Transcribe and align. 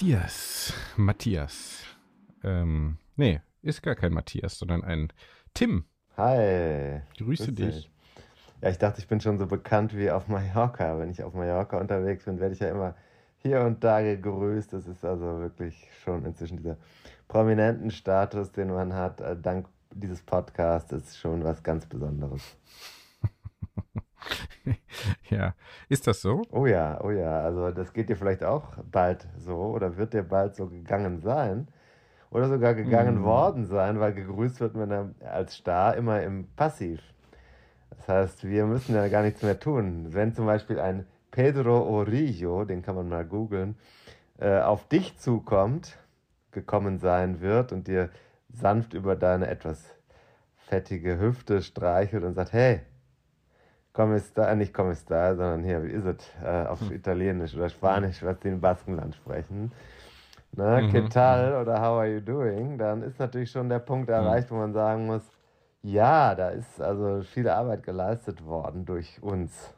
Dias, 0.00 0.72
Matthias. 0.96 1.82
Ähm, 2.44 2.98
nee, 3.16 3.40
ist 3.62 3.82
gar 3.82 3.96
kein 3.96 4.12
Matthias, 4.12 4.56
sondern 4.56 4.84
ein 4.84 5.12
Tim. 5.54 5.86
Hi. 6.16 7.00
Grüße 7.18 7.52
Grüß 7.52 7.54
dich. 7.54 7.90
Ja, 8.62 8.70
ich 8.70 8.78
dachte, 8.78 9.00
ich 9.00 9.08
bin 9.08 9.20
schon 9.20 9.38
so 9.38 9.48
bekannt 9.48 9.96
wie 9.96 10.08
auf 10.08 10.28
Mallorca. 10.28 10.96
Wenn 11.00 11.10
ich 11.10 11.24
auf 11.24 11.34
Mallorca 11.34 11.78
unterwegs 11.78 12.26
bin, 12.26 12.38
werde 12.38 12.54
ich 12.54 12.60
ja 12.60 12.70
immer 12.70 12.94
hier 13.38 13.62
und 13.62 13.82
da 13.82 14.00
gegrüßt. 14.00 14.72
Das 14.72 14.86
ist 14.86 15.04
also 15.04 15.40
wirklich 15.40 15.88
schon 16.04 16.24
inzwischen 16.24 16.58
dieser 16.58 16.76
prominenten 17.26 17.90
Status, 17.90 18.52
den 18.52 18.68
man 18.68 18.94
hat, 18.94 19.20
äh, 19.20 19.36
dank 19.36 19.66
dieses 19.92 20.22
Podcasts, 20.22 20.92
ist 20.92 21.18
schon 21.18 21.42
was 21.42 21.60
ganz 21.64 21.86
Besonderes. 21.86 22.56
Ja, 25.30 25.54
ist 25.88 26.06
das 26.06 26.20
so? 26.22 26.42
Oh 26.50 26.66
ja, 26.66 27.00
oh 27.02 27.10
ja, 27.10 27.42
also 27.42 27.70
das 27.70 27.92
geht 27.92 28.08
dir 28.08 28.16
vielleicht 28.16 28.42
auch 28.42 28.64
bald 28.90 29.26
so 29.36 29.56
oder 29.56 29.96
wird 29.96 30.14
dir 30.14 30.22
bald 30.22 30.56
so 30.56 30.66
gegangen 30.68 31.20
sein 31.20 31.68
oder 32.30 32.48
sogar 32.48 32.74
gegangen 32.74 33.20
Mm. 33.20 33.24
worden 33.24 33.66
sein, 33.66 34.00
weil 34.00 34.14
gegrüßt 34.14 34.60
wird 34.60 34.74
man 34.74 35.14
als 35.20 35.54
Star 35.56 35.96
immer 35.96 36.22
im 36.22 36.48
Passiv. 36.56 37.00
Das 37.96 38.08
heißt, 38.08 38.44
wir 38.44 38.66
müssen 38.66 38.94
ja 38.94 39.08
gar 39.08 39.22
nichts 39.22 39.42
mehr 39.42 39.58
tun. 39.60 40.06
Wenn 40.14 40.34
zum 40.34 40.46
Beispiel 40.46 40.78
ein 40.80 41.06
Pedro 41.30 41.82
Orillo, 41.82 42.64
den 42.64 42.82
kann 42.82 42.94
man 42.94 43.08
mal 43.08 43.24
googeln, 43.24 43.76
äh, 44.38 44.60
auf 44.60 44.88
dich 44.88 45.18
zukommt, 45.18 45.98
gekommen 46.52 46.98
sein 46.98 47.40
wird 47.40 47.72
und 47.72 47.88
dir 47.88 48.10
sanft 48.52 48.94
über 48.94 49.16
deine 49.16 49.48
etwas 49.48 49.94
fettige 50.56 51.18
Hüfte 51.18 51.62
streichelt 51.62 52.24
und 52.24 52.34
sagt, 52.34 52.52
hey, 52.52 52.80
komm 53.98 54.14
ist 54.14 54.38
da, 54.38 54.54
nicht 54.54 54.72
komm 54.72 54.92
ist 54.92 55.10
da, 55.10 55.34
sondern 55.34 55.64
hier, 55.64 55.82
wie 55.82 55.90
ist 55.90 56.04
es, 56.04 56.16
äh, 56.44 56.66
auf 56.68 56.88
Italienisch 56.92 57.56
oder 57.56 57.68
Spanisch, 57.68 58.22
was 58.22 58.38
die 58.38 58.46
in 58.46 58.60
Baskenland 58.60 59.16
sprechen. 59.16 59.72
Ne, 60.52 60.82
Mhm, 60.82 60.90
¿Qué 60.90 61.08
tal 61.08 61.60
oder 61.60 61.80
how 61.80 61.98
are 61.98 62.06
you 62.06 62.20
doing? 62.20 62.78
Dann 62.78 63.02
ist 63.02 63.18
natürlich 63.18 63.50
schon 63.50 63.68
der 63.68 63.80
Punkt 63.80 64.08
erreicht, 64.08 64.52
wo 64.52 64.54
man 64.54 64.72
sagen 64.72 65.06
muss, 65.06 65.22
ja, 65.82 66.36
da 66.36 66.50
ist 66.50 66.80
also 66.80 67.22
viel 67.22 67.48
Arbeit 67.48 67.82
geleistet 67.82 68.46
worden 68.46 68.84
durch 68.84 69.20
uns, 69.20 69.74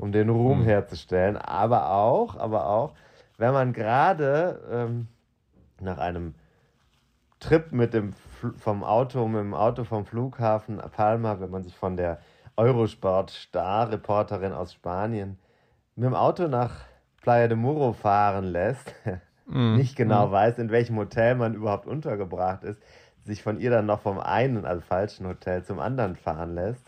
um 0.00 0.10
den 0.10 0.28
Ruhm 0.28 0.64
herzustellen. 0.64 1.36
Aber 1.36 1.92
auch, 1.92 2.36
aber 2.36 2.66
auch, 2.66 2.94
wenn 3.38 3.52
man 3.52 3.72
gerade 3.72 4.60
ähm, 4.72 5.06
nach 5.80 5.98
einem 5.98 6.34
Trip 7.38 7.70
mit 7.70 7.94
dem 7.94 8.12
Fl 8.12 8.54
vom 8.54 8.82
Auto, 8.82 9.28
mit 9.28 9.40
dem 9.40 9.54
Auto 9.54 9.84
vom 9.84 10.04
Flughafen 10.04 10.78
Palma, 10.90 11.38
wenn 11.38 11.50
man 11.50 11.62
sich 11.62 11.76
von 11.76 11.96
der 11.96 12.18
Eurosport-Star-Reporterin 12.56 14.52
aus 14.52 14.72
Spanien 14.72 15.38
mit 15.96 16.04
dem 16.06 16.14
Auto 16.14 16.48
nach 16.48 16.72
Playa 17.22 17.48
de 17.48 17.56
Muro 17.56 17.92
fahren 17.92 18.44
lässt, 18.44 18.94
nicht 19.46 19.96
genau 19.96 20.30
weiß, 20.30 20.58
in 20.58 20.70
welchem 20.70 20.96
Hotel 20.96 21.34
man 21.34 21.54
überhaupt 21.54 21.86
untergebracht 21.86 22.64
ist, 22.64 22.80
sich 23.24 23.42
von 23.42 23.60
ihr 23.60 23.70
dann 23.70 23.86
noch 23.86 24.00
vom 24.00 24.18
einen, 24.18 24.64
also 24.64 24.80
falschen 24.80 25.26
Hotel 25.26 25.62
zum 25.64 25.78
anderen 25.80 26.16
fahren 26.16 26.54
lässt, 26.54 26.84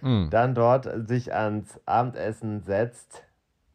Mm. 0.00 0.28
dann 0.30 0.54
dort 0.54 0.88
sich 1.08 1.34
ans 1.34 1.80
Abendessen 1.84 2.60
setzt, 2.60 3.24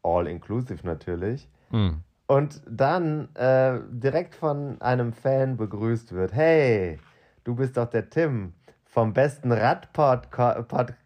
all 0.04 0.25
inclusive 0.28 0.88
natürlich, 0.88 1.50
Mm. 1.70 1.96
und 2.28 2.62
dann 2.66 3.28
äh, 3.36 3.80
direkt 3.90 4.34
von 4.34 4.80
einem 4.81 5.12
Fan 5.12 5.58
begrüßt 5.58 6.14
wird. 6.14 6.31
Hey, 6.34 6.98
du 7.44 7.56
bist 7.56 7.75
doch 7.75 7.90
der 7.90 8.10
Tim 8.10 8.54
vom 8.86 9.12
besten 9.12 9.52
Radpod- 9.52 10.30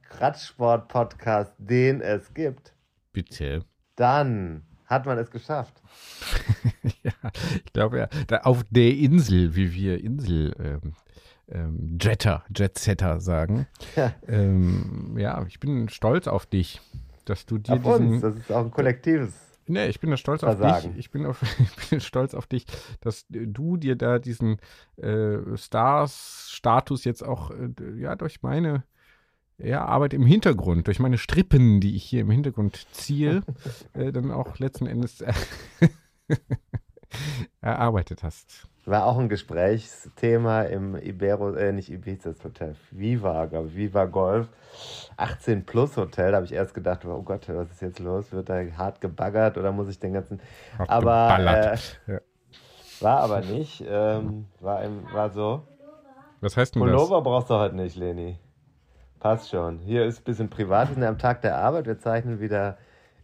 Pod- 0.10 0.22
Radsport-Podcast, 0.22 1.54
den 1.58 2.02
es 2.02 2.34
gibt. 2.34 2.74
Bitte. 3.14 3.64
Dann 3.96 4.64
hat 4.86 5.06
man 5.06 5.18
es 5.18 5.30
geschafft. 5.32 5.82
ja, 7.04 7.12
ich 7.66 7.74
glaube 7.74 7.98
ja, 8.00 8.10
da 8.28 8.38
auf 8.42 8.64
der 8.70 8.96
Insel, 8.96 9.56
wie 9.56 9.74
wir 9.74 10.02
Insel 10.04 10.54
ähm, 10.60 10.94
ähm, 11.50 11.98
Jetter, 12.02 12.44
Jetsetter 12.56 13.20
sagen. 13.20 13.68
Ja. 13.96 14.14
Ähm, 14.28 15.16
ja, 15.18 15.44
ich 15.48 15.60
bin 15.60 15.90
stolz 15.90 16.28
auf 16.28 16.46
dich, 16.46 16.82
dass 17.26 17.46
du 17.46 17.58
dir 17.58 17.74
Auf 17.74 17.98
diesen. 17.98 18.14
uns, 18.14 18.22
das 18.22 18.36
ist 18.36 18.52
auch 18.52 18.64
ein 18.66 18.72
kollektives. 18.72 19.34
Nee, 19.70 19.88
ich 19.88 20.00
bin 20.00 20.10
da 20.12 20.16
stolz 20.16 20.44
auf 20.46 20.58
Versagen. 20.58 20.92
dich. 20.94 21.00
Ich 21.00 21.12
bin, 21.12 21.26
auf, 21.26 21.42
ich 21.60 21.90
bin 21.90 22.00
stolz 22.00 22.34
auf 22.34 22.48
dich, 22.48 22.66
dass 23.02 23.26
du 23.30 23.76
dir 23.76 23.98
da 23.98 24.20
diesen 24.20 24.60
äh, 24.96 25.40
Stars-Status 25.58 27.04
jetzt 27.04 27.24
auch 27.24 27.52
äh, 27.52 27.70
ja, 27.98 28.16
durch 28.16 28.42
meine 28.44 28.84
ja, 29.58 29.86
Arbeit 29.86 30.14
im 30.14 30.26
Hintergrund, 30.26 30.88
durch 30.88 31.00
meine 31.00 31.18
Strippen, 31.18 31.80
die 31.80 31.96
ich 31.96 32.04
hier 32.04 32.22
im 32.22 32.32
Hintergrund 32.32 32.88
ziehe, 32.94 33.42
äh, 33.94 34.12
dann 34.12 34.32
auch 34.32 34.60
letzten 34.60 34.86
Endes 34.86 35.22
äh, 35.22 35.34
erarbeitet 37.62 38.24
hast. 38.24 38.68
War 38.86 39.06
auch 39.06 39.18
ein 39.18 39.28
Gesprächsthema 39.28 40.62
im 40.62 40.96
Ibero, 40.96 41.54
äh, 41.56 41.74
nicht 41.74 41.92
Ibiza, 41.92 42.30
das 42.30 42.44
Hotel, 42.44 42.76
Viva, 42.92 43.46
glaube 43.48 43.68
ich, 43.68 43.76
Viva 43.76 44.06
Golf, 44.06 44.48
18 45.18 45.66
Plus 45.66 45.98
Hotel. 45.98 46.32
Da 46.32 46.38
habe 46.38 46.46
ich 46.46 46.54
erst 46.54 46.74
gedacht, 46.74 47.04
oh 47.04 47.22
Gott, 47.22 47.50
was 47.50 47.70
ist 47.70 47.82
jetzt 47.82 48.00
los? 48.00 48.32
Wird 48.32 48.48
da 48.48 48.62
hart 48.78 49.02
gebaggert 49.02 49.58
oder 49.58 49.74
muss 49.74 49.90
ich 49.90 50.00
den 50.00 50.14
ganzen. 50.14 50.40
Hart 50.78 50.90
aber 50.90 51.40
äh. 51.40 51.78
Ja. 52.08 52.20
war 53.02 53.20
aber 53.20 53.42
nicht. 53.42 53.84
Ähm, 53.86 54.46
war, 54.62 54.82
im, 54.84 55.04
war 55.12 55.32
so. 55.32 55.68
Was 56.40 56.56
heißt 56.56 56.76
denn 56.76 56.82
Pullover 56.82 57.22
brauchst 57.22 57.50
du 57.50 57.56
heute 57.56 57.76
nicht, 57.76 57.98
Leni. 57.98 58.40
Passt 59.20 59.50
schon. 59.50 59.80
Hier 59.80 60.06
ist 60.06 60.20
ein 60.22 60.24
bisschen 60.26 60.50
privat. 60.50 60.90
Wir 60.90 60.96
sind 60.96 61.04
am 61.04 61.18
Tag 61.18 61.42
der 61.42 61.58
Arbeit. 61.58 61.88
Wir 61.88 62.00
zeichnen 62.00 62.40
wieder 62.40 62.78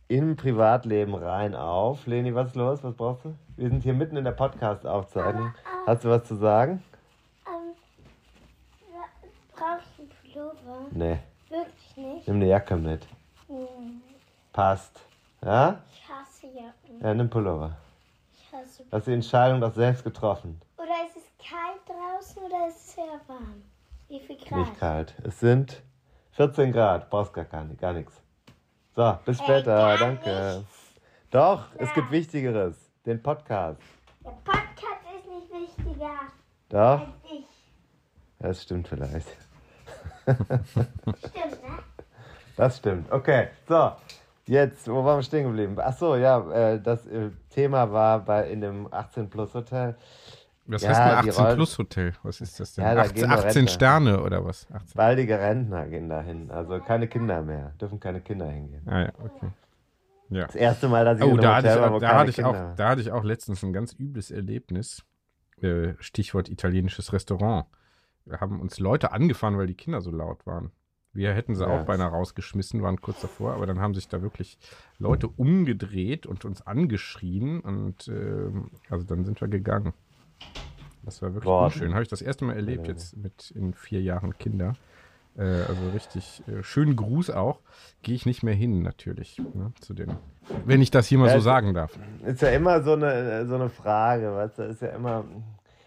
im 0.08 0.36
Privatleben 0.36 1.14
rein 1.16 1.56
auf. 1.56 2.08
Leni, 2.08 2.34
was 2.34 2.50
ist 2.50 2.56
los? 2.56 2.84
Was 2.84 2.96
brauchst 2.96 3.26
du? 3.26 3.36
Wir 3.58 3.70
sind 3.70 3.84
hier 3.84 3.94
mitten 3.94 4.18
in 4.18 4.24
der 4.24 4.31
Podcast-Aufzeichnung. 4.31 5.54
Hast 5.86 6.04
du 6.04 6.09
was 6.09 6.24
zu 6.26 6.36
sagen? 6.36 6.84
Ähm, 7.48 7.74
brauchst 9.56 9.88
du 9.98 10.02
einen 10.04 10.12
Pullover? 10.34 10.86
Nee. 10.92 11.20
Wirklich 11.50 11.98
nicht? 11.98 12.28
Nimm 12.28 12.38
eine 12.38 12.48
Jacke 12.48 12.75
mit. 12.75 13.07
Hm, 13.48 14.01
Passt. 14.51 15.00
Ja? 15.44 15.80
Ich 15.92 16.10
hasse 16.10 16.48
Jacken. 16.48 17.01
Ja, 17.01 17.13
nimm 17.13 17.30
Pullover. 17.30 17.78
Ich 18.34 18.51
hasse. 18.51 18.84
Hast 18.92 19.07
die 19.07 19.13
Entscheidung 19.13 19.62
doch 19.62 19.74
selbst 19.74 20.04
getroffen. 20.04 20.60
Oder 20.78 20.86
ist 21.07 21.18
es 21.18 21.48
kalt 21.48 21.81
draußen 21.88 22.42
oder 22.44 22.68
ist 22.68 22.78
es 22.78 22.96
sehr 22.96 23.19
warm? 23.28 23.62
Grad? 24.45 24.60
Nicht 24.60 24.80
kalt. 24.80 25.16
Es 25.24 25.40
sind 25.40 25.81
14 26.31 26.72
Grad. 26.72 27.10
Brauchst 27.10 27.34
gar, 27.34 27.45
gar, 27.45 27.66
gar 27.66 27.94
nichts. 27.94 28.22
So, 28.95 29.18
bis 29.25 29.38
später. 29.40 29.75
gar 29.75 29.98
Danke. 29.98 30.57
nichts. 30.57 30.94
Doch, 31.31 31.66
es 31.78 31.92
gibt 31.94 32.12
Wichtigeres. 32.12 32.75
Den 33.06 33.22
Podcast. 33.22 33.81
Der 34.24 34.31
Podcast 34.31 35.01
ist 35.18 35.51
nicht 35.51 35.78
wichtiger 35.78 36.12
Doch, 36.69 37.00
als 37.01 37.10
ich. 37.31 37.45
das 38.40 38.63
stimmt 38.63 38.88
vielleicht. 38.88 39.28
Stimmt, 40.25 41.63
ne? 41.63 41.80
Das 42.56 42.78
stimmt. 42.78 43.12
Okay, 43.12 43.50
so. 43.68 43.92
Jetzt, 44.46 44.89
wo 44.89 45.04
waren 45.04 45.18
wir 45.19 45.24
stehen 45.24 45.44
geblieben? 45.46 45.75
Ach 45.81 45.94
so, 45.98 46.16
ja, 46.16 46.39
äh, 46.51 46.80
das 46.81 47.06
äh, 47.07 47.30
Thema 47.50 47.92
war 47.92 48.19
bei 48.19 48.50
in 48.50 48.62
dem 48.62 48.88
18 48.94 49.30
Plus 49.30 49.54
Hotel 49.54 49.96
Was 50.65 50.81
Ja, 50.83 50.89
heißt 50.89 51.00
ein 51.00 51.24
die 51.25 51.30
18 51.31 51.44
Rollen- 51.45 51.56
Plus 51.57 51.77
Hotel? 51.77 52.13
Was 52.24 52.39
ist 52.42 52.60
das 52.60 52.74
denn? 52.74 52.86
Ja, 52.86 52.95
da 52.95 53.01
18, 53.01 53.15
gehen 53.15 53.27
nur 53.30 53.38
18 53.38 53.48
Rentner. 53.54 53.68
Sterne 53.71 54.24
oder 54.24 54.45
was? 54.45 54.68
18. 54.71 54.95
Baldige 54.98 55.39
Rentner 55.39 55.88
gehen 55.88 56.10
dahin. 56.10 56.51
Also 56.51 56.80
keine 56.80 57.07
Kinder 57.07 57.42
mehr. 57.42 57.74
Dürfen 57.81 58.00
keine 58.00 58.21
Kinder 58.21 58.50
hingehen. 58.50 58.81
Ah 58.88 59.01
ja, 59.01 59.12
okay. 59.24 59.48
Ja. 60.30 60.45
Das 60.45 60.56
erste 60.56 60.88
Mal, 60.88 61.04
dass 61.06 61.19
ich 61.19 61.25
Oh, 61.25 61.36
da 61.38 61.56
hatte, 61.57 61.69
Hotel 61.69 61.83
ich, 61.86 61.92
war, 61.92 62.00
da, 62.00 62.15
hatte 62.15 62.30
ich 62.31 62.44
auch, 62.44 62.75
da 62.75 62.89
hatte 62.89 63.01
ich 63.01 63.12
auch 63.12 63.24
letztens 63.24 63.62
ein 63.63 63.74
ganz 63.74 63.94
übles 64.00 64.31
Erlebnis. 64.31 65.04
Äh, 65.62 65.94
Stichwort 66.00 66.50
italienisches 66.50 67.13
Restaurant. 67.13 67.65
Wir 68.25 68.39
haben 68.39 68.60
uns 68.62 68.80
Leute 68.80 69.12
angefahren, 69.12 69.57
weil 69.57 69.68
die 69.68 69.75
Kinder 69.75 70.01
so 70.01 70.12
laut 70.12 70.45
waren. 70.48 70.71
Wir 71.12 71.33
hätten 71.33 71.56
sie 71.56 71.63
Ja. 71.63 71.69
auch 71.69 71.86
beinahe 71.86 72.10
rausgeschmissen, 72.10 72.81
waren 72.81 73.00
kurz 73.01 73.21
davor, 73.21 73.54
aber 73.54 73.68
dann 73.68 73.80
haben 73.80 73.94
sich 73.94 74.07
da 74.07 74.21
wirklich 74.21 74.57
Leute 74.98 75.27
umgedreht 75.27 76.25
und 76.25 76.44
uns 76.45 76.65
angeschrien 76.65 77.60
und 77.60 78.07
ähm, 78.07 78.71
also 78.89 79.06
dann 79.06 79.24
sind 79.25 79.39
wir 79.42 79.48
gegangen. 79.50 79.94
Das 81.03 81.21
war 81.21 81.33
wirklich 81.33 81.45
Boah. 81.45 81.65
unschön. 81.65 81.94
Habe 81.94 82.03
ich 82.03 82.09
das 82.09 82.21
erste 82.21 82.45
Mal 82.45 82.56
erlebt 82.56 82.88
jetzt 82.88 83.18
mit 83.18 83.51
in 83.51 83.74
vier 83.74 84.01
Jahren 84.01 84.38
Kinder. 84.38 84.74
Äh, 85.38 85.44
also 85.44 85.89
richtig 85.94 86.44
äh, 86.47 86.63
schönen 86.63 86.95
Gruß 86.95 87.30
auch. 87.31 87.59
Gehe 88.01 88.15
ich 88.15 88.25
nicht 88.25 88.44
mehr 88.44 88.53
hin, 88.53 88.81
natürlich. 88.81 89.39
Ne, 89.53 89.74
zu 89.81 89.94
den, 89.94 90.15
wenn 90.65 90.81
ich 90.81 90.91
das 90.91 91.07
hier 91.07 91.18
mal 91.18 91.27
Ja, 91.27 91.33
so 91.33 91.39
sagen 91.39 91.74
darf. 91.74 91.97
Ist 92.25 92.41
ja 92.41 92.50
immer 92.50 92.83
so 92.83 92.94
eine, 92.94 93.45
so 93.47 93.56
eine 93.56 93.69
Frage, 93.69 94.33
weißt 94.33 94.59
du, 94.59 94.63
ist 94.63 94.81
ja 94.81 94.89
immer. 94.89 95.25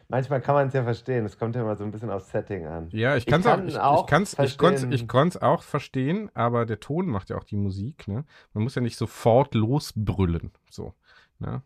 Manchmal 0.09 0.41
kann 0.41 0.55
man 0.55 0.69
es 0.69 0.75
ja 0.75 0.85
verstehen, 0.85 1.25
es 1.25 1.37
kommt 1.37 1.57
ja 1.57 1.63
immer 1.63 1.75
so 1.75 1.83
ein 1.83 1.91
bisschen 1.91 2.11
aufs 2.11 2.31
Setting 2.31 2.65
an. 2.65 2.89
Ja, 2.91 3.17
ich 3.17 3.27
Ich 3.27 3.27
kann 3.27 3.41
es 3.67 3.77
auch, 3.77 3.97
ich, 3.97 4.03
ich 4.03 4.07
kann's, 4.07 4.39
ich 4.39 4.57
konnt's, 4.57 4.87
ich 4.89 5.09
konnt's 5.09 5.37
auch 5.37 5.65
verstehen, 5.65 6.31
aber 6.33 6.65
der 6.65 6.79
Ton 6.79 7.07
macht 7.07 7.31
ja 7.31 7.37
auch 7.37 7.43
die 7.43 7.57
Musik, 7.57 8.07
ne? 8.07 8.25
Man 8.53 8.63
muss 8.63 8.77
ja 8.77 8.83
nicht 8.83 8.97
sofort 8.97 9.55
losbrüllen, 9.55 10.53
so, 10.71 10.95
ne? 11.41 11.63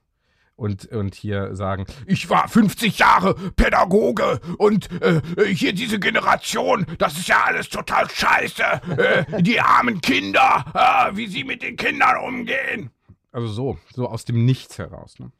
Und, 0.60 0.84
und 0.92 1.14
hier 1.14 1.54
sagen, 1.56 1.86
ich 2.06 2.28
war 2.28 2.46
50 2.46 2.98
Jahre 2.98 3.34
Pädagoge 3.56 4.40
und 4.58 4.90
äh, 5.00 5.22
hier 5.54 5.72
diese 5.72 5.98
Generation, 5.98 6.84
das 6.98 7.16
ist 7.16 7.28
ja 7.28 7.44
alles 7.46 7.70
total 7.70 8.10
scheiße. 8.10 8.62
Äh, 8.98 9.42
die 9.42 9.58
armen 9.58 10.02
Kinder, 10.02 10.66
äh, 10.74 11.16
wie 11.16 11.26
sie 11.28 11.44
mit 11.44 11.62
den 11.62 11.76
Kindern 11.76 12.18
umgehen. 12.22 12.90
Also 13.32 13.46
so, 13.48 13.78
so 13.94 14.06
aus 14.06 14.26
dem 14.26 14.44
Nichts 14.44 14.76
heraus, 14.78 15.18
ne? 15.18 15.32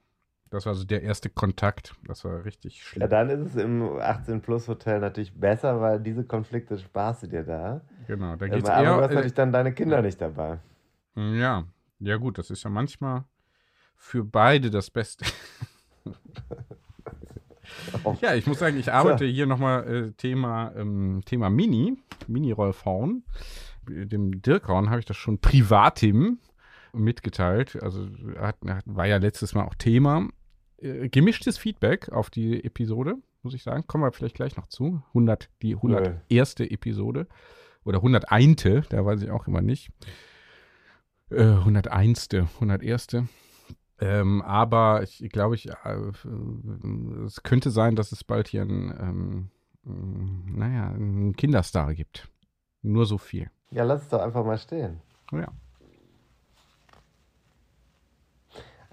Das 0.49 0.65
war 0.65 0.75
so 0.75 0.85
der 0.85 1.03
erste 1.03 1.29
Kontakt. 1.29 1.95
Das 2.09 2.25
war 2.25 2.45
richtig 2.47 2.79
Ja, 2.79 2.83
schlimm. 2.83 3.11
dann 3.11 3.29
ist 3.29 3.55
es 3.55 3.57
im 3.63 3.83
18-Plus-Hotel 3.83 5.01
natürlich 5.01 5.35
besser, 5.39 5.83
weil 5.83 6.01
diese 6.01 6.25
Konflikte 6.25 6.79
sparst 6.79 7.25
du 7.25 7.27
dir 7.27 7.43
da. 7.45 7.83
Genau, 8.07 8.37
da 8.37 8.47
Ähm, 8.47 8.53
geht's 8.53 8.71
aber 8.71 8.79
du 8.83 8.85
eher. 8.91 8.97
hast 9.03 9.11
äh, 9.11 9.15
natürlich 9.15 9.35
dann 9.35 9.53
deine 9.53 9.73
Kinder 9.75 10.01
nicht 10.01 10.19
dabei. 10.21 10.59
Ja, 11.15 11.65
ja 11.99 12.17
gut, 12.17 12.39
das 12.39 12.49
ist 12.51 12.63
ja 12.65 12.71
manchmal 12.71 13.25
für 14.01 14.25
beide 14.25 14.71
das 14.71 14.91
Beste. 14.91 15.27
ja, 18.23 18.35
ich 18.35 18.47
muss 18.47 18.59
sagen, 18.59 18.79
ich 18.79 18.91
arbeite 18.91 19.27
hier 19.27 19.47
nochmal 19.47 19.87
äh, 19.87 20.13
Thema, 20.13 20.73
ähm, 20.75 21.21
Thema 21.27 21.51
Mini, 21.51 21.99
Mini-Rollfahren. 22.27 23.25
Dem 23.87 24.41
Dirkraun 24.43 24.89
habe 24.89 25.01
ich 25.01 25.07
das 25.07 25.17
schon 25.17 25.39
privatim 25.39 26.39
mitgeteilt. 26.93 27.81
Also 27.83 28.09
hat, 28.39 28.57
war 28.87 29.07
ja 29.07 29.19
letztes 29.19 29.55
Mal 29.55 29.65
auch 29.65 29.75
Thema. 29.75 30.29
Äh, 30.79 31.11
gemischtes 31.11 31.59
Feedback 31.59 32.09
auf 32.09 32.31
die 32.31 32.65
Episode, 32.65 33.17
muss 33.43 33.55
ich 33.55 33.63
sagen. 33.63 33.87
Kommen 33.87 34.03
wir 34.03 34.13
vielleicht 34.13 34.37
gleich 34.37 34.57
noch 34.57 34.67
zu. 34.69 35.03
100, 35.09 35.51
die 35.63 35.77
101. 35.77 36.61
Episode. 36.61 37.29
Oder 37.85 37.99
101. 37.99 38.89
Da 38.89 39.05
weiß 39.05 39.23
ich 39.23 39.31
auch 39.31 39.47
immer 39.47 39.61
nicht. 39.61 39.91
Äh, 41.31 41.43
101. 41.43 42.29
101. 42.33 43.25
Ähm, 44.01 44.41
aber 44.43 45.03
ich 45.03 45.19
glaube, 45.31 45.55
ich, 45.55 45.69
äh, 45.69 45.75
es 47.27 47.43
könnte 47.43 47.71
sein, 47.71 47.97
dass 47.97 48.13
es 48.13 48.25
bald 48.25 48.49
hier 48.49 48.63
einen, 48.63 49.51
ähm, 49.85 50.45
naja, 50.47 50.89
einen 50.89 51.37
Kinderstar 51.37 51.95
gibt. 51.95 52.29
Nur 52.83 53.05
so 53.05 53.19
viel. 53.19 53.51
Ja, 53.71 53.85
lass 53.85 54.03
es 54.03 54.09
doch 54.09 54.21
einfach 54.21 54.45
mal 54.45 54.59
stehen. 54.59 55.01
Ja. 55.33 55.49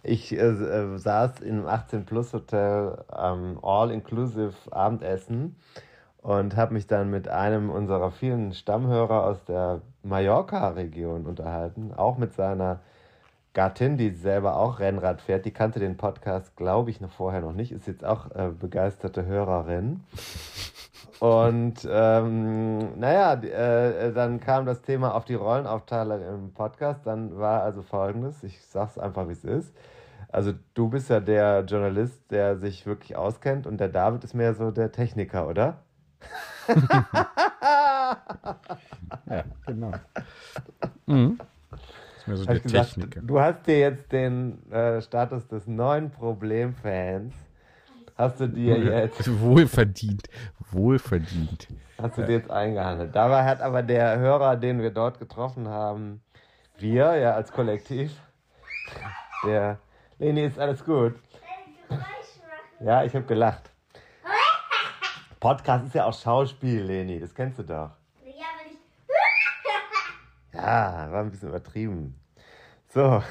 Ich 0.04 0.34
äh, 0.34 0.38
äh, 0.38 0.98
saß 0.98 1.40
im 1.42 1.66
18-Plus-Hotel 1.66 3.04
am 3.08 3.60
All-Inclusive 3.64 4.54
Abendessen 4.72 5.56
und 6.18 6.56
habe 6.56 6.74
mich 6.74 6.88
dann 6.88 7.10
mit 7.10 7.28
einem 7.28 7.70
unserer 7.70 8.12
vielen 8.12 8.54
Stammhörer 8.54 9.24
aus 9.24 9.44
der 9.46 9.82
Mallorca-Region 10.04 11.26
unterhalten, 11.26 11.94
auch 11.94 12.18
mit 12.18 12.34
seiner 12.34 12.82
Gattin, 13.58 13.98
die 13.98 14.12
selber 14.12 14.56
auch 14.58 14.80
Rennrad 14.80 15.20
fährt. 15.20 15.44
Die 15.44 15.52
kannte 15.52 15.80
den 15.80 15.98
Podcast, 15.98 16.56
glaube 16.56 16.92
ich, 16.92 17.02
noch 17.02 17.10
vorher 17.10 17.42
noch 17.42 17.54
nicht, 17.54 17.72
ist 17.72 17.88
jetzt 17.88 18.06
auch 18.06 18.30
äh, 18.36 18.50
begeisterte 18.50 19.26
Hörerin. 19.26 20.04
Und 21.20 21.78
ähm, 21.90 23.00
naja, 23.00 23.36
die, 23.36 23.50
äh, 23.50 24.14
dann 24.14 24.40
kam 24.40 24.68
das 24.68 24.84
Thema 24.84 25.16
auf 25.16 25.26
die 25.26 25.34
Rollenaufteilung 25.34 26.22
im 26.22 26.54
Podcast. 26.54 27.00
Dann 27.08 27.40
war 27.40 27.64
also 27.64 27.82
folgendes, 27.82 28.44
ich 28.44 28.64
sag's 28.64 29.00
einfach, 29.00 29.28
wie 29.28 29.34
es 29.34 29.44
ist. 29.44 29.76
Also 30.30 30.54
du 30.76 30.90
bist 30.90 31.10
ja 31.10 31.20
der 31.20 31.62
Journalist, 31.62 32.30
der 32.30 32.58
sich 32.60 32.86
wirklich 32.86 33.16
auskennt 33.16 33.66
und 33.66 33.80
der 33.80 33.90
David 33.90 34.24
ist 34.24 34.36
mehr 34.36 34.54
so 34.54 34.70
der 34.70 34.92
Techniker, 34.92 35.48
oder? 35.48 35.80
Ja, 39.30 39.44
genau. 39.66 39.92
Mhm. 41.08 41.40
Mir 42.28 42.38
so 42.38 42.44
Hab 42.46 42.54
der 42.54 42.60
gesagt, 42.60 42.94
Techniker. 42.96 43.22
du 43.22 43.40
hast 43.40 43.66
dir 43.68 43.80
jetzt 43.80 44.12
den 44.12 44.70
äh, 44.72 45.02
Status 45.02 45.48
des 45.48 45.66
neuen 45.68 46.12
Problemfans, 46.12 47.34
hast 48.18 48.40
du 48.42 48.48
dir 48.50 48.78
jetzt, 48.78 49.28
Wohlverdient. 49.42 50.28
Wohlverdient. 50.72 51.68
hast 52.02 52.18
du 52.18 52.26
dir 52.26 52.34
jetzt 52.34 52.52
eingehandelt. 52.52 53.16
Dabei 53.16 53.44
hat 53.46 53.62
aber 53.62 53.82
der 53.84 54.20
Hörer, 54.20 54.56
den 54.58 54.82
wir 54.82 54.92
dort 54.92 55.20
getroffen 55.20 55.68
haben, 55.70 56.22
wir 56.78 57.16
ja 57.16 57.34
als 57.34 57.52
Kollektiv, 57.52 58.12
der 59.46 59.80
Leni, 60.20 60.46
ist 60.46 60.60
alles 60.60 60.84
gut. 60.84 61.16
Ja, 62.80 63.04
ich 63.04 63.16
habe 63.16 63.26
gelacht. 63.26 63.72
Podcast 65.40 65.86
ist 65.88 65.96
ja 65.96 66.06
auch 66.06 66.14
Schauspiel, 66.14 66.84
Leni, 66.84 67.20
das 67.20 67.34
kennst 67.34 67.58
du 67.60 67.64
doch. 67.64 67.97
Ja, 70.58 71.12
war 71.12 71.22
ein 71.22 71.30
bisschen 71.30 71.50
übertrieben. 71.50 72.16
So, 72.88 73.22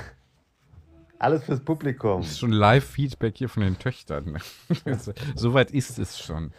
alles 1.18 1.44
fürs 1.44 1.60
Publikum. 1.60 2.20
Das 2.20 2.30
ist 2.30 2.38
schon 2.38 2.52
Live-Feedback 2.52 3.36
hier 3.36 3.48
von 3.48 3.64
den 3.64 3.78
Töchtern. 3.78 4.38
Soweit 5.34 5.72
ist 5.72 5.98
es 5.98 6.20
schon. 6.20 6.52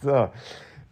So, 0.00 0.30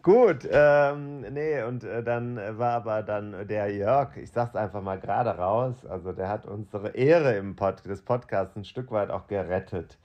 gut. 0.02 0.46
Ähm, 0.50 1.20
nee, 1.32 1.62
und 1.62 1.84
äh, 1.84 2.02
dann 2.02 2.36
war 2.58 2.72
aber 2.72 3.02
dann 3.02 3.48
der 3.48 3.74
Jörg, 3.74 4.14
ich 4.18 4.30
sag's 4.30 4.54
einfach 4.54 4.82
mal 4.82 5.00
gerade 5.00 5.30
raus, 5.30 5.86
also 5.86 6.12
der 6.12 6.28
hat 6.28 6.44
unsere 6.44 6.90
Ehre 6.90 7.34
im 7.36 7.56
Pod 7.56 7.86
des 7.86 8.02
Podcasts 8.02 8.56
ein 8.56 8.64
Stück 8.64 8.90
weit 8.90 9.10
auch 9.10 9.26
gerettet. 9.26 9.96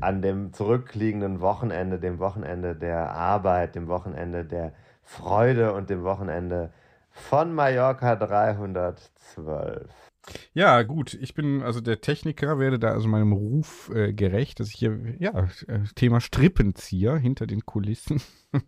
An 0.00 0.20
dem 0.20 0.52
zurückliegenden 0.52 1.40
Wochenende, 1.40 2.00
dem 2.00 2.18
Wochenende 2.18 2.74
der 2.74 3.12
Arbeit, 3.12 3.76
dem 3.76 3.86
Wochenende 3.86 4.44
der 4.44 4.72
Freude 5.04 5.74
und 5.74 5.90
dem 5.90 6.02
Wochenende 6.02 6.72
von 7.18 7.52
Mallorca 7.52 8.16
312. 8.16 9.90
Ja, 10.52 10.82
gut. 10.82 11.14
Ich 11.14 11.34
bin 11.34 11.62
also 11.62 11.80
der 11.80 12.00
Techniker, 12.00 12.58
werde 12.58 12.78
da 12.78 12.92
also 12.92 13.08
meinem 13.08 13.32
Ruf 13.32 13.90
äh, 13.94 14.12
gerecht, 14.12 14.60
dass 14.60 14.68
ich 14.68 14.74
hier, 14.74 14.98
ja, 15.18 15.48
äh, 15.66 15.80
Thema 15.94 16.20
Strippenzieher 16.20 17.16
hinter 17.16 17.46
den 17.46 17.64
Kulissen. 17.64 18.20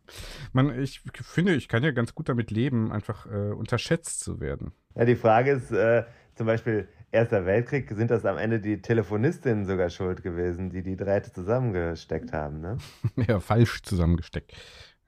Man, 0.52 0.78
ich 0.78 1.00
finde, 1.22 1.54
ich 1.54 1.68
kann 1.68 1.82
ja 1.82 1.90
ganz 1.90 2.14
gut 2.14 2.28
damit 2.28 2.50
leben, 2.50 2.92
einfach 2.92 3.26
äh, 3.26 3.52
unterschätzt 3.52 4.20
zu 4.20 4.40
werden. 4.40 4.72
Ja, 4.94 5.04
die 5.04 5.16
Frage 5.16 5.52
ist 5.52 5.70
äh, 5.70 6.04
zum 6.34 6.46
Beispiel, 6.46 6.88
Erster 7.12 7.44
Weltkrieg, 7.44 7.90
sind 7.90 8.10
das 8.10 8.24
am 8.24 8.38
Ende 8.38 8.60
die 8.60 8.80
Telefonistinnen 8.80 9.66
sogar 9.66 9.90
schuld 9.90 10.22
gewesen, 10.22 10.70
die 10.70 10.82
die 10.82 10.96
Drähte 10.96 11.32
zusammengesteckt 11.32 12.32
haben, 12.32 12.60
ne? 12.60 12.78
ja, 13.26 13.40
falsch 13.40 13.82
zusammengesteckt. 13.82 14.52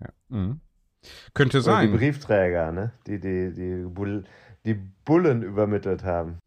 Ja. 0.01 0.09
Mhm. 0.29 0.61
Könnte 1.35 1.59
Oder 1.59 1.81
die 1.81 1.89
sein. 1.89 1.93
Briefträger, 1.97 2.73
ne? 2.73 2.93
Die 3.07 3.19
die, 3.19 3.53
die, 3.53 3.85
Bull, 3.89 4.25
die 4.65 4.75
Bullen 4.75 5.43
übermittelt 5.43 6.05
haben. 6.05 6.39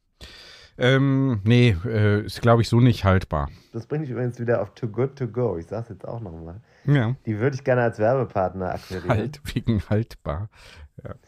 Ähm, 0.77 1.39
nee, 1.45 1.75
äh, 1.85 2.25
ist 2.25 2.41
glaube 2.41 2.61
ich 2.61 2.69
so 2.69 2.81
nicht 2.81 3.05
haltbar. 3.05 3.49
Das 3.71 3.85
bringt 3.87 4.01
mich 4.01 4.11
übrigens 4.11 4.39
wieder 4.39 4.61
auf 4.61 4.73
Too 4.73 4.87
Good 4.87 5.17
To 5.17 5.27
Go. 5.27 5.57
Ich 5.57 5.67
sag's 5.67 5.89
jetzt 5.89 6.05
auch 6.05 6.19
nochmal. 6.19 6.59
Ja. 6.85 7.15
Die 7.25 7.39
würde 7.39 7.55
ich 7.55 7.63
gerne 7.63 7.83
als 7.83 7.97
Werbepartner 7.97 8.73
akquirieren. 8.73 9.09
Halt, 9.09 9.41
wegen 9.53 9.81
haltbar. 9.89 10.49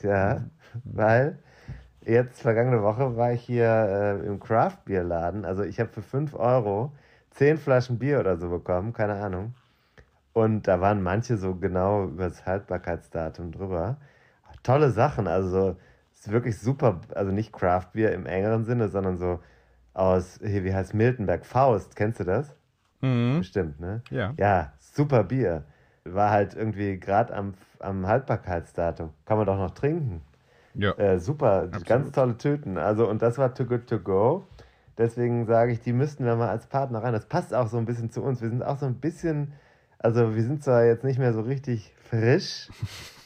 Ja, 0.01 0.45
weil 0.83 1.39
jetzt 2.05 2.41
vergangene 2.41 2.81
Woche 2.81 3.15
war 3.15 3.33
ich 3.33 3.41
hier 3.41 4.19
äh, 4.23 4.27
im 4.27 4.39
Craft 4.39 4.79
Beer 4.85 5.03
Laden. 5.03 5.45
Also 5.45 5.63
ich 5.63 5.79
habe 5.79 5.89
für 5.91 6.01
5 6.01 6.33
Euro 6.35 6.93
10 7.31 7.57
Flaschen 7.57 7.99
Bier 7.99 8.19
oder 8.19 8.37
so 8.37 8.49
bekommen, 8.49 8.93
keine 8.93 9.13
Ahnung. 9.15 9.53
Und 10.37 10.67
da 10.67 10.79
waren 10.81 11.01
manche 11.01 11.35
so 11.35 11.55
genau 11.55 12.03
über 12.03 12.25
das 12.25 12.45
Haltbarkeitsdatum 12.45 13.51
drüber. 13.51 13.97
Tolle 14.61 14.91
Sachen, 14.91 15.27
also 15.27 15.77
ist 16.13 16.31
wirklich 16.31 16.59
super, 16.59 17.01
also 17.15 17.31
nicht 17.31 17.51
Craft 17.51 17.87
Beer 17.93 18.13
im 18.13 18.27
engeren 18.27 18.63
Sinne, 18.63 18.87
sondern 18.87 19.17
so 19.17 19.39
aus, 19.95 20.39
hier, 20.45 20.63
wie 20.63 20.75
heißt 20.75 20.93
Miltenberg? 20.93 21.43
Faust, 21.43 21.95
kennst 21.95 22.19
du 22.19 22.23
das? 22.23 22.55
Mhm. 23.01 23.39
Bestimmt, 23.39 23.79
ne? 23.79 24.03
Ja. 24.11 24.35
Ja, 24.37 24.73
super 24.77 25.23
Bier. 25.23 25.63
War 26.05 26.29
halt 26.29 26.53
irgendwie 26.53 26.99
gerade 26.99 27.33
am, 27.33 27.55
am 27.79 28.05
Haltbarkeitsdatum. 28.05 29.09
Kann 29.25 29.37
man 29.39 29.47
doch 29.47 29.57
noch 29.57 29.71
trinken. 29.71 30.21
Ja. 30.75 30.91
Äh, 30.99 31.17
super, 31.17 31.63
Absolut. 31.63 31.87
ganz 31.87 32.11
tolle 32.11 32.37
Tüten. 32.37 32.77
Also, 32.77 33.09
und 33.09 33.23
das 33.23 33.39
war 33.39 33.55
Too 33.55 33.65
Good 33.65 33.87
To 33.87 33.97
Go. 33.97 34.45
Deswegen 34.99 35.47
sage 35.47 35.71
ich, 35.71 35.81
die 35.81 35.93
müssten 35.93 36.25
wir 36.25 36.35
mal 36.35 36.49
als 36.49 36.67
Partner 36.67 37.01
rein. 37.01 37.13
Das 37.13 37.25
passt 37.25 37.55
auch 37.55 37.69
so 37.69 37.79
ein 37.79 37.85
bisschen 37.85 38.11
zu 38.11 38.21
uns. 38.21 38.39
Wir 38.39 38.49
sind 38.49 38.61
auch 38.61 38.77
so 38.77 38.85
ein 38.85 38.99
bisschen, 38.99 39.53
also 39.99 40.35
wir 40.35 40.43
sind 40.43 40.63
zwar 40.63 40.85
jetzt 40.85 41.03
nicht 41.03 41.19
mehr 41.19 41.33
so 41.33 41.41
richtig 41.41 41.93
frisch, 42.09 42.69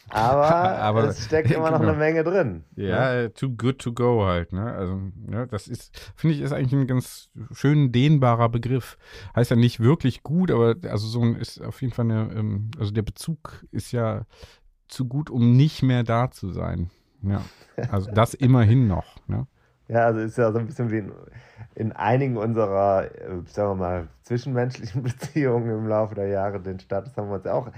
aber, 0.09 0.45
Aber- 0.79 1.03
es 1.05 1.23
steckt 1.25 1.51
immer 1.51 1.71
noch 1.71 1.79
genau. 1.79 1.91
eine 1.91 1.99
Menge 1.99 2.23
drin. 2.23 2.63
Ja, 2.75 3.13
äh, 3.13 3.29
too 3.29 3.49
good 3.49 3.79
to 3.79 3.93
go 3.93 4.25
halt, 4.25 4.51
ne? 4.53 4.63
Also, 4.73 4.99
ja, 5.31 5.45
das 5.45 5.67
ist, 5.67 6.13
finde 6.15 6.35
ich, 6.35 6.41
ist 6.41 6.51
eigentlich 6.51 6.73
ein 6.73 6.87
ganz 6.87 7.29
schön 7.53 7.91
dehnbarer 7.91 8.49
Begriff. 8.49 8.97
Heißt 9.35 9.51
ja 9.51 9.55
nicht 9.57 9.79
wirklich 9.79 10.23
gut, 10.23 10.51
aber 10.51 10.75
also 10.89 11.07
so 11.07 11.21
ein 11.21 11.35
ist 11.35 11.61
auf 11.61 11.81
jeden 11.81 11.93
Fall 11.93 12.05
eine, 12.05 12.31
ähm, 12.33 12.71
also 12.79 12.91
der 12.91 13.03
Bezug 13.03 13.65
ist 13.71 13.91
ja 13.91 14.25
zu 14.87 15.05
gut, 15.05 15.29
um 15.29 15.55
nicht 15.55 15.81
mehr 15.83 16.03
da 16.03 16.31
zu 16.31 16.51
sein. 16.51 16.89
Ja. 17.23 17.41
Also 17.89 18.11
das 18.11 18.33
immerhin 18.33 18.87
noch, 18.87 19.15
ne? 19.27 19.47
Ja, 19.91 20.05
also 20.05 20.21
ist 20.21 20.37
ja 20.37 20.53
so 20.53 20.59
ein 20.59 20.67
bisschen 20.67 20.89
wie 20.89 20.99
in, 20.99 21.11
in 21.75 21.91
einigen 21.91 22.37
unserer, 22.37 23.11
äh, 23.13 23.41
sagen 23.47 23.71
wir 23.71 23.75
mal, 23.75 24.07
zwischenmenschlichen 24.23 25.03
Beziehungen 25.03 25.69
im 25.69 25.87
Laufe 25.87 26.15
der 26.15 26.27
Jahre, 26.27 26.61
den 26.61 26.79
Status 26.79 27.17
haben 27.17 27.27
wir 27.27 27.35
uns 27.35 27.43
ja 27.43 27.53
auch 27.53 27.69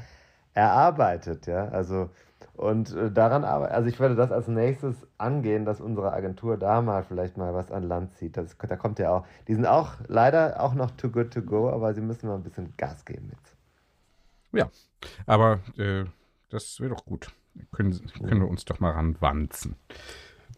erarbeitet, 0.53 1.48
ja. 1.48 1.70
Also, 1.70 2.12
und 2.53 2.93
äh, 2.96 3.12
daran 3.12 3.43
arbeiten, 3.43 3.74
also 3.74 3.89
ich 3.89 4.00
werde 4.00 4.15
das 4.15 4.32
als 4.32 4.48
nächstes 4.48 4.96
angehen, 5.17 5.65
dass 5.65 5.82
unsere 5.82 6.13
Agentur 6.13 6.55
da 6.55 6.84
mal 6.84 7.03
vielleicht 7.03 7.38
mal 7.38 7.55
was 7.55 7.72
an 7.72 7.82
Land 7.82 8.12
zieht. 8.13 8.38
Das, 8.38 8.55
da 8.60 8.75
kommt 8.75 9.00
ja 9.00 9.10
auch, 9.10 9.25
die 9.48 9.55
sind 9.55 9.65
auch 9.65 9.93
leider 10.08 10.62
auch 10.62 10.75
noch 10.75 10.91
too 10.91 11.10
good 11.10 11.34
to 11.34 11.41
go, 11.41 11.72
aber 11.72 11.96
sie 11.96 12.01
müssen 12.01 12.27
mal 12.27 12.36
ein 12.36 12.43
bisschen 12.43 12.75
Gas 12.77 13.05
geben 13.05 13.32
jetzt. 13.32 13.55
Aber 15.25 15.62
äh, 15.79 16.05
das 16.50 16.79
wäre 16.79 16.91
doch 16.91 17.05
gut. 17.05 17.32
Können, 17.72 18.00
können 18.24 18.41
wir 18.41 18.50
uns 18.50 18.65
doch 18.65 18.79
mal 18.79 18.91
ranwanzen. 18.91 19.77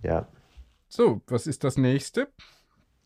Ja. 0.03 0.27
So, 0.87 1.21
was 1.27 1.47
ist 1.47 1.63
das 1.63 1.77
nächste? 1.77 2.27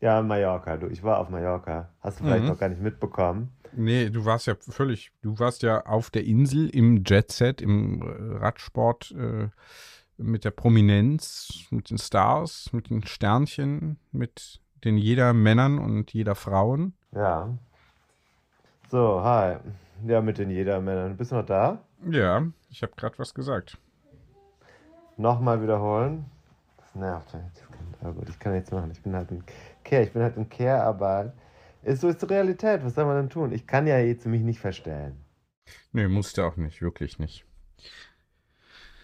Ja, 0.00 0.22
Mallorca, 0.22 0.76
du, 0.76 0.86
ich 0.88 1.02
war 1.02 1.18
auf 1.18 1.28
Mallorca. 1.28 1.90
Hast 2.00 2.20
du 2.20 2.24
vielleicht 2.24 2.42
Mhm. 2.44 2.48
noch 2.50 2.58
gar 2.58 2.68
nicht 2.68 2.80
mitbekommen. 2.80 3.52
Nee, 3.72 4.10
du 4.10 4.24
warst 4.24 4.46
ja 4.46 4.54
völlig, 4.58 5.12
du 5.22 5.38
warst 5.38 5.62
ja 5.62 5.84
auf 5.86 6.10
der 6.10 6.24
Insel 6.24 6.68
im 6.70 7.04
Jetset, 7.06 7.60
im 7.60 8.02
äh, 8.02 8.38
Radsport 8.38 9.12
äh, 9.12 9.48
mit 10.16 10.44
der 10.44 10.50
Prominenz, 10.50 11.66
mit 11.70 11.90
den 11.90 11.98
Stars, 11.98 12.72
mit 12.72 12.90
den 12.90 13.06
Sternchen, 13.06 13.98
mit 14.10 14.60
den 14.84 14.96
jeder 14.96 15.32
Männern 15.32 15.78
und 15.78 16.12
jeder 16.12 16.34
Frauen. 16.34 16.94
Ja. 17.12 17.48
So, 18.88 19.22
hi. 19.22 19.56
Ja, 20.06 20.20
mit 20.20 20.38
den 20.38 20.50
Jedermännern. 20.50 21.16
Bist 21.16 21.30
du 21.30 21.36
noch 21.36 21.46
da? 21.46 21.78
Ja, 22.10 22.42
ich 22.70 22.82
habe 22.82 22.92
gerade 22.96 23.18
was 23.18 23.34
gesagt. 23.34 23.78
Nochmal 25.16 25.62
wiederholen. 25.62 26.24
Das 26.78 26.94
nervt 26.94 27.34
halt. 27.34 27.68
Aber 28.00 28.12
gut, 28.14 28.28
ich 28.28 28.38
kann 28.38 28.54
nichts 28.54 28.70
machen. 28.70 28.90
Ich 28.90 29.02
bin 29.02 29.14
halt 29.14 29.30
ein 29.30 29.44
Care. 29.84 30.02
Ich 30.02 30.12
bin 30.12 30.22
halt 30.22 30.36
in 30.36 30.48
Care-Arbeit. 30.48 31.32
Ist 31.82 32.00
so 32.00 32.08
ist 32.08 32.22
die 32.22 32.26
Realität. 32.26 32.84
Was 32.84 32.94
soll 32.94 33.06
man 33.06 33.16
denn 33.16 33.30
tun? 33.30 33.52
Ich 33.52 33.66
kann 33.66 33.86
ja 33.86 33.98
jetzt 33.98 34.26
mich 34.26 34.42
nicht 34.42 34.60
verstellen. 34.60 35.24
Nee, 35.92 36.08
musste 36.08 36.44
auch 36.44 36.56
nicht, 36.56 36.82
wirklich 36.82 37.18
nicht. 37.18 37.44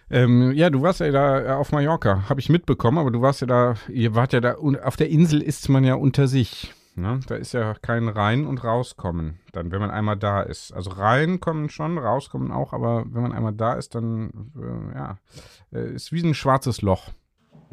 Ähm, 0.09 0.53
ja, 0.53 0.71
du 0.71 0.83
warst 0.83 1.01
ja 1.01 1.11
da 1.11 1.41
äh, 1.41 1.49
auf 1.51 1.73
Mallorca, 1.73 2.29
habe 2.29 2.39
ich 2.39 2.49
mitbekommen, 2.49 2.99
aber 2.99 3.11
du 3.11 3.23
warst 3.23 3.41
ja 3.41 3.47
da, 3.47 3.75
ihr 3.89 4.15
wart 4.15 4.33
ja 4.33 4.41
da, 4.41 4.55
auf 4.55 4.97
der 4.97 5.11
Insel 5.11 5.43
ist 5.43 5.69
man 5.69 5.83
ja 5.83 5.95
unter 5.95 6.29
sich. 6.29 6.73
Ne? 6.95 7.21
Da 7.27 7.35
ist 7.35 7.53
ja 7.53 7.75
kein 7.75 8.09
Rein- 8.09 8.47
und 8.47 8.63
Rauskommen, 8.63 9.41
dann, 9.53 9.73
wenn 9.73 9.81
man 9.81 9.91
einmal 9.91 10.17
da 10.17 10.43
ist. 10.43 10.73
Also 10.73 10.91
reinkommen 10.91 11.69
schon, 11.69 11.99
rauskommen 11.99 12.53
auch, 12.53 12.73
aber 12.73 13.05
wenn 13.11 13.23
man 13.23 13.33
einmal 13.33 13.53
da 13.53 13.75
ist, 13.75 13.95
dann, 13.95 14.53
äh, 14.57 14.95
ja, 14.95 15.19
äh, 15.73 15.93
ist 15.93 16.13
wie 16.13 16.23
ein 16.23 16.35
schwarzes 16.35 16.83
Loch. 16.83 17.11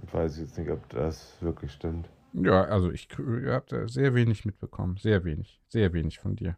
Ich 0.05 0.13
weiß 0.13 0.37
jetzt 0.39 0.57
nicht, 0.57 0.69
ob 0.69 0.87
das 0.89 1.37
wirklich 1.41 1.71
stimmt. 1.71 2.09
Ja, 2.33 2.63
also 2.65 2.91
ich 2.91 3.07
habe 3.17 3.65
da 3.67 3.87
sehr 3.87 4.15
wenig 4.15 4.43
mitbekommen, 4.45 4.97
sehr 4.97 5.23
wenig, 5.23 5.61
sehr 5.69 5.93
wenig 5.93 6.19
von 6.19 6.35
dir. 6.35 6.57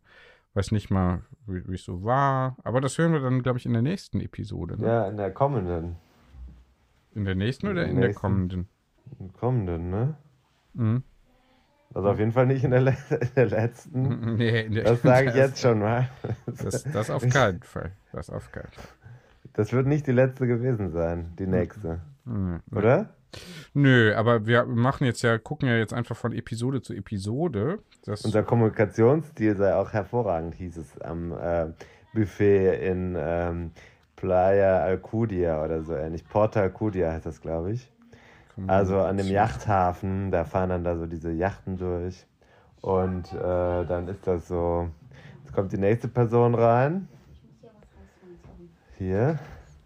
Weiß 0.54 0.72
nicht 0.72 0.90
mal, 0.90 1.22
wie 1.48 1.74
es 1.76 1.84
so 1.84 2.04
war, 2.04 2.56
aber 2.64 2.80
das 2.80 2.98
hören 2.98 3.12
wir 3.12 3.20
dann, 3.20 3.44
glaube 3.44 3.58
ich, 3.60 3.66
in 3.66 3.74
der 3.74 3.82
nächsten 3.82 4.22
Episode. 4.22 4.80
Ne? 4.80 4.88
Ja, 4.88 5.08
in 5.10 5.18
der 5.18 5.32
kommenden. 5.32 5.98
In 7.14 7.26
der 7.26 7.36
nächsten 7.36 7.68
oder 7.68 7.84
In 7.84 7.90
in 7.92 7.96
der 7.96 8.02
der 8.02 8.08
nächsten. 8.10 8.22
kommenden? 8.22 8.70
Kommenden, 9.38 9.90
ne? 9.90 10.16
Mhm. 10.74 11.04
Also 11.94 12.10
auf 12.10 12.20
jeden 12.20 12.32
Fall 12.32 12.48
nicht 12.48 12.64
in 12.64 12.72
der, 12.72 12.82
le 12.82 12.96
in 13.10 13.30
der 13.36 13.46
letzten. 13.46 14.36
Nee, 14.38 14.62
in 14.66 14.74
der, 14.74 14.84
Das 14.86 15.02
sage 15.02 15.30
ich 15.30 15.36
jetzt 15.36 15.60
schon 15.60 15.80
mal. 15.80 16.10
Das, 16.46 16.84
das 16.84 17.10
auf 17.10 17.22
keinen 17.30 17.62
Fall. 17.64 17.92
Das 18.14 18.30
auf 18.30 18.52
keinen 18.52 18.72
Fall. 18.72 18.86
Das 19.54 19.72
wird 19.74 19.88
nicht 19.88 20.08
die 20.08 20.12
letzte 20.14 20.48
gewesen 20.48 20.90
sein, 20.92 21.34
die 21.38 21.48
nächste. 21.48 22.02
Mhm. 22.26 22.62
Oder? 22.72 23.10
Nö, 23.74 24.16
aber 24.16 24.46
wir 24.46 24.66
machen 24.66 25.06
jetzt 25.06 25.22
ja, 25.22 25.38
gucken 25.38 25.68
ja 25.68 25.76
jetzt 25.78 25.94
einfach 25.94 26.16
von 26.16 26.32
Episode 26.32 26.82
zu 26.82 26.94
Episode. 26.94 27.80
Unser 28.06 28.44
Kommunikationsstil 28.44 29.58
sei 29.58 29.76
auch 29.76 29.92
hervorragend, 29.92 30.56
hieß 30.56 30.78
es 30.78 31.02
am 31.02 31.34
äh, 31.34 31.68
Buffet 32.14 32.76
in 32.90 33.16
ähm, 33.18 33.72
Playa 34.16 34.80
Alcudia 34.80 35.64
oder 35.64 35.84
so 35.84 35.94
ähnlich. 35.94 36.28
Porta 36.28 36.62
Alcudia 36.62 37.12
heißt 37.12 37.26
das, 37.26 37.42
glaube 37.42 37.74
ich. 37.74 37.92
Also 38.68 39.02
an 39.02 39.18
dem 39.18 39.28
Yachthafen, 39.28 40.32
da 40.32 40.46
fahren 40.46 40.70
dann 40.70 40.84
da 40.86 40.98
so 40.98 41.06
diese 41.08 41.32
Yachten 41.32 41.78
durch. 41.78 42.26
Und 42.82 43.34
äh, 43.34 43.86
dann 43.86 44.08
ist 44.08 44.26
das 44.26 44.48
so. 44.48 44.90
Jetzt 45.44 45.54
kommt 45.54 45.72
die 45.74 45.78
nächste 45.78 46.08
Person 46.08 46.56
rein. 46.56 47.08
Hier. 48.98 49.40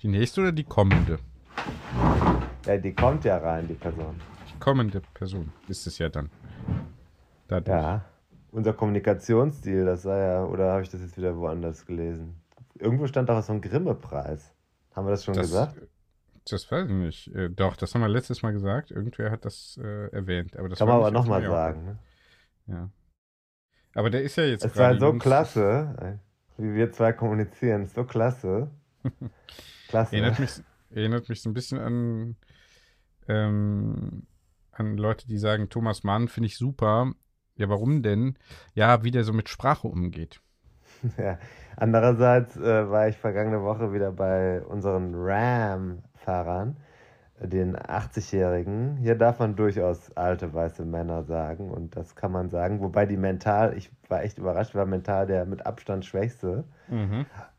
Die 0.03 0.08
nächste 0.08 0.41
oder 0.41 0.51
die 0.51 0.63
kommende? 0.63 1.17
Ja, 2.69 2.77
die 2.77 2.93
kommt 2.93 3.23
ja 3.25 3.39
rein, 3.39 3.67
die 3.67 3.73
Person. 3.73 4.21
Die 4.47 4.59
kommende 4.59 5.01
Person 5.15 5.51
ist 5.67 5.88
es 5.88 5.97
ja 5.97 6.07
dann. 6.07 6.29
Dadurch. 7.47 7.75
Ja. 7.75 8.05
Unser 8.51 8.73
Kommunikationsstil, 8.73 9.85
das 9.85 10.03
sei 10.03 10.19
ja, 10.19 10.43
oder 10.45 10.73
habe 10.73 10.83
ich 10.83 10.89
das 10.89 11.01
jetzt 11.01 11.17
wieder 11.17 11.35
woanders 11.35 11.83
gelesen? 11.88 12.39
Irgendwo 12.75 13.07
stand 13.07 13.27
doch 13.27 13.33
was 13.33 13.47
vom 13.47 13.59
Grimme-Preis. 13.59 14.53
Haben 14.95 15.07
wir 15.07 15.11
das 15.11 15.25
schon 15.25 15.33
Das, 15.33 15.47
gesagt? 15.47 15.81
das 16.47 16.71
weiß 16.71 16.85
ich 16.89 16.95
nicht. 16.95 17.27
Äh, 17.33 17.49
doch, 17.49 17.75
das 17.75 17.95
haben 17.95 18.01
wir 18.01 18.07
letztes 18.07 18.43
Mal 18.43 18.51
gesagt. 18.53 18.91
Irgendwer 18.91 19.31
hat 19.31 19.45
das 19.45 19.79
äh, 19.83 20.11
erwähnt. 20.11 20.55
Aber 20.55 20.69
das 20.69 20.77
Kann 20.77 20.89
man 20.89 20.97
aber 20.97 21.09
nochmal 21.09 21.43
sagen. 21.43 21.85
Ne? 21.85 21.99
Ja. 22.67 22.89
Aber 23.95 24.11
der 24.11 24.21
ist 24.21 24.35
ja 24.35 24.43
jetzt 24.43 24.63
Es 24.63 24.77
war 24.77 24.95
so 24.99 25.13
klasse, 25.13 26.19
wie 26.57 26.75
wir 26.75 26.91
zwei 26.91 27.13
kommunizieren. 27.13 27.88
So 27.88 28.03
klasse. 28.03 28.69
Klasse. 29.88 30.15
Erinnert 30.15 30.38
mich, 30.38 30.51
erinnert 30.91 31.29
mich 31.29 31.41
so 31.41 31.49
ein 31.49 31.53
bisschen 31.55 31.79
an, 31.79 32.35
ähm, 33.29 34.24
an 34.71 34.98
Leute, 34.98 35.27
die 35.27 35.38
sagen, 35.38 35.69
Thomas 35.69 36.03
Mann 36.03 36.27
finde 36.27 36.48
ich 36.48 36.57
super. 36.57 37.13
Ja, 37.55 37.69
warum 37.69 38.01
denn? 38.01 38.38
Ja, 38.74 39.03
wie 39.03 39.12
der 39.12 39.24
so 39.24 39.33
mit 39.33 39.50
Sprache 39.50 39.88
umgeht. 39.88 40.41
Ja. 41.17 41.38
Andererseits 41.77 42.57
äh, 42.57 42.89
war 42.89 43.07
ich 43.07 43.15
vergangene 43.15 43.63
Woche 43.63 43.93
wieder 43.93 44.12
bei 44.12 44.62
unseren 44.63 45.13
Ram-Fahrern, 45.15 46.75
den 47.39 47.77
80-Jährigen. 47.77 48.98
Hier 48.98 49.15
darf 49.15 49.39
man 49.39 49.55
durchaus 49.55 50.12
alte 50.17 50.53
weiße 50.53 50.83
Männer 50.83 51.24
sagen 51.24 51.71
und 51.71 51.95
das 51.95 52.15
kann 52.17 52.33
man 52.33 52.50
sagen. 52.50 52.81
Wobei 52.81 53.05
die 53.05 53.15
mental, 53.15 53.77
ich 53.77 53.91
war 54.09 54.24
echt 54.24 54.39
überrascht, 54.39 54.75
war 54.75 54.86
mental 54.86 55.25
der 55.25 55.45
mit 55.45 55.65
Abstand 55.65 56.03
schwächste 56.03 56.65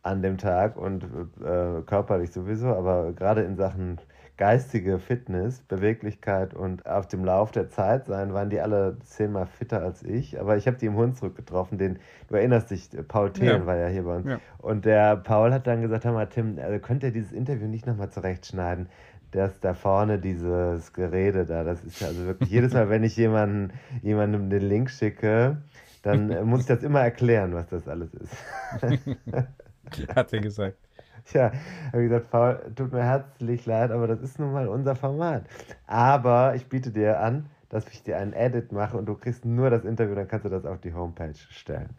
an 0.02 0.22
dem 0.22 0.36
Tag 0.36 0.76
und 0.76 1.04
äh, 1.04 1.82
körperlich 1.86 2.32
sowieso, 2.32 2.68
aber 2.68 3.12
gerade 3.12 3.42
in 3.42 3.56
Sachen 3.56 3.98
geistige 4.40 4.98
Fitness, 4.98 5.60
Beweglichkeit 5.60 6.54
und 6.54 6.86
auf 6.86 7.06
dem 7.06 7.26
Lauf 7.26 7.50
der 7.50 7.68
Zeit 7.68 8.06
sein, 8.06 8.32
waren 8.32 8.48
die 8.48 8.58
alle 8.58 8.96
zehnmal 9.04 9.44
fitter 9.44 9.82
als 9.82 10.02
ich. 10.02 10.40
Aber 10.40 10.56
ich 10.56 10.66
habe 10.66 10.78
die 10.78 10.86
im 10.86 10.96
Hunsrück 10.96 11.36
getroffen, 11.36 11.76
den, 11.76 11.98
du 12.28 12.36
erinnerst 12.36 12.70
dich, 12.70 12.88
Paul 13.06 13.34
Thelen 13.34 13.60
Ja. 13.60 13.66
war 13.66 13.76
ja 13.76 13.88
hier 13.88 14.04
bei 14.04 14.16
uns. 14.16 14.26
Ja. 14.26 14.40
Und 14.56 14.86
der 14.86 15.18
Paul 15.18 15.52
hat 15.52 15.66
dann 15.66 15.82
gesagt, 15.82 16.06
hör 16.06 16.12
mal, 16.12 16.26
Tim, 16.26 16.58
also 16.58 16.78
könnt 16.78 17.02
ihr 17.02 17.10
dieses 17.10 17.32
Interview 17.32 17.68
nicht 17.68 17.86
nochmal 17.86 18.08
zurechtschneiden? 18.08 18.88
Das 19.30 19.60
da 19.60 19.74
vorne, 19.74 20.18
dieses 20.18 20.94
Gerede 20.94 21.44
da, 21.44 21.62
das 21.62 21.84
ist 21.84 22.00
ja 22.00 22.06
also 22.06 22.24
wirklich, 22.24 22.48
jedes 22.50 22.72
Mal, 22.72 22.88
wenn 22.88 23.04
ich 23.04 23.18
jemanden, 23.18 23.74
jemandem 24.00 24.48
den 24.48 24.62
Link 24.62 24.88
schicke, 24.88 25.58
dann 26.02 26.30
äh, 26.30 26.42
muss 26.44 26.60
ich 26.60 26.66
das 26.66 26.82
immer 26.82 27.02
erklären, 27.02 27.52
was 27.52 27.68
das 27.68 27.86
alles 27.86 28.14
ist. 28.14 28.32
Hat 30.16 30.32
er 30.32 30.40
gesagt. 30.40 30.78
Ja, 31.32 31.52
habe 31.92 32.02
ich 32.02 32.08
gesagt, 32.08 32.30
Paul, 32.30 32.72
tut 32.74 32.92
mir 32.92 33.02
herzlich 33.02 33.66
leid, 33.66 33.90
aber 33.90 34.06
das 34.06 34.20
ist 34.20 34.38
nun 34.38 34.52
mal 34.52 34.68
unser 34.68 34.96
Format. 34.96 35.44
Aber 35.86 36.54
ich 36.54 36.66
biete 36.66 36.90
dir 36.90 37.20
an, 37.20 37.46
dass 37.68 37.86
ich 37.88 38.02
dir 38.02 38.18
einen 38.18 38.32
Edit 38.32 38.72
mache 38.72 38.96
und 38.96 39.06
du 39.06 39.14
kriegst 39.14 39.44
nur 39.44 39.70
das 39.70 39.84
Interview, 39.84 40.14
dann 40.14 40.28
kannst 40.28 40.44
du 40.44 40.50
das 40.50 40.64
auf 40.64 40.80
die 40.80 40.92
Homepage 40.92 41.34
stellen. 41.34 41.90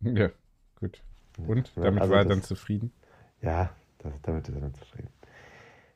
Ja, 0.00 0.30
gut. 0.80 1.02
Und? 1.46 1.72
Ja, 1.76 1.82
Damit 1.84 2.02
also 2.02 2.12
war 2.12 2.20
er 2.20 2.24
dann 2.26 2.42
zufrieden? 2.42 2.92
Ja, 3.42 3.70
das, 3.98 4.12
damit 4.22 4.48
ist 4.48 4.54
er 4.54 4.60
dann 4.60 4.74
zufrieden. 4.74 5.10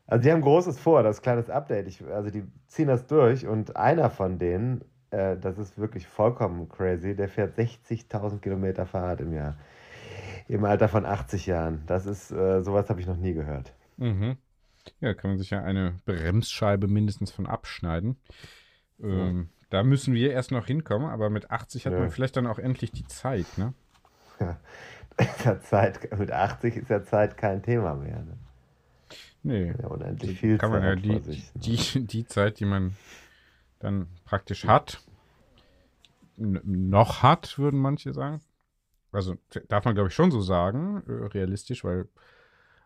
Also 0.07 0.25
die 0.25 0.33
haben 0.33 0.43
Großes 0.43 0.79
vor, 0.79 1.03
das 1.03 1.17
ist 1.17 1.21
ein 1.21 1.23
kleines 1.23 1.51
Update. 1.51 1.89
Ich, 1.89 2.05
also 2.05 2.31
die 2.31 2.45
ziehen 2.67 2.89
das 2.89 3.07
durch 3.07 3.47
und 3.47 3.77
einer 3.77 4.11
von 4.11 4.39
denen, 4.39 4.85
äh, 5.11 5.37
das 5.37 5.59
ist 5.59 5.79
wirklich 5.79 6.07
vollkommen 6.07 6.69
crazy, 6.69 7.15
der 7.15 7.29
fährt 7.29 7.59
60.000 7.59 8.41
Kilometer 8.41 8.87
Fahrrad 8.87 9.21
im 9.21 9.33
Jahr. 9.33 9.57
Im 10.53 10.65
Alter 10.67 10.89
von 10.89 11.07
80 11.07 11.47
Jahren. 11.47 11.83
Das 11.87 12.05
ist, 12.05 12.31
äh, 12.31 12.63
sowas 12.63 12.91
habe 12.91 13.01
ich 13.01 13.07
noch 13.07 13.17
nie 13.17 13.33
gehört. 13.33 13.73
Mhm. 13.97 14.37
Ja, 15.01 15.15
kann 15.15 15.31
man 15.31 15.39
sich 15.39 15.49
ja 15.51 15.63
eine 15.63 15.95
Bremsscheibe 16.05 16.89
mindestens 16.89 17.31
von 17.31 17.47
abschneiden. 17.47 18.17
Ähm, 19.03 19.49
Da 19.71 19.83
müssen 19.83 20.13
wir 20.13 20.31
erst 20.33 20.51
noch 20.51 20.67
hinkommen, 20.67 21.09
aber 21.09 21.31
mit 21.31 21.51
80 21.51 21.87
hat 21.87 21.95
Ja. 21.95 22.01
man 22.01 22.11
vielleicht 22.11 22.37
dann 22.37 22.47
auch 22.47 22.59
endlich 22.59 22.93
die 22.93 23.07
Zeit, 23.07 23.47
ne? 23.57 23.73
Ist 25.17 25.45
ja 25.47 25.59
Zeit, 25.63 26.19
mit 26.19 26.31
80 26.33 26.77
ist 26.77 26.91
ja 26.91 27.03
Zeit 27.05 27.37
kein 27.39 27.63
Thema 27.63 27.95
mehr. 27.95 28.19
Ne? 28.19 28.37
Nee. 29.43 29.75
Ja, 29.81 29.87
unendlich 29.89 30.39
viel 30.41 30.59
kann 30.59 30.71
man 30.71 30.83
ja 30.83 30.95
Zeit 30.95 31.05
die, 31.05 31.19
sich. 31.21 31.55
ne? 31.55 31.61
die, 31.63 32.07
die 32.07 32.27
Zeit, 32.27 32.61
die 32.61 32.65
man 32.67 32.95
dann 33.79 34.07
praktisch 34.25 34.67
hat, 34.67 35.01
noch 36.37 37.23
hat, 37.23 37.59
würden 37.59 37.79
manche 37.81 38.13
sagen. 38.13 38.41
Also 39.13 39.37
darf 39.69 39.85
man, 39.85 39.95
glaube 39.95 40.09
ich, 40.09 40.15
schon 40.15 40.31
so 40.31 40.41
sagen, 40.41 41.03
äh, 41.07 41.27
realistisch, 41.27 41.85
weil 41.85 42.09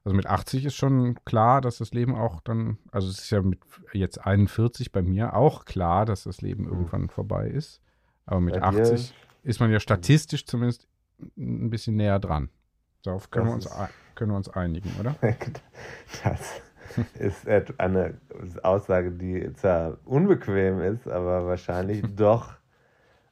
also 0.05 0.15
mit 0.15 0.27
80 0.27 0.65
ist 0.67 0.77
schon 0.77 1.17
klar, 1.25 1.61
dass 1.61 1.79
das 1.79 1.93
Leben 1.93 2.15
auch 2.15 2.41
dann, 2.41 2.79
also 2.93 3.09
es 3.09 3.19
ist 3.19 3.31
ja 3.31 3.43
mit 3.43 3.59
jetzt 3.93 4.25
41 4.25 4.93
bei 4.93 5.03
mir 5.03 5.35
auch 5.35 5.65
klar, 5.65 6.05
dass 6.07 6.23
das 6.25 6.43
Leben 6.43 6.67
irgendwann 6.67 7.09
vorbei 7.09 7.49
ist. 7.49 7.81
Aber 8.25 8.41
mit 8.41 8.55
Hm. 8.55 8.61
Bei 8.63 8.71
dir- 8.71 8.83
80 8.83 9.15
ist 9.43 9.59
man 9.61 9.71
ja 9.73 9.81
statistisch 9.81 10.47
zumindest 10.47 10.87
ein 11.37 11.71
bisschen 11.71 11.97
näher 11.97 12.19
dran. 12.21 12.51
Darauf 13.03 13.31
können, 13.31 13.47
wir 13.47 13.55
uns, 13.55 13.69
können 14.15 14.31
wir 14.33 14.37
uns 14.37 14.49
einigen, 14.49 14.91
oder? 15.01 15.15
Das 16.23 16.61
ist 17.19 17.49
eine 17.81 18.15
Aussage, 18.63 19.11
die 19.11 19.53
zwar 19.55 19.99
unbequem 20.05 20.81
ist, 20.81 21.09
aber 21.09 21.47
wahrscheinlich 21.47 22.03
doch 22.17 22.55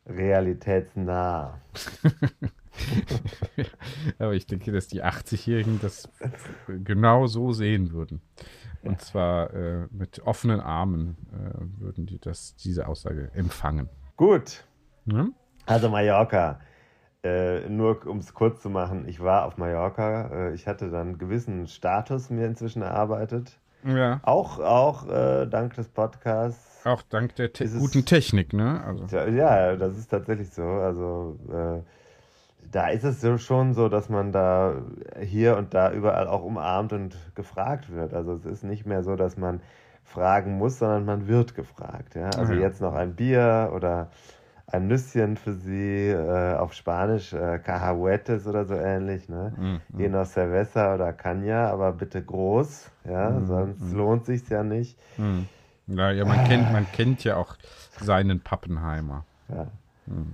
realitätsnah. 0.06 1.60
Aber 4.18 4.32
ich 4.34 4.46
denke, 4.46 4.72
dass 4.72 4.88
die 4.88 5.02
80-Jährigen 5.04 5.80
das 5.80 6.08
genau 6.84 7.26
so 7.26 7.52
sehen 7.52 7.92
würden. 7.92 8.20
Und 8.82 9.00
zwar 9.00 9.52
äh, 9.54 9.86
mit 9.90 10.20
offenen 10.26 10.60
Armen 10.60 11.16
äh, 11.32 11.80
würden 11.82 12.06
die 12.06 12.18
das, 12.18 12.54
diese 12.56 12.86
Aussage 12.86 13.30
empfangen. 13.34 13.88
Gut, 14.16 14.64
Ne? 15.06 15.32
also 15.66 15.88
Mallorca. 15.90 16.60
Äh, 17.22 17.68
nur 17.70 18.06
um 18.06 18.18
es 18.18 18.34
kurz 18.34 18.60
zu 18.62 18.68
machen, 18.70 19.06
ich 19.08 19.20
war 19.20 19.44
auf 19.46 19.56
Mallorca. 19.56 20.48
Äh, 20.50 20.54
ich 20.54 20.66
hatte 20.66 20.90
dann 20.90 21.08
einen 21.08 21.18
gewissen 21.18 21.66
Status 21.66 22.28
mir 22.30 22.46
inzwischen 22.46 22.82
erarbeitet. 22.82 23.58
Ja, 23.86 24.20
Auch, 24.24 24.58
auch 24.60 25.06
äh, 25.08 25.46
dank 25.46 25.74
des 25.74 25.88
Podcasts. 25.88 26.84
auch 26.86 27.02
dank 27.02 27.34
der 27.36 27.52
te 27.52 27.66
guten 27.68 28.04
Technik, 28.06 28.52
ne? 28.54 28.82
Also, 28.84 29.04
Tja, 29.06 29.26
Ja, 29.28 29.76
das 29.76 29.96
ist 29.98 30.08
tatsächlich 30.10 30.50
so. 30.50 30.62
Also 30.62 31.38
äh, 31.50 31.82
da 32.74 32.88
ist 32.88 33.04
es 33.04 33.20
so 33.20 33.38
schon 33.38 33.72
so, 33.72 33.88
dass 33.88 34.08
man 34.08 34.32
da 34.32 34.74
hier 35.20 35.56
und 35.56 35.74
da 35.74 35.92
überall 35.92 36.26
auch 36.26 36.42
umarmt 36.42 36.92
und 36.92 37.16
gefragt 37.36 37.90
wird. 37.92 38.12
Also 38.12 38.32
es 38.32 38.44
ist 38.44 38.64
nicht 38.64 38.84
mehr 38.84 39.04
so, 39.04 39.14
dass 39.14 39.36
man 39.36 39.60
fragen 40.02 40.58
muss, 40.58 40.78
sondern 40.80 41.04
man 41.04 41.28
wird 41.28 41.54
gefragt. 41.54 42.16
Ja? 42.16 42.30
Also 42.30 42.52
Ja. 42.52 42.60
jetzt 42.60 42.80
noch 42.80 42.94
ein 42.94 43.14
Bier 43.14 43.70
oder 43.74 44.08
ein 44.66 44.88
Nüsschen 44.88 45.36
für 45.36 45.52
Sie 45.52 46.08
äh, 46.08 46.54
auf 46.56 46.72
Spanisch, 46.72 47.32
äh, 47.32 47.58
Cacahuetes 47.58 48.46
oder 48.46 48.64
so 48.64 48.74
ähnlich. 48.74 49.28
Ne? 49.28 49.52
mm, 49.56 49.98
Je 50.00 50.08
nach 50.08 50.26
Cerveza 50.26 50.94
oder 50.94 51.10
Caña, 51.10 51.68
aber 51.68 51.92
bitte 51.92 52.22
groß, 52.24 52.90
ja, 53.08 53.30
Mhm, 53.30 53.46
sonst 53.46 53.80
mhm. 53.82 53.96
lohnt 53.98 54.26
sich's 54.26 54.48
ja 54.48 54.64
nicht. 54.64 54.98
mm. 55.18 55.42
Ja, 55.86 56.10
ja, 56.10 56.24
man 56.24 56.42
kennt, 56.48 56.72
man 56.72 56.86
kennt 56.92 57.22
ja 57.24 57.36
auch 57.36 57.54
seinen 58.00 58.40
Pappenheimer. 58.40 59.24
Ja. 59.48 59.66
Mhm. 60.06 60.32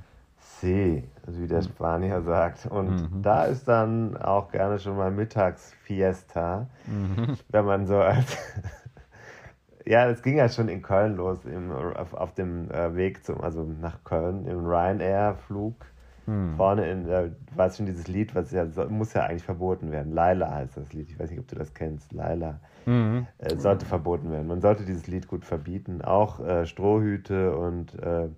Also 1.26 1.40
wie 1.40 1.47
der 1.47 1.62
Spanier 1.62 2.23
sagt. 2.23 2.67
Und 2.67 2.90
Mhm. 3.12 3.23
da 3.23 3.45
ist 3.45 3.67
dann 3.69 4.17
auch 4.17 4.50
gerne 4.50 4.79
schon 4.79 4.97
mal 4.97 5.11
Mittagsfiesta, 5.11 6.67
Mhm. 6.87 7.37
wenn 7.49 7.64
man 7.64 7.87
so 7.87 7.97
als. 7.99 8.37
ja, 9.87 10.09
es 10.09 10.23
ging 10.23 10.37
ja 10.37 10.49
schon 10.49 10.69
in 10.69 10.83
Köln 10.83 11.17
los, 11.17 11.45
im, 11.45 11.73
auf, 11.73 12.14
auf 12.14 12.35
dem 12.35 12.71
äh, 12.71 12.95
Weg 12.95 13.25
zum, 13.25 13.40
also 13.40 13.62
nach 13.64 14.05
Köln, 14.05 14.47
im 14.47 14.67
Ryanair-Flug. 14.67 15.87
Mhm. 16.27 16.55
Vorne 16.57 16.90
in, 16.90 17.09
äh, 17.09 17.31
war 17.57 17.70
schon 17.70 17.87
dieses 17.87 18.07
Lied, 18.07 18.35
was 18.35 18.51
ja, 18.53 18.66
muss 18.88 19.14
ja 19.14 19.23
eigentlich 19.23 19.44
verboten 19.44 19.90
werden. 19.90 20.12
Laila 20.12 20.51
heißt 20.55 20.77
das 20.77 20.92
Lied. 20.92 21.09
Ich 21.09 21.18
weiß 21.18 21.31
nicht, 21.31 21.40
ob 21.40 21.49
du 21.49 21.57
das 21.57 21.73
kennst. 21.75 22.12
Laila. 22.12 22.61
Mhm. 22.87 23.27
Äh, 23.38 23.57
sollte 23.57 23.87
verboten 23.87 24.31
werden. 24.31 24.46
Man 24.46 24.61
sollte 24.61 24.85
dieses 24.85 25.07
Lied 25.07 25.27
gut 25.29 25.44
verbieten. 25.44 26.03
Auch 26.03 26.40
äh, 26.40 26.66
Strohhüte 26.66 27.57
und 27.57 27.99
äh, 28.01 28.29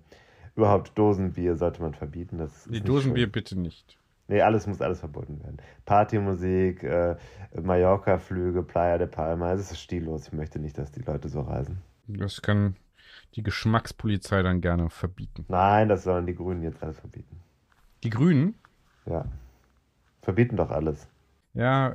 überhaupt 0.55 0.97
Dosenbier 0.97 1.55
sollte 1.55 1.81
man 1.81 1.93
verbieten. 1.93 2.37
Das 2.37 2.67
nicht 2.67 2.87
Dosenbier 2.87 3.23
schön. 3.25 3.31
bitte 3.31 3.59
nicht. 3.59 3.97
Nee, 4.27 4.41
alles 4.41 4.67
muss 4.67 4.81
alles 4.81 4.99
verboten 4.99 5.41
werden. 5.43 5.57
Partymusik, 5.85 6.81
äh, 6.83 7.17
Mallorca-Flüge, 7.61 8.63
Playa 8.63 8.97
de 8.97 9.07
Palma. 9.07 9.51
Es 9.53 9.71
ist 9.71 9.79
stillos. 9.81 10.27
Ich 10.27 10.33
möchte 10.33 10.59
nicht, 10.59 10.77
dass 10.77 10.91
die 10.91 11.01
Leute 11.01 11.27
so 11.27 11.41
reisen. 11.41 11.81
Das 12.07 12.41
kann 12.41 12.75
die 13.35 13.43
Geschmackspolizei 13.43 14.41
dann 14.41 14.61
gerne 14.61 14.89
verbieten. 14.89 15.45
Nein, 15.49 15.89
das 15.89 16.03
sollen 16.03 16.25
die 16.25 16.35
Grünen 16.35 16.63
jetzt 16.63 16.81
alles 16.81 16.99
verbieten. 16.99 17.39
Die 18.03 18.09
Grünen, 18.09 18.55
Ja. 19.05 19.25
Verbieten 20.21 20.55
doch 20.55 20.69
alles. 20.71 21.07
ja, 21.53 21.93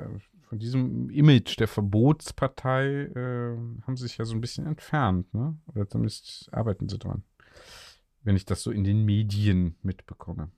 von 0.49 0.59
diesem 0.59 1.11
Image 1.11 1.59
der 1.59 1.69
Verbotspartei 1.69 3.11
äh, 3.15 3.57
haben 3.87 3.97
sie 3.97 4.05
sich 4.05 4.17
ja 4.19 4.25
so 4.25 4.35
ein 4.35 4.41
bisschen 4.41 4.67
entfernt, 4.67 5.33
ne? 5.35 5.57
Oder 5.75 5.87
zumindest 5.89 6.49
arbeiten 6.53 6.89
sie 6.89 6.99
dran. 6.99 7.23
Wenn 8.29 8.37
ich 8.37 8.45
das 8.45 8.63
so 8.63 8.71
in 8.71 8.85
den 8.85 9.07
Medien 9.07 9.77
mitbekomme. 9.81 10.51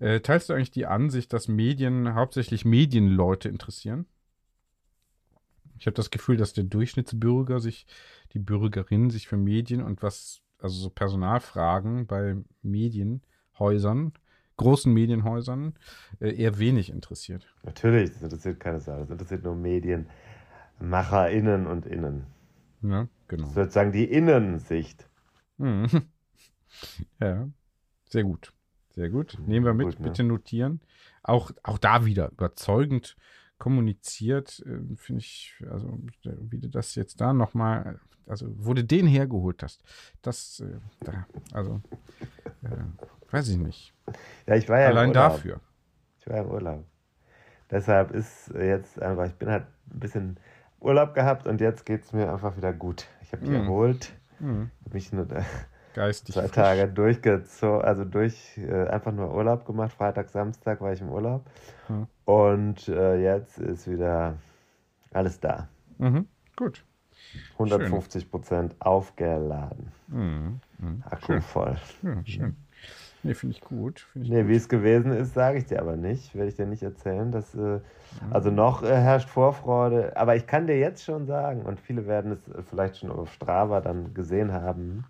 Äh, 0.00 0.20
teilst 0.20 0.48
du 0.48 0.54
eigentlich 0.54 0.70
die 0.70 0.86
Ansicht, 0.86 1.30
dass 1.34 1.46
Medien 1.46 2.14
hauptsächlich 2.14 2.64
Medienleute 2.64 3.50
interessieren? 3.50 4.06
Ich 5.78 5.84
habe 5.84 5.94
das 5.94 6.08
Gefühl, 6.08 6.38
dass 6.38 6.54
der 6.54 6.64
Durchschnittsbürger 6.64 7.60
sich, 7.60 7.86
die 8.32 8.38
Bürgerin 8.38 9.10
sich 9.10 9.28
für 9.28 9.36
Medien 9.36 9.82
und 9.82 10.02
was, 10.02 10.40
also 10.58 10.84
so 10.84 10.88
Personalfragen 10.88 12.06
bei 12.06 12.36
Medienhäusern, 12.62 14.14
großen 14.56 14.90
Medienhäusern, 14.90 15.74
äh, 16.18 16.34
eher 16.34 16.58
wenig 16.58 16.88
interessiert. 16.88 17.46
Natürlich, 17.62 18.12
das 18.12 18.22
interessiert 18.22 18.58
keine 18.58 18.80
Sau. 18.80 19.00
Das 19.00 19.10
interessiert 19.10 19.44
nur 19.44 19.54
MedienmacherInnen 19.54 21.66
und 21.66 21.84
Innen. 21.84 22.24
Ja, 22.80 23.06
genau. 23.28 23.48
Sozusagen 23.48 23.92
die 23.92 24.06
Innensicht. 24.06 25.10
Mhm. 25.58 25.88
Ja, 27.20 27.48
sehr 28.08 28.24
gut. 28.24 28.52
Sehr 28.90 29.10
gut. 29.10 29.38
Nehmen 29.46 29.66
wir 29.66 29.74
mit, 29.74 29.86
Gut, 29.88 30.00
ne? 30.00 30.06
bitte 30.06 30.24
notieren. 30.24 30.80
Auch, 31.22 31.50
auch 31.62 31.78
da 31.78 32.04
wieder 32.06 32.30
überzeugend 32.30 33.16
kommuniziert, 33.58 34.62
äh, 34.66 34.96
finde 34.96 35.20
ich, 35.20 35.54
also 35.70 35.98
wie 36.24 36.58
du 36.58 36.68
das 36.68 36.94
jetzt 36.94 37.20
da 37.20 37.32
nochmal, 37.32 38.00
also 38.26 38.48
wo 38.58 38.74
du 38.74 38.84
den 38.84 39.06
hergeholt 39.06 39.62
hast, 39.62 39.82
das, 40.22 40.60
äh, 40.60 40.78
da, 41.00 41.26
also, 41.52 41.80
äh, 42.62 43.30
weiß 43.32 43.48
ich 43.48 43.56
nicht. 43.56 43.94
Ja, 44.46 44.56
ich 44.56 44.68
war 44.68 44.80
ja 44.80 44.88
Allein 44.88 45.12
dafür. 45.12 45.60
Ich 46.18 46.26
war 46.26 46.38
im 46.38 46.50
Urlaub. 46.50 46.84
Deshalb 47.70 48.12
ist 48.12 48.48
jetzt 48.54 49.00
einfach, 49.00 49.26
ich 49.26 49.34
bin 49.34 49.48
halt 49.48 49.66
ein 49.90 50.00
bisschen 50.00 50.40
Urlaub 50.80 51.14
gehabt 51.14 51.46
und 51.46 51.60
jetzt 51.60 51.84
geht 51.84 52.04
es 52.04 52.12
mir 52.12 52.32
einfach 52.32 52.56
wieder 52.56 52.72
gut. 52.72 53.06
Ich 53.22 53.32
habe 53.32 53.42
mich 53.42 53.50
Mhm. 53.50 53.56
erholt, 53.56 54.12
Mhm. 54.38 54.70
hab 54.84 54.94
mich 54.94 55.12
nur 55.12 55.30
äh, 55.30 55.42
Geistig. 55.96 56.34
zwei. 56.34 56.48
Tage 56.48 56.88
durchgezogen, 56.88 57.82
also 57.82 58.04
durch 58.04 58.58
äh, 58.58 58.86
einfach 58.88 59.12
nur 59.12 59.34
Urlaub 59.34 59.64
gemacht. 59.64 59.92
Freitag, 59.92 60.28
Samstag 60.28 60.82
war 60.82 60.92
ich 60.92 61.00
im 61.00 61.08
Urlaub. 61.08 61.46
Mhm. 61.88 62.06
Und 62.26 62.88
äh, 62.88 63.16
jetzt 63.22 63.58
ist 63.58 63.90
wieder 63.90 64.34
alles 65.12 65.40
da. 65.40 65.68
Mhm. 65.96 66.26
Gut. 66.54 66.84
150 67.54 68.30
Prozent 68.30 68.74
aufgeladen. 68.78 69.90
Mhm. 70.08 70.60
Mhm. 70.78 71.02
Akku 71.08 71.26
Schön. 71.32 71.40
voll. 71.42 71.76
Ja, 72.02 72.16
schön. 72.26 72.56
Nee, 73.22 73.32
finde 73.34 73.56
ich 73.56 73.62
gut. 73.62 74.00
Finde 74.12 74.26
ich 74.26 74.32
Nee, 74.32 74.42
gut. 74.42 74.50
wie 74.50 74.56
es 74.56 74.68
gewesen 74.68 75.12
ist, 75.12 75.32
sage 75.32 75.58
ich 75.58 75.64
dir 75.64 75.80
aber 75.80 75.96
nicht. 75.96 76.34
Werde 76.34 76.48
ich 76.50 76.56
dir 76.56 76.66
nicht 76.66 76.82
erzählen. 76.82 77.32
Das, 77.32 77.54
äh, 77.54 77.80
also 78.30 78.50
noch 78.50 78.82
äh, 78.82 78.94
herrscht 78.94 79.30
Vorfreude. 79.30 80.14
Aber 80.16 80.36
ich 80.36 80.46
kann 80.46 80.66
dir 80.66 80.78
jetzt 80.78 81.04
schon 81.04 81.26
sagen, 81.26 81.62
und 81.62 81.80
viele 81.80 82.06
werden 82.06 82.32
es 82.32 82.46
äh, 82.54 82.62
vielleicht 82.62 82.98
schon 82.98 83.10
auf 83.10 83.32
Strava 83.32 83.80
dann 83.80 84.12
gesehen 84.12 84.52
haben, 84.52 85.04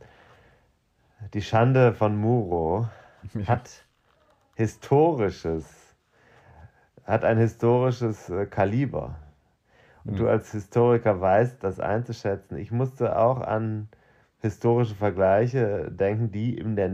die 1.35 1.43
Schande 1.43 1.93
von 1.95 2.17
Muro 2.17 2.89
hat 3.47 3.85
historisches, 4.57 5.97
hat 7.05 7.25
ein 7.25 7.39
historisches 7.39 8.29
äh, 8.31 8.47
Kaliber. 8.47 9.17
Und 10.07 10.15
Mhm. 10.15 10.21
du 10.21 10.29
als 10.29 10.53
Historiker 10.53 11.21
weißt, 11.21 11.63
das 11.65 11.81
einzuschätzen. 11.81 12.59
Ich 12.59 12.73
musste 12.73 13.19
auch 13.19 13.41
an 13.41 13.89
historische 14.41 14.95
Vergleiche 14.97 15.91
denken, 15.93 16.31
die 16.33 16.59
in 16.59 16.77
der 16.77 16.91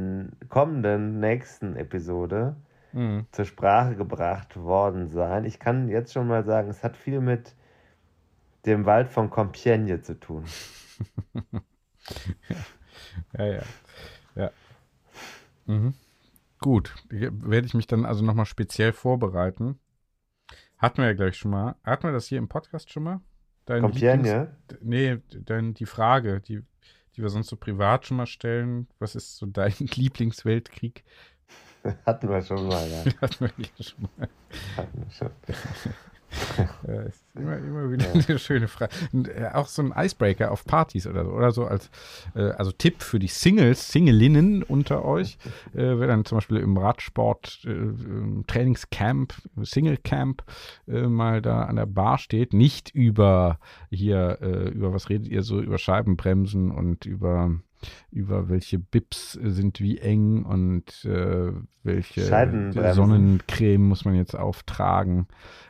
kommenden 0.49 1.21
nächsten 1.21 1.77
Episode 1.77 2.57
Mhm. 2.93 3.27
zur 3.33 3.45
Sprache 3.47 3.97
gebracht 3.97 4.57
worden 4.57 5.09
sein. 5.11 5.45
Ich 5.47 5.61
kann 5.61 5.89
jetzt 5.89 6.13
schon 6.15 6.29
mal 6.29 6.45
sagen, 6.45 6.71
es 6.71 6.85
hat 6.85 6.97
viel 6.97 7.21
mit 7.21 7.55
dem 8.67 8.87
Wald 8.87 9.09
von 9.09 9.31
Compiègne 9.31 10.03
zu 10.03 10.19
tun. 10.19 10.57
Ja, 12.49 13.45
ja. 13.45 13.47
Ja. 13.53 13.75
Mhm. 15.73 15.95
Gut. 16.61 16.95
Hier 17.11 17.33
Werde 17.43 17.67
ich 17.67 17.75
mich 17.75 17.87
dann 17.87 18.05
also 18.05 18.25
nochmal 18.25 18.47
speziell 18.47 18.93
vorbereiten. 18.93 19.79
Hatten 20.79 20.99
wir 20.99 21.07
ja 21.07 21.15
gleich 21.15 21.37
schon 21.37 21.51
mal. 21.51 21.77
Hatten 21.85 22.05
wir 22.05 22.13
das 22.13 22.27
hier 22.27 22.39
im 22.39 22.49
Podcast 22.49 22.91
schon 22.91 23.05
mal? 23.05 23.21
Dein 23.65 23.83
Compiègne? 23.83 24.49
Nee, 24.81 25.19
dann 25.31 25.75
die 25.75 25.87
Frage, 25.87 26.41
die, 26.41 26.63
die 27.15 27.23
wir 27.23 27.29
sonst 27.29 27.49
so 27.49 27.57
privat 27.57 28.07
schon 28.07 28.17
mal 28.17 28.27
stellen. 28.27 28.89
Was 28.99 29.15
ist 29.15 29.37
so 29.37 29.47
dein 29.47 29.75
Lieblingsweltkrieg? 29.79 31.05
Hatten 32.07 32.29
wir 32.29 32.43
schon 32.43 32.67
mal, 32.67 32.89
ja. 32.89 33.05
Hatten 33.21 33.41
wir 33.41 33.53
hier 33.57 33.85
schon 33.85 34.09
mal. 34.17 34.29
Hatten 34.77 35.03
wir 35.03 35.11
schon. 35.11 35.31
Ja, 36.87 37.03
ist 37.03 37.25
immer, 37.35 37.57
immer 37.59 37.91
wieder 37.91 38.07
eine 38.13 38.39
schöne 38.39 38.69
Frage. 38.69 38.93
Und, 39.13 39.29
äh, 39.29 39.51
auch 39.53 39.67
so 39.67 39.83
ein 39.83 39.93
Icebreaker 39.97 40.51
auf 40.51 40.65
Partys 40.65 41.07
oder 41.07 41.25
so. 41.25 41.31
Oder 41.31 41.53
so 41.53 41.65
als 41.65 41.91
äh, 42.35 42.51
also 42.51 42.73
Tipp 42.73 43.03
für 43.03 43.19
die 43.19 43.29
Singles, 43.29 43.91
Singelinnen 43.93 44.63
unter 44.63 45.05
euch. 45.05 45.39
Äh, 45.75 45.99
wer 45.99 46.07
dann 46.07 46.25
zum 46.25 46.39
Beispiel 46.39 46.59
im 46.59 46.77
Radsport 46.77 47.65
äh, 47.65 48.43
Trainingscamp, 48.47 49.35
Singlecamp 49.57 50.43
äh, 50.89 51.03
mal 51.03 51.43
da 51.43 51.63
an 51.63 51.77
der 51.77 51.87
Bar 51.87 52.19
steht, 52.19 52.53
nicht 52.53 52.91
über 52.91 53.59
hier, 53.91 54.39
äh, 54.41 54.69
über 54.71 54.93
was 54.93 55.09
redet 55.09 55.29
ihr 55.29 55.43
so, 55.43 55.61
über 55.61 55.79
Scheibenbremsen 55.79 56.71
und 56.71 57.07
über 57.07 57.51
über 58.11 58.49
welche 58.49 58.79
Bips 58.79 59.33
sind 59.33 59.81
wie 59.81 59.99
eng 59.99 60.45
und 60.45 61.05
äh, 61.05 61.53
welche. 61.83 62.23
Sonnencreme 62.95 63.83
muss 63.83 64.05
man 64.05 64.15
jetzt 64.15 64.35
auftragen. 64.37 65.27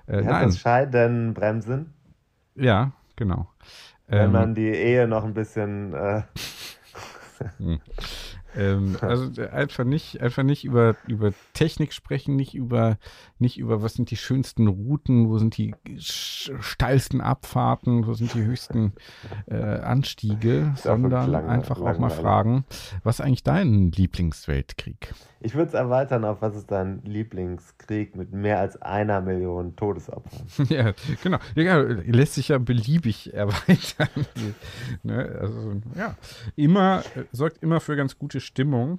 Äh, 0.07 0.23
nein, 0.23 0.49
das 0.49 0.59
Scheidenbremsen? 0.59 1.93
ja, 2.55 2.93
genau. 3.17 3.49
Wenn 4.09 4.25
Ähm, 4.25 4.33
man 4.33 4.55
die 4.55 4.69
Ehe 4.69 5.09
noch 5.09 5.25
ein 5.25 5.35
bisschen. 5.35 5.95
Äh, 5.95 6.23
ähm, 8.57 8.97
also 9.01 9.41
äh, 9.41 9.49
einfach 9.49 9.85
nicht, 9.85 10.21
einfach 10.21 10.43
nicht 10.43 10.65
über, 10.65 10.97
über 11.07 11.33
Technik 11.53 11.93
sprechen, 11.93 12.37
nicht 12.37 12.55
über, 12.55 12.99
nicht 13.39 13.59
über, 13.59 13.83
was 13.83 13.95
sind 13.95 14.11
die 14.11 14.17
schönsten 14.17 14.67
Routen, 14.67 15.29
wo 15.29 15.39
sind 15.39 15.57
die 15.57 15.75
steilsten 15.99 17.21
Abfahrten, 17.21 18.07
wo 18.07 18.15
sind 18.15 18.35
die 18.35 18.45
höchsten 18.45 18.93
äh, 19.47 19.57
Anstiege, 19.57 20.73
sondern 20.77 21.31
lang- 21.31 21.49
einfach 21.49 21.79
auch 21.79 21.85
mal 21.85 21.93
langweilig. 22.09 22.21
fragen, 22.21 22.65
was 23.03 23.19
ist 23.19 23.25
eigentlich 23.25 23.43
dein 23.43 23.91
Lieblingsweltkrieg? 23.93 25.15
ich 25.45 25.55
würde 25.55 25.69
es 25.69 25.75
erweitern 25.75 26.25
auf 26.25 26.41
was 26.41 26.57
ist 26.57 26.71
dein 26.71 27.03
Lieblingskrieg 27.03 28.15
mit 28.17 28.33
mehr 28.33 28.61
als 28.61 28.81
einer 28.81 29.21
Million 29.21 29.75
Todesopfern? 29.77 30.47
ja, 30.69 30.93
genau. 31.23 31.39
Ja, 31.55 31.79
lässt 31.79 32.35
sich 32.35 32.49
ja 32.49 32.59
beliebig 32.59 33.35
erweitern. 33.35 34.09
ne? 35.03 35.39
Also, 35.41 35.81
ja, 35.97 36.17
immer, 36.57 37.03
äh, 37.17 37.25
sorgt 37.33 37.63
immer 37.63 37.81
für 37.81 37.97
ganz 37.97 38.17
gute 38.19 38.41
Stimmung. 38.43 38.99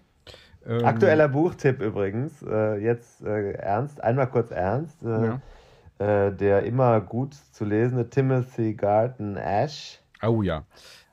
Ähm, 0.66 0.86
Aktueller 0.86 1.28
Buchtipp 1.28 1.82
übrigens, 1.82 2.42
äh, 2.42 2.78
jetzt 2.78 3.22
äh, 3.24 3.52
ernst, 3.54 4.04
einmal 4.04 4.28
kurz 4.28 4.52
ernst. 4.52 5.04
Äh, 5.04 5.08
Ja. 5.08 5.42
äh, 6.00 6.32
der 6.32 6.64
immer 6.64 7.02
gut 7.02 7.34
zu 7.34 7.66
lesende 7.66 8.10
Timothy 8.10 8.74
Garton 8.74 9.38
Ash 9.38 10.00
Oh 10.26 10.42
ja. 10.42 10.64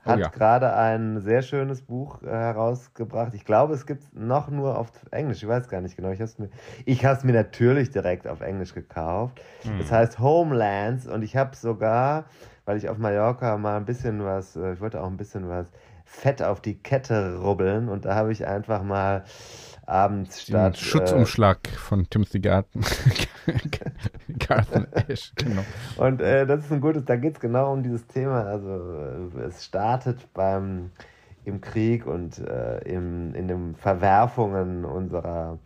Oh 0.03 0.09
hat 0.09 0.19
ja. 0.19 0.27
gerade 0.29 0.73
ein 0.73 1.19
sehr 1.19 1.43
schönes 1.43 1.83
Buch 1.83 2.23
äh, 2.23 2.27
herausgebracht. 2.27 3.33
Ich 3.35 3.45
glaube, 3.45 3.75
es 3.75 3.85
gibt 3.85 4.01
es 4.01 4.13
noch 4.13 4.49
nur 4.49 4.77
auf 4.79 4.91
Englisch. 5.11 5.43
Ich 5.43 5.47
weiß 5.47 5.69
gar 5.69 5.81
nicht 5.81 5.95
genau. 5.95 6.09
Ich 6.09 6.19
habe 6.19 6.25
es 6.25 6.39
mir, 6.39 6.49
ich 6.85 7.03
mir 7.03 7.33
natürlich 7.33 7.91
direkt 7.91 8.27
auf 8.27 8.41
Englisch 8.41 8.73
gekauft. 8.73 9.39
Hm. 9.61 9.79
Es 9.79 9.91
heißt 9.91 10.17
Homelands 10.17 11.07
und 11.07 11.21
ich 11.21 11.35
habe 11.35 11.55
sogar, 11.55 12.25
weil 12.65 12.77
ich 12.77 12.89
auf 12.89 12.97
Mallorca 12.97 13.57
mal 13.57 13.77
ein 13.77 13.85
bisschen 13.85 14.23
was, 14.23 14.55
äh, 14.55 14.73
ich 14.73 14.81
wollte 14.81 15.01
auch 15.01 15.07
ein 15.07 15.17
bisschen 15.17 15.47
was 15.49 15.67
Fett 16.13 16.41
auf 16.43 16.59
die 16.59 16.75
Kette 16.75 17.37
rubbeln 17.37 17.87
und 17.87 18.03
da 18.05 18.15
habe 18.15 18.33
ich 18.33 18.45
einfach 18.45 18.83
mal 18.83 19.23
abends 19.85 20.45
Den 20.45 20.51
statt 20.53 20.75
äh, 20.75 20.77
Schutzumschlag 20.77 21.67
von 21.69 22.07
Timothy 22.09 22.41
Garten. 22.41 22.81
Garten 24.39 24.87
Ash, 25.07 25.31
genau. 25.35 25.63
Und 25.97 26.21
äh, 26.21 26.45
das 26.45 26.65
ist 26.65 26.71
ein 26.71 26.81
gutes, 26.81 27.05
da 27.05 27.15
geht 27.15 27.35
es 27.35 27.39
genau 27.39 27.71
um 27.71 27.81
dieses 27.81 28.05
Thema. 28.07 28.43
Also 28.43 28.69
äh, 29.39 29.41
es 29.47 29.63
startet 29.65 30.31
beim 30.33 30.91
im 31.45 31.61
Krieg 31.61 32.05
und 32.05 32.37
äh, 32.39 32.79
im, 32.79 33.33
in 33.33 33.47
den 33.47 33.75
Verwerfungen 33.75 34.83
unserer 34.85 35.57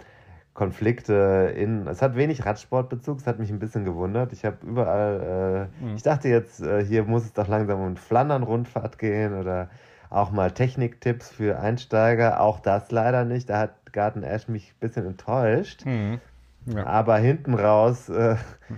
Konflikte 0.54 1.54
in. 1.58 1.86
Es 1.88 2.02
hat 2.02 2.16
wenig 2.16 2.46
Radsportbezug, 2.46 3.18
es 3.20 3.28
hat 3.28 3.40
mich 3.40 3.50
ein 3.50 3.60
bisschen 3.60 3.84
gewundert. 3.84 4.32
Ich 4.32 4.46
habe 4.46 4.58
überall, 4.66 5.70
äh, 5.82 5.84
Mhm. 5.84 5.96
ich 5.96 6.04
dachte 6.04 6.30
jetzt, 6.30 6.62
äh, 6.62 6.86
hier 6.86 7.04
muss 7.04 7.26
es 7.26 7.34
doch 7.34 7.48
langsam 7.48 7.82
um 7.82 7.98
Flandern-Rundfahrt 7.98 8.98
gehen 9.00 9.34
oder 9.38 9.70
auch 10.10 10.32
mal 10.32 10.52
Techniktipps 10.52 11.30
für 11.32 11.60
Einsteiger. 11.60 12.40
Auch 12.42 12.60
das 12.60 12.92
leider 12.92 13.26
nicht. 13.26 13.50
Da 13.50 13.60
hat 13.60 13.94
Garten 13.94 14.24
Ash 14.24 14.48
mich 14.48 14.72
ein 14.74 14.80
bisschen 14.80 15.06
enttäuscht. 15.06 15.86
Mhm. 15.86 16.20
Ja. 16.68 16.86
Aber 16.88 17.18
hinten 17.18 17.54
raus 17.54 18.10
äh, 18.10 18.38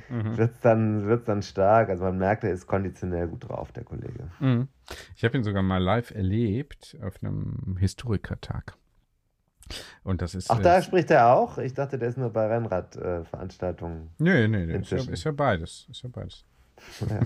Mhm. 0.10 0.36
wird 0.38 0.52
es 0.52 0.60
dann, 0.60 1.06
wird's 1.06 1.26
dann 1.26 1.42
stark. 1.42 1.90
Also 1.90 2.04
man 2.04 2.18
merkt, 2.18 2.44
er 2.44 2.52
ist 2.52 2.68
konditionell 2.68 3.28
gut 3.28 3.48
drauf, 3.48 3.72
der 3.72 3.86
Kollege. 3.86 4.30
Mhm. 4.40 4.68
Ich 5.16 5.24
habe 5.24 5.38
ihn 5.38 5.44
sogar 5.44 5.64
mal 5.64 5.82
live 5.82 6.12
erlebt 6.12 6.98
auf 7.02 7.16
einem 7.24 7.78
Historikertag. 7.80 8.74
Und 10.04 10.22
das 10.22 10.36
ist. 10.36 10.52
Ach, 10.52 10.60
äh, 10.60 10.64
da 10.64 10.82
spricht 10.82 11.12
er 11.12 11.34
auch? 11.34 11.58
Ich 11.58 11.74
dachte, 11.74 11.98
der 11.98 12.10
ist 12.10 12.18
nur 12.18 12.30
bei 12.32 12.48
Rennradveranstaltungen. 12.48 14.10
Nee, 14.18 14.48
nee, 14.48 14.66
nee. 14.66 14.78
Ist 14.78 14.92
ja, 14.92 14.98
ist 14.98 15.24
ja 15.24 15.32
beides. 15.32 15.88
Ist 15.90 16.04
ja 16.04 16.10
beides. 16.12 16.46
Ja. 17.10 17.20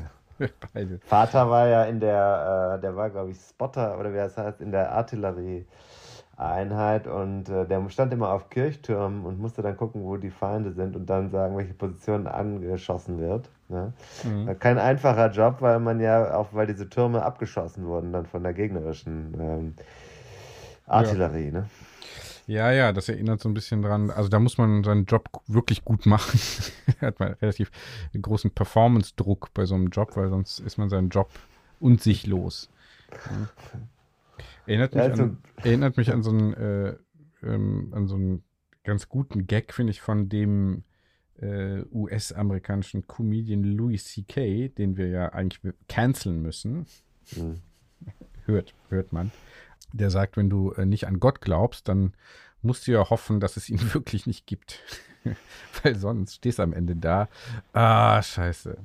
Vater 1.05 1.49
war 1.49 1.67
ja 1.67 1.83
in 1.83 1.99
der, 1.99 2.75
äh, 2.77 2.81
der 2.81 2.95
war, 2.95 3.09
glaube 3.09 3.31
ich, 3.31 3.37
Spotter 3.37 3.99
oder 3.99 4.13
wie 4.13 4.17
das 4.17 4.37
heißt, 4.37 4.61
in 4.61 4.71
der 4.71 4.91
Artillerieeinheit 4.91 7.07
und 7.07 7.49
äh, 7.49 7.65
der 7.65 7.89
stand 7.89 8.13
immer 8.13 8.31
auf 8.31 8.49
Kirchtürmen 8.49 9.25
und 9.25 9.39
musste 9.39 9.61
dann 9.61 9.77
gucken, 9.77 10.03
wo 10.03 10.17
die 10.17 10.29
Feinde 10.29 10.71
sind 10.71 10.95
und 10.95 11.09
dann 11.09 11.29
sagen, 11.29 11.57
welche 11.57 11.73
Position 11.73 12.27
angeschossen 12.27 13.19
wird. 13.19 13.49
Ne? 13.69 13.93
Mhm. 14.23 14.47
War 14.47 14.55
Kein 14.55 14.77
einfacher 14.77 15.31
Job, 15.31 15.57
weil 15.59 15.79
man 15.79 15.99
ja 15.99 16.35
auch, 16.35 16.47
weil 16.51 16.67
diese 16.67 16.89
Türme 16.89 17.23
abgeschossen 17.23 17.85
wurden 17.85 18.11
dann 18.11 18.25
von 18.25 18.43
der 18.43 18.53
gegnerischen 18.53 19.35
ähm, 19.39 19.73
Artillerie. 20.87 21.51
Ne? 21.51 21.65
Ja, 22.51 22.69
ja, 22.73 22.91
das 22.91 23.07
erinnert 23.07 23.39
so 23.39 23.47
ein 23.47 23.53
bisschen 23.53 23.81
dran. 23.81 24.09
Also 24.09 24.27
da 24.27 24.37
muss 24.37 24.57
man 24.57 24.83
seinen 24.83 25.05
Job 25.05 25.29
wirklich 25.47 25.85
gut 25.85 26.05
machen. 26.05 26.37
Hat 26.99 27.17
man 27.17 27.31
relativ 27.35 27.71
großen 28.19 28.51
Performance-Druck 28.51 29.53
bei 29.53 29.65
so 29.65 29.75
einem 29.75 29.87
Job, 29.87 30.17
weil 30.17 30.27
sonst 30.27 30.59
ist 30.59 30.77
man 30.77 30.89
seinen 30.89 31.07
Job 31.07 31.29
und 31.79 32.01
sich 32.01 32.27
los. 32.27 32.69
Ja. 33.09 33.49
Erinnert, 34.65 34.93
mich 34.93 35.01
also- 35.03 35.23
an, 35.23 35.37
erinnert 35.63 35.95
mich 35.95 36.11
an 36.11 36.23
so 36.23 36.31
einen, 36.31 36.53
äh, 36.53 36.95
ähm, 37.41 37.93
an 37.95 38.07
so 38.07 38.15
einen 38.15 38.43
ganz 38.83 39.07
guten 39.07 39.47
Gag, 39.47 39.73
finde 39.73 39.91
ich, 39.91 40.01
von 40.01 40.27
dem 40.27 40.83
äh, 41.39 41.83
US-amerikanischen 41.93 43.07
Comedian 43.07 43.63
Louis 43.63 44.03
C.K., 44.03 44.67
den 44.77 44.97
wir 44.97 45.07
ja 45.07 45.29
eigentlich 45.29 45.73
canceln 45.87 46.41
müssen. 46.41 46.85
Hm. 47.33 47.61
Hört, 48.45 48.73
hört 48.89 49.13
man. 49.13 49.31
Der 49.93 50.09
sagt, 50.09 50.37
wenn 50.37 50.49
du 50.49 50.71
äh, 50.73 50.85
nicht 50.85 51.07
an 51.07 51.19
Gott 51.19 51.41
glaubst, 51.41 51.87
dann 51.87 52.13
musst 52.61 52.87
du 52.87 52.91
ja 52.91 53.09
hoffen, 53.09 53.39
dass 53.39 53.57
es 53.57 53.69
ihn 53.69 53.81
wirklich 53.93 54.27
nicht 54.27 54.45
gibt. 54.47 54.79
Weil 55.83 55.95
sonst 55.95 56.35
stehst 56.35 56.59
du 56.59 56.63
am 56.63 56.73
Ende 56.73 56.95
da. 56.95 57.27
Ah, 57.73 58.21
scheiße. 58.21 58.77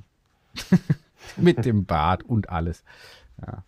Mit 1.37 1.65
dem 1.65 1.85
Bart 1.85 2.23
und 2.23 2.49
alles. 2.49 2.83
Ja. 3.45 3.63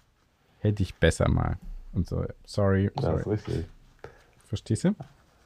Hätte 0.59 0.83
ich 0.83 0.95
besser 0.95 1.29
mal. 1.29 1.57
Und 1.93 2.07
so, 2.07 2.25
sorry, 2.45 2.91
Ja, 3.01 3.13
ist 3.15 3.23
sorry. 3.23 3.35
richtig. 3.35 3.65
Verstehst 4.47 4.83
du? 4.83 4.95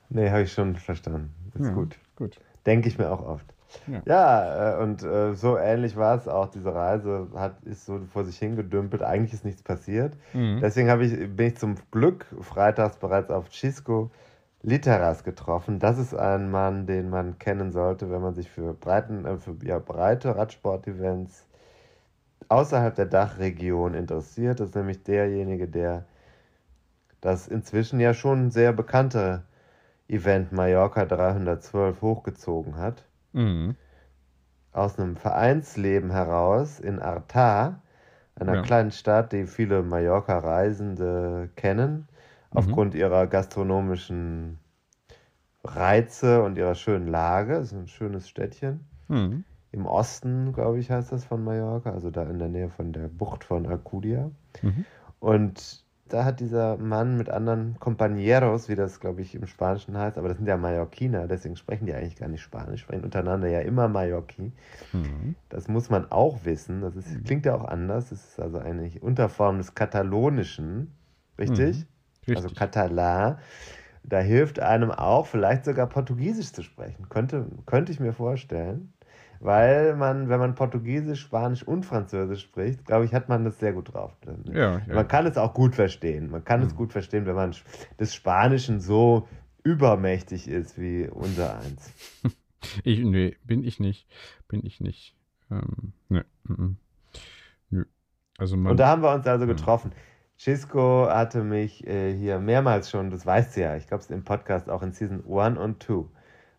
Nee, 0.10 0.30
habe 0.30 0.44
ich 0.44 0.54
schon 0.54 0.76
verstanden. 0.76 1.34
Ist 1.56 1.66
Ja. 1.66 1.72
gut. 1.74 1.98
Gut. 2.16 2.38
Denke 2.66 2.88
ich 2.88 2.98
mir 2.98 3.10
auch 3.10 3.22
oft. 3.22 3.46
Ja. 3.88 4.02
Ja, 4.06 4.80
äh, 4.80 4.84
und 4.84 5.04
äh, 5.04 5.34
so 5.34 5.58
ähnlich 5.58 5.96
war 5.96 6.18
es 6.18 6.28
auch. 6.28 6.48
Diese 6.48 6.74
Reise 6.74 7.28
hat, 7.36 7.62
ist 7.64 7.86
so 7.86 8.00
vor 8.12 8.24
sich 8.24 8.38
hingedümpelt. 8.38 9.04
Eigentlich 9.04 9.34
ist 9.34 9.46
nichts 9.46 9.64
passiert. 9.64 10.16
Mhm. 10.34 10.60
Deswegen 10.62 10.90
habe 10.90 11.06
ich, 11.06 11.36
bin 11.36 11.48
ich 11.48 11.58
zum 11.58 11.76
Glück 11.92 12.26
freitags 12.42 12.98
bereits 12.98 13.30
auf 13.30 13.54
Cisco 13.54 14.12
Literas 14.62 15.24
getroffen. 15.24 15.80
Das 15.80 15.98
ist 15.98 16.16
ein 16.16 16.50
Mann, 16.50 16.86
den 16.88 17.10
man 17.10 17.38
kennen 17.38 17.72
sollte, 17.72 18.10
wenn 18.10 18.22
man 18.22 18.34
sich 18.34 18.50
für, 18.50 18.74
breiten, 18.74 19.26
äh, 19.26 19.38
für 19.38 19.56
ja, 19.64 19.80
breite 19.80 20.36
Radsport-Events 20.36 21.48
außerhalb 22.48 22.96
der 22.96 23.06
Dachregion 23.06 23.94
interessiert. 23.94 24.60
Das 24.60 24.70
ist 24.70 24.76
nämlich 24.76 25.04
derjenige, 25.04 25.68
der 25.68 26.06
das 27.22 27.48
inzwischen 27.48 28.00
ja 28.00 28.14
schon 28.14 28.52
sehr 28.52 28.74
bekannte 28.74 29.44
Event 30.08 30.52
Mallorca 30.52 31.06
312 31.06 32.02
hochgezogen 32.02 32.78
hat. 32.78 33.04
Mhm. 33.34 33.76
Aus 34.72 34.98
einem 34.98 35.16
Vereinsleben 35.18 36.12
heraus 36.12 36.80
in 36.80 37.00
Arta, 37.00 37.82
einer 38.36 38.56
Ja. 38.56 38.62
kleinen 38.62 38.92
Stadt, 38.92 39.32
die 39.32 39.46
viele 39.46 39.84
Mallorca-Reisende 39.84 41.50
kennen, 41.56 42.08
aufgrund 42.52 42.96
ihrer 42.96 43.28
gastronomischen 43.28 44.60
Reize 45.64 46.44
und 46.44 46.58
ihrer 46.58 46.76
schönen 46.76 47.08
Lage. 47.08 47.56
Es 47.56 47.72
ist 47.72 47.78
ein 47.78 47.88
schönes 47.88 48.28
Städtchen. 48.28 48.82
Mhm. 49.08 49.44
Im 49.72 49.86
Osten, 49.86 50.54
glaube 50.54 50.80
ich, 50.80 50.92
heißt 50.92 51.12
das 51.12 51.26
von 51.26 51.44
Mallorca, 51.44 51.92
also 51.92 52.12
da 52.12 52.24
in 52.24 52.40
der 52.40 52.50
Nähe 52.50 52.70
von 52.70 52.94
der 52.94 53.08
Bucht 53.08 53.44
von 53.44 53.66
Alcudia. 53.66 54.30
Mhm. 54.62 54.86
Und 55.20 55.83
da 56.14 56.26
hat 56.26 56.40
dieser 56.40 56.78
Mann 56.78 57.18
mit 57.18 57.30
anderen 57.30 57.78
Compañeros, 57.80 58.70
wie 58.70 58.76
das 58.76 59.00
glaube 59.00 59.22
ich 59.22 59.34
im 59.34 59.48
Spanischen 59.48 59.98
heißt, 59.98 60.20
aber 60.20 60.28
das 60.28 60.38
sind 60.38 60.48
ja 60.48 60.58
Mallorquiner, 60.58 61.28
deswegen 61.28 61.56
sprechen 61.56 61.88
die 61.88 61.94
eigentlich 61.94 62.18
gar 62.18 62.30
nicht 62.30 62.42
Spanisch, 62.42 62.82
sprechen 62.82 63.04
untereinander 63.04 63.48
ja 63.48 63.62
immer 63.62 63.88
Mallorquin. 63.88 64.54
Mhm. 64.92 65.36
Das 65.50 65.68
muss 65.68 65.90
man 65.90 66.12
auch 66.12 66.46
wissen. 66.46 66.82
Das 66.82 66.96
ist, 66.96 67.26
klingt 67.26 67.48
ja 67.48 67.56
auch 67.56 67.66
anders. 67.66 68.10
Das 68.10 68.24
ist 68.24 68.40
also 68.40 68.60
eine 68.60 68.92
Unterform 69.02 69.58
des 69.58 69.74
Katalonischen, 69.74 70.92
richtig? 71.40 71.80
Mhm. 72.28 72.36
Also 72.36 72.48
Richtig. 72.48 72.56
Katalan. 72.56 73.38
Da 74.04 74.20
hilft 74.20 74.60
einem 74.60 74.92
auch, 74.92 75.28
vielleicht 75.28 75.66
sogar 75.66 75.88
Portugiesisch 75.88 76.52
zu 76.52 76.62
sprechen. 76.62 77.10
Könnte, 77.10 77.48
könnte 77.66 77.92
ich 77.92 78.00
mir 78.00 78.14
vorstellen. 78.14 78.93
Weil 79.44 79.98
man, 79.98 80.30
wenn 80.30 80.40
man 80.40 80.56
Portugiesisch, 80.56 81.20
Spanisch 81.20 81.64
und 81.64 81.86
Französisch 81.86 82.44
spricht, 82.44 82.86
glaube 82.86 83.04
ich, 83.04 83.14
hat 83.14 83.28
man 83.28 83.44
das 83.44 83.60
sehr 83.60 83.74
gut 83.74 83.94
drauf. 83.94 84.16
Ja, 84.46 84.80
ja. 84.88 84.96
Man 84.96 85.06
kann 85.06 85.26
es 85.26 85.38
auch 85.38 85.54
gut 85.54 85.76
verstehen. 85.76 86.30
Man 86.30 86.46
kann 86.46 86.62
es 86.62 86.74
gut 86.74 86.94
verstehen, 86.94 87.26
wenn 87.26 87.36
man 87.36 87.54
des 88.00 88.16
Spanischen 88.16 88.80
so 88.80 89.28
übermächtig 89.64 90.48
ist 90.48 90.80
wie 90.80 91.10
unser 91.10 91.60
eins. 91.60 91.92
Ich, 92.86 93.00
nee, 93.00 93.36
bin 93.44 93.62
ich 93.66 93.82
nicht. 93.82 94.08
Bin 94.48 94.66
ich 94.66 94.80
nicht. 94.80 95.18
Ähm, 95.52 95.92
nö. 96.08 96.22
mhm. 96.46 96.78
Nö. 97.70 97.84
Also 98.38 98.56
man. 98.56 98.72
Und 98.72 98.80
da 98.80 98.88
haben 98.88 99.04
wir 99.04 99.14
uns 99.14 99.28
also 99.28 99.46
getroffen. 99.46 99.92
Cisco 100.40 101.08
hatte 101.10 101.44
mich 101.44 101.86
äh, 101.86 102.14
hier 102.16 102.40
mehrmals 102.40 102.90
schon, 102.90 103.12
das 103.12 103.26
weißt 103.26 103.58
du 103.58 103.62
ja, 103.62 103.76
ich 103.76 103.88
glaube 103.88 104.02
es 104.02 104.10
im 104.10 104.24
Podcast 104.24 104.70
auch 104.70 104.82
in 104.82 104.94
Season 104.94 105.26
1 105.30 105.58
und 105.58 105.84
2, 105.84 106.06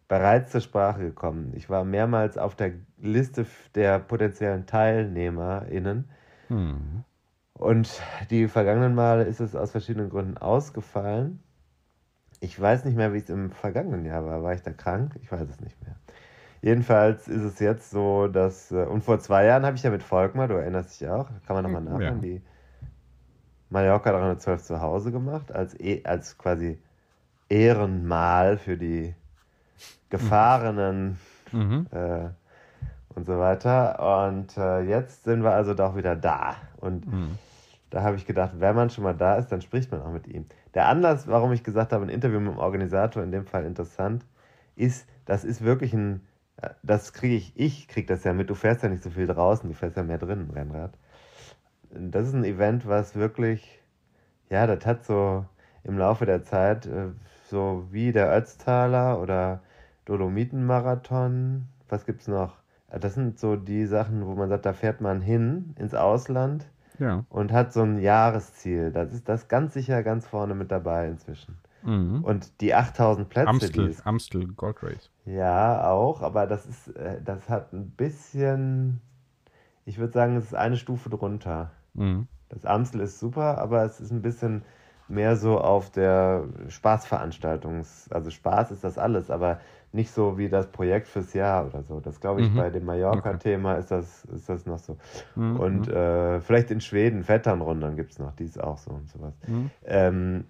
bereits 0.09 0.53
zur 0.53 0.61
Sprache 0.61 1.01
gekommen. 1.01 1.53
Ich 1.55 1.71
war 1.71 1.85
mehrmals 1.85 2.39
auf 2.39 2.55
der 2.55 2.73
Liste 2.99 3.47
der 3.75 3.99
potenziellen 3.99 4.67
TeilnehmerInnen 4.67 6.11
hm. 6.49 7.05
und 7.55 8.03
die 8.31 8.49
vergangenen 8.49 8.95
Male 8.95 9.25
ist 9.25 9.41
es 9.41 9.57
aus 9.57 9.71
verschiedenen 9.73 10.11
Gründen 10.11 10.39
ausgefallen. 10.39 11.41
Ich 12.41 12.61
weiß 12.61 12.85
nicht 12.85 12.97
mehr, 12.97 13.13
wie 13.15 13.19
es 13.19 13.31
im 13.31 13.51
vergangenen 13.53 14.05
Jahr 14.05 14.27
war. 14.27 14.43
War 14.43 14.53
ich 14.53 14.63
da 14.63 14.73
krank? 14.73 15.17
Ich 15.23 15.33
weiß 15.33 15.49
es 15.49 15.61
nicht 15.61 15.81
mehr. 15.83 15.97
Jedenfalls 16.61 17.29
ist 17.29 17.43
es 17.43 17.59
jetzt 17.59 17.91
so, 17.91 18.27
dass, 18.29 18.73
äh, 18.73 18.85
und 18.85 19.03
vor 19.05 19.19
zwei 19.19 19.45
Jahren 19.47 19.65
habe 19.67 19.77
ich 19.77 19.83
ja 19.83 19.91
mit 19.91 20.03
Volkmar, 20.03 20.49
du 20.49 20.55
erinnerst 20.55 21.01
dich 21.01 21.09
auch, 21.09 21.29
kann 21.47 21.57
man 21.57 21.63
nochmal 21.63 21.85
Ja. 21.85 21.91
nachhören, 21.91 22.21
die 22.23 22.43
Mallorca 23.71 24.11
312 24.13 24.63
zu 24.63 24.81
Hause 24.81 25.13
gemacht, 25.13 25.53
als, 25.53 25.79
e 25.79 26.03
als 26.05 26.39
quasi 26.39 26.79
Ehrenmal 27.49 28.57
für 28.59 28.77
die 28.79 29.15
Gefahrenen 30.19 31.19
Mhm. 31.53 31.87
äh, 31.91 32.29
und 33.15 33.27
so 33.27 33.39
weiter. 33.39 34.27
Und 34.27 34.57
äh, 34.57 34.81
jetzt 34.83 35.25
sind 35.25 35.43
wir 35.43 35.53
also 35.53 35.75
doch 35.75 35.97
wieder 35.97 36.17
da. 36.17 36.57
Und 36.79 37.07
Mhm. 37.07 37.39
da 37.91 38.03
habe 38.03 38.17
ich 38.17 38.27
gedacht, 38.27 38.53
wenn 38.59 38.75
man 38.75 38.91
schon 38.91 39.05
mal 39.05 39.15
da 39.15 39.37
ist, 39.37 39.49
dann 39.53 39.61
spricht 39.61 39.91
man 39.93 40.03
auch 40.03 40.11
mit 40.13 40.27
ihm. 40.27 40.47
Der 40.75 40.89
Anlass, 40.89 41.29
warum 41.29 41.53
ich 41.53 41.63
gesagt 41.63 41.93
habe, 41.93 42.05
ein 42.05 42.09
Interview 42.09 42.41
mit 42.41 42.53
dem 42.53 42.59
Organisator, 42.59 43.23
in 43.23 43.31
dem 43.31 43.47
Fall 43.47 43.65
interessant, 43.65 44.25
ist, 44.77 45.09
das 45.27 45.45
ist 45.45 45.63
wirklich 45.63 45.93
ein, 45.95 46.27
äh, 46.61 46.71
das 46.83 47.13
kriege 47.13 47.37
ich, 47.37 47.53
ich 47.57 47.89
kriege 47.89 48.07
das 48.07 48.25
ja 48.25 48.33
mit, 48.33 48.51
du 48.51 48.55
fährst 48.55 48.83
ja 48.83 48.89
nicht 48.89 49.03
so 49.03 49.11
viel 49.11 49.27
draußen, 49.27 49.69
du 49.69 49.75
fährst 49.77 49.97
ja 49.97 50.03
mehr 50.03 50.19
drin 50.19 50.47
im 50.49 50.51
Rennrad. 50.51 50.93
Das 51.91 52.27
ist 52.27 52.35
ein 52.35 52.45
Event, 52.45 52.89
was 52.89 53.15
wirklich, 53.15 53.81
ja, 54.51 54.67
das 54.67 54.85
hat 54.85 55.05
so 55.05 55.45
im 55.85 55.99
Laufe 55.99 56.27
der 56.27 56.43
Zeit, 56.43 56.87
äh, 56.87 57.11
so 57.49 57.87
wie 57.91 58.11
der 58.11 58.37
Ötztaler 58.37 59.21
oder 59.21 59.61
Dolomitenmarathon, 60.05 61.67
was 61.89 62.05
gibt's 62.07 62.29
noch? 62.29 62.57
Äh, 62.91 62.99
Das 63.01 63.15
sind 63.15 63.39
so 63.39 63.57
die 63.57 63.87
Sachen, 63.87 64.27
wo 64.27 64.35
man 64.35 64.49
sagt, 64.49 64.67
da 64.67 64.73
fährt 64.73 65.01
man 65.01 65.21
hin 65.21 65.75
ins 65.79 65.95
Ausland 65.95 66.67
Ja. 66.99 67.25
und 67.29 67.53
hat 67.53 67.73
so 67.73 67.83
ein 67.83 67.99
Jahresziel. 67.99 68.91
Das 68.93 69.13
ist 69.13 69.29
das 69.29 69.49
ganz 69.49 69.75
sicher 69.75 70.03
ganz 70.03 70.27
vorne 70.27 70.55
mit 70.55 70.71
dabei 70.71 71.09
inzwischen. 71.09 71.59
Mhm. 71.83 72.25
Und 72.25 72.61
die 72.61 72.75
8000 72.75 73.29
Plätze, 73.29 73.49
Amstel, 73.49 73.89
es 73.89 74.07
Amstel 74.07 74.47
Gold 74.55 74.83
Race. 74.83 75.11
ja, 75.27 75.91
auch, 75.91 76.23
aber 76.23 76.47
das 76.47 76.65
ist, 76.67 76.89
äh, 76.97 77.21
das 77.23 77.49
hat 77.51 77.73
ein 77.75 77.91
bisschen, 77.91 79.01
ich 79.85 79.99
würde 79.99 80.13
sagen, 80.15 80.37
es 80.37 80.45
ist 80.47 80.55
eine 80.55 80.77
Stufe 80.79 81.11
drunter. 81.11 81.73
Mhm. 81.93 82.27
Das 82.49 82.65
Amstel 82.65 83.01
ist 83.03 83.19
super, 83.19 83.59
aber 83.59 83.85
es 83.85 84.01
ist 84.01 84.13
ein 84.13 84.23
bisschen 84.23 84.63
mehr 85.09 85.37
so 85.37 85.61
auf 85.61 85.91
der 85.91 86.45
Spaßveranstaltungs, 86.69 88.11
also 88.11 88.31
Spaß 88.31 88.71
ist 88.71 88.85
das 88.85 88.97
alles, 88.97 89.31
aber 89.31 89.61
nicht 89.95 90.11
so 90.11 90.37
wie 90.37 90.49
das 90.49 90.67
Projekt 90.71 91.07
fürs 91.09 91.33
Jahr 91.35 91.67
oder 91.67 91.83
so. 91.85 92.01
Das 92.01 92.21
glaube 92.21 92.43
ich 92.43 92.51
Mhm. 92.51 92.57
bei 92.57 92.69
dem 92.71 92.85
Mallorca-Thema 92.85 93.75
ist 93.75 93.91
das, 93.91 94.25
ist 94.27 94.49
das 94.49 94.67
noch 94.67 94.79
so. 94.79 94.97
Mhm. 95.37 95.57
Und 95.61 95.89
äh, 95.89 96.41
vielleicht 96.41 96.71
in 96.71 96.81
Schweden, 96.81 97.23
Vetternrundern 97.23 97.97
gibt 97.97 98.11
es 98.13 98.19
noch, 98.19 98.33
die 98.33 98.45
ist 98.45 98.61
auch 98.63 98.77
so 98.79 98.91
und 98.91 99.09
sowas. 99.09 99.35
Mhm. 99.47 99.71
Ähm, 99.85 100.45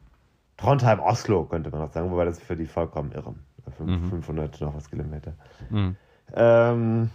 Trondheim, 0.57 1.01
Oslo 1.01 1.45
könnte 1.45 1.71
man 1.71 1.81
noch 1.81 1.93
sagen, 1.93 2.11
wobei 2.11 2.25
das 2.25 2.41
für 2.41 2.57
die 2.57 2.67
vollkommen 2.67 3.13
irre. 3.13 3.35
Fünf- 3.77 4.03
Mhm. 4.03 4.09
500 4.11 4.61
noch 4.61 4.75
was 4.75 4.89
Kilometer. 4.91 5.35
Mhm. 5.71 5.97
Ähm, 6.35 7.11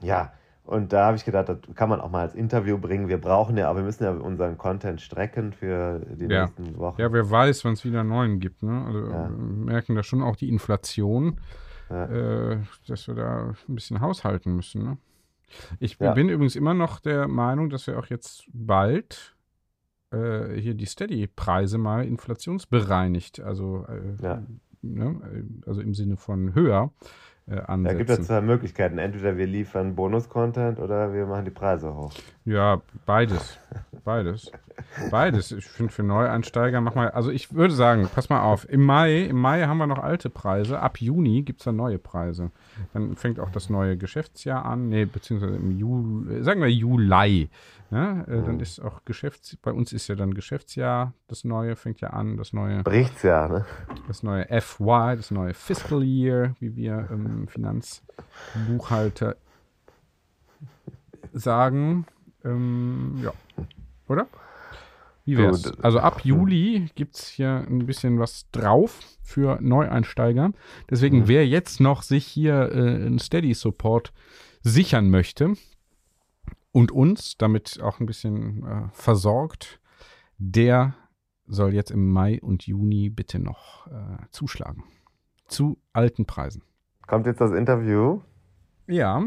ja, 0.00 0.32
und 0.66 0.92
da 0.92 1.06
habe 1.06 1.16
ich 1.16 1.24
gedacht, 1.24 1.48
das 1.48 1.58
kann 1.74 1.88
man 1.88 2.00
auch 2.00 2.10
mal 2.10 2.20
als 2.22 2.34
Interview 2.34 2.78
bringen. 2.78 3.08
Wir 3.08 3.18
brauchen 3.18 3.56
ja, 3.56 3.68
aber 3.70 3.78
wir 3.80 3.84
müssen 3.84 4.04
ja 4.04 4.10
unseren 4.12 4.58
Content 4.58 5.00
strecken 5.00 5.52
für 5.52 6.00
die 6.00 6.26
Ja. 6.26 6.42
nächsten 6.46 6.76
Wochen. 6.78 7.00
Ja, 7.00 7.12
wer 7.12 7.30
weiß, 7.30 7.64
wann 7.64 7.72
es 7.74 7.84
wieder 7.84 8.00
einen 8.00 8.08
neuen 8.10 8.40
gibt. 8.40 8.62
Ne? 8.62 8.84
Also 8.84 8.98
Ja. 9.10 9.28
wir 9.30 9.30
merken 9.30 9.94
da 9.94 10.02
schon 10.02 10.22
auch 10.22 10.36
die 10.36 10.48
Inflation, 10.48 11.40
Ja. 11.88 12.04
äh, 12.52 12.58
dass 12.86 13.06
wir 13.08 13.14
da 13.14 13.54
ein 13.68 13.74
bisschen 13.74 14.00
haushalten 14.00 14.54
müssen. 14.56 14.82
Ne? 14.82 14.98
Ich 15.78 15.98
bin 15.98 16.28
übrigens 16.28 16.56
immer 16.56 16.74
noch 16.74 16.98
der 17.00 17.28
Meinung, 17.28 17.70
dass 17.70 17.86
wir 17.86 17.98
auch 17.98 18.06
jetzt 18.06 18.46
bald 18.52 19.36
äh, 20.12 20.54
hier 20.60 20.74
die 20.74 20.86
Steady-Preise 20.86 21.78
mal 21.78 22.04
inflationsbereinigt, 22.04 23.40
also, 23.40 23.86
äh, 23.86 24.16
ne? 24.82 25.44
also 25.66 25.80
im 25.80 25.94
Sinne 25.94 26.16
von 26.16 26.54
höher 26.54 26.92
äh, 27.46 27.56
Da 27.56 27.64
ansetzen. 27.64 27.98
gibt 27.98 28.10
es 28.10 28.22
zwei 28.22 28.40
Möglichkeiten. 28.40 28.98
Entweder 28.98 29.36
wir 29.36 29.46
liefern 29.46 29.94
Bonus-Content 29.96 30.78
oder 30.78 31.12
wir 31.12 31.26
machen 31.26 31.44
die 31.44 31.50
Preise 31.50 31.94
hoch. 31.94 32.12
Ja, 32.46 32.80
beides. 33.06 33.58
Beides. 34.04 34.52
Beides. 35.10 35.50
Ich 35.50 35.66
finde 35.66 35.92
für 35.92 36.04
Neueinsteiger 36.04 36.80
mach 36.80 36.94
mal. 36.94 37.10
Also 37.10 37.32
ich 37.32 37.52
würde 37.52 37.74
sagen, 37.74 38.08
pass 38.14 38.28
mal 38.28 38.40
auf, 38.40 38.68
im 38.68 38.84
Mai, 38.84 39.22
im 39.22 39.36
Mai 39.40 39.66
haben 39.66 39.78
wir 39.78 39.88
noch 39.88 39.98
alte 39.98 40.30
Preise. 40.30 40.78
Ab 40.78 41.00
Juni 41.00 41.42
gibt 41.42 41.60
es 41.60 41.64
dann 41.64 41.74
neue 41.74 41.98
Preise. 41.98 42.52
Dann 42.92 43.16
fängt 43.16 43.40
auch 43.40 43.50
das 43.50 43.68
neue 43.68 43.96
Geschäftsjahr 43.96 44.64
an. 44.64 44.88
Nee, 44.88 45.06
beziehungsweise 45.06 45.56
im 45.56 45.76
Juli, 45.76 46.44
sagen 46.44 46.60
wir 46.60 46.70
Juli. 46.70 47.50
Ne? 47.90 48.24
Äh, 48.28 48.42
Dann 48.46 48.60
ist 48.60 48.80
auch 48.80 49.04
Geschäfts, 49.04 49.56
bei 49.56 49.72
uns 49.72 49.92
ist 49.92 50.08
ja 50.08 50.14
dann 50.16 50.34
Geschäftsjahr, 50.34 51.12
das 51.28 51.44
neue 51.44 51.76
fängt 51.76 52.00
ja 52.00 52.10
an, 52.10 52.36
das 52.36 52.52
neue, 52.52 52.82
Bricht's 52.82 53.22
ja, 53.22 53.46
ne? 53.46 53.64
das 54.08 54.24
neue 54.24 54.44
FY, 54.60 55.14
das 55.16 55.30
neue 55.30 55.54
Fiscal 55.54 56.02
Year, 56.02 56.56
wie 56.58 56.74
wir 56.74 57.08
ähm, 57.12 57.46
Finanzbuchhalter 57.46 59.36
sagen. 61.32 62.06
Ähm, 62.44 63.18
ja. 63.22 63.32
Oder? 64.08 64.26
Wie 65.24 65.36
wär's? 65.36 65.76
Also 65.80 65.98
ab 65.98 66.24
Juli 66.24 66.88
gibt 66.94 67.16
es 67.16 67.26
hier 67.26 67.66
ein 67.68 67.84
bisschen 67.84 68.20
was 68.20 68.48
drauf 68.52 69.00
für 69.22 69.58
Neueinsteiger. 69.60 70.52
Deswegen, 70.88 71.26
wer 71.26 71.46
jetzt 71.46 71.80
noch 71.80 72.02
sich 72.02 72.24
hier 72.24 72.70
äh, 72.72 72.94
einen 73.06 73.18
Steady-Support 73.18 74.12
sichern 74.62 75.10
möchte 75.10 75.54
und 76.70 76.92
uns 76.92 77.36
damit 77.36 77.80
auch 77.82 77.98
ein 77.98 78.06
bisschen 78.06 78.64
äh, 78.64 78.88
versorgt, 78.92 79.80
der 80.38 80.94
soll 81.48 81.74
jetzt 81.74 81.90
im 81.90 82.08
Mai 82.08 82.40
und 82.40 82.66
Juni 82.66 83.10
bitte 83.10 83.40
noch 83.40 83.88
äh, 83.88 84.18
zuschlagen. 84.30 84.84
Zu 85.48 85.78
alten 85.92 86.26
Preisen. 86.26 86.62
Kommt 87.06 87.26
jetzt 87.26 87.40
das 87.40 87.52
Interview? 87.52 88.20
Ja. 88.86 89.24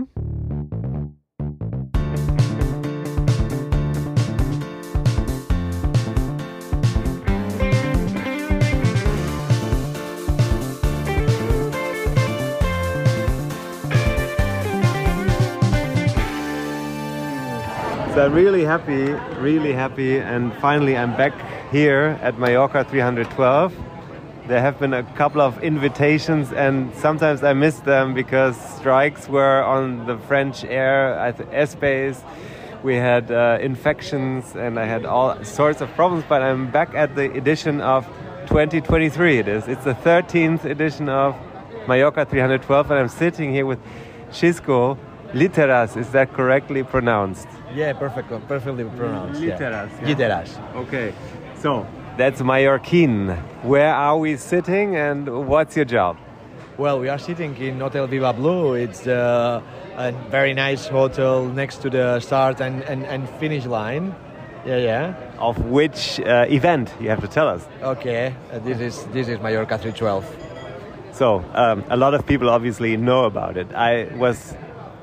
I'm 18.20 18.34
really 18.34 18.66
happy, 18.66 19.14
really 19.40 19.72
happy, 19.72 20.18
and 20.18 20.54
finally 20.56 20.98
I'm 20.98 21.16
back 21.16 21.34
here 21.72 22.20
at 22.22 22.38
Mallorca 22.38 22.84
312. 22.84 23.74
There 24.46 24.60
have 24.60 24.78
been 24.78 24.94
a 24.94 25.04
couple 25.16 25.40
of 25.40 25.64
invitations, 25.64 26.52
and 26.52 26.94
sometimes 26.96 27.44
I 27.44 27.54
missed 27.54 27.86
them 27.86 28.14
because 28.14 28.58
strikes 28.76 29.30
were 29.30 29.64
on 29.64 30.06
the 30.06 30.18
French 30.18 30.66
air 30.66 31.34
airspace. 31.54 32.22
We 32.84 32.96
had 32.96 33.32
uh, 33.32 33.60
infections, 33.62 34.54
and 34.54 34.78
I 34.78 34.86
had 34.86 35.06
all 35.06 35.42
sorts 35.46 35.80
of 35.80 35.90
problems. 35.96 36.26
But 36.28 36.42
I'm 36.42 36.70
back 36.72 36.94
at 36.96 37.16
the 37.16 37.32
edition 37.32 37.80
of 37.80 38.06
2023. 38.48 39.38
It 39.38 39.48
is. 39.48 39.68
It's 39.70 39.86
the 39.86 39.94
13th 39.94 40.66
edition 40.66 41.08
of 41.08 41.38
Mallorca 41.88 42.26
312, 42.26 42.92
and 42.92 43.00
I'm 43.00 43.08
sitting 43.08 43.54
here 43.54 43.66
with 43.66 43.80
Chisco 44.30 44.98
Literas. 45.34 45.96
Is 45.98 46.10
that 46.10 46.34
correctly 46.34 46.84
pronounced? 46.84 47.48
Yeah, 47.74 47.94
perfect, 47.94 48.30
perfectly 48.48 48.84
pronounced. 48.84 49.42
Literas, 49.42 49.90
Yeah. 50.02 50.08
yeah. 50.08 50.16
Literas. 50.16 50.76
Okay. 50.76 51.14
So 51.56 51.86
that's 52.18 52.42
Mallorquin. 52.42 53.38
Where 53.64 53.94
are 53.94 54.18
we 54.18 54.38
sitting 54.38 54.96
and 54.96 55.48
what's 55.48 55.76
your 55.76 55.86
job? 55.86 56.18
Well, 56.78 57.00
we 57.00 57.10
are 57.10 57.20
sitting 57.20 57.56
in 57.58 57.80
Hotel 57.80 58.08
Viva 58.08 58.32
Blue. 58.34 58.74
It's 58.74 59.06
uh, 59.06 59.62
a 59.98 60.12
very 60.32 60.54
nice 60.54 60.88
hotel 60.88 61.46
next 61.46 61.82
to 61.82 61.90
the 61.90 62.20
start 62.22 62.62
and, 62.62 62.82
and, 62.84 63.06
and 63.06 63.30
finish 63.32 63.66
line. 63.66 64.16
Yeah, 64.66 64.78
yeah. 64.78 65.14
Of 65.40 65.58
which 65.66 66.20
uh, 66.22 66.46
event 66.50 66.94
you 67.00 67.10
have 67.10 67.22
to 67.22 67.28
tell 67.28 67.48
us? 67.50 67.68
Okay, 67.82 68.34
uh, 68.52 68.60
this 68.60 68.80
is 68.80 69.06
this 69.14 69.28
is 69.28 69.40
Mallorca 69.40 69.78
312. 69.78 70.26
So 71.12 71.44
um, 71.54 71.84
a 71.90 71.98
lot 71.98 72.14
of 72.14 72.26
people 72.26 72.50
obviously 72.50 72.96
know 72.98 73.26
about 73.26 73.58
it. 73.58 73.68
I 73.74 74.10
was 74.16 74.56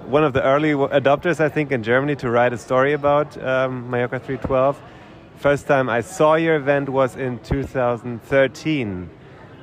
one 0.07 0.23
of 0.23 0.33
the 0.33 0.43
early 0.43 0.71
adopters, 0.71 1.41
I 1.41 1.49
think, 1.49 1.73
in 1.73 1.83
Germany 1.83 2.15
to 2.17 2.31
write 2.31 2.53
a 2.53 2.59
story 2.59 2.93
about 2.93 3.37
um, 3.43 3.91
Mallorca 3.91 4.21
312. 4.21 4.81
First 5.37 5.67
time 5.67 5.89
I 5.89 6.01
saw 6.01 6.37
your 6.37 6.55
event 6.57 6.89
was 6.89 7.17
in 7.17 7.41
2013. 7.41 9.11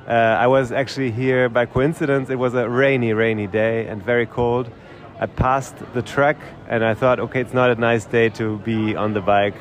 Uh, 0.06 0.10
I 0.10 0.46
was 0.46 0.70
actually 0.70 1.10
here 1.10 1.48
by 1.48 1.64
coincidence. 1.64 2.28
It 2.28 2.38
was 2.38 2.54
a 2.54 2.68
rainy, 2.68 3.14
rainy 3.14 3.46
day 3.46 3.86
and 3.86 4.02
very 4.02 4.26
cold. 4.26 4.70
I 5.18 5.26
passed 5.26 5.76
the 5.94 6.02
track 6.02 6.36
and 6.68 6.84
I 6.84 6.92
thought, 6.92 7.18
okay, 7.20 7.40
it's 7.40 7.54
not 7.54 7.70
a 7.70 7.76
nice 7.76 8.04
day 8.04 8.28
to 8.30 8.58
be 8.58 8.94
on 8.94 9.14
the 9.14 9.22
bike 9.22 9.54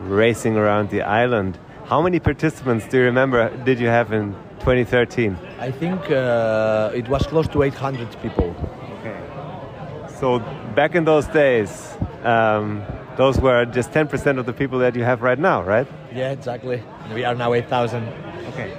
racing 0.00 0.56
around 0.56 0.88
the 0.88 1.02
island. 1.02 1.58
How 1.84 2.00
many 2.00 2.18
participants 2.18 2.88
do 2.88 2.96
you 2.96 3.04
remember 3.04 3.54
did 3.64 3.78
you 3.78 3.88
have 3.88 4.12
in 4.12 4.32
2013? 4.60 5.36
I 5.60 5.70
think 5.70 6.10
uh, 6.10 6.90
it 6.94 7.08
was 7.08 7.26
close 7.26 7.46
to 7.48 7.62
800 7.62 8.16
people. 8.22 8.56
So 10.24 10.38
back 10.74 10.94
in 10.94 11.04
those 11.04 11.26
days, 11.26 11.68
um, 12.22 12.82
those 13.18 13.38
were 13.38 13.66
just 13.66 13.90
10% 13.90 14.38
of 14.38 14.46
the 14.46 14.54
people 14.54 14.78
that 14.78 14.96
you 14.96 15.04
have 15.04 15.20
right 15.20 15.38
now, 15.38 15.62
right? 15.62 15.86
Yeah, 16.14 16.30
exactly. 16.30 16.82
We 17.12 17.26
are 17.26 17.34
now 17.34 17.52
8,000. 17.52 18.08
Okay. 18.48 18.72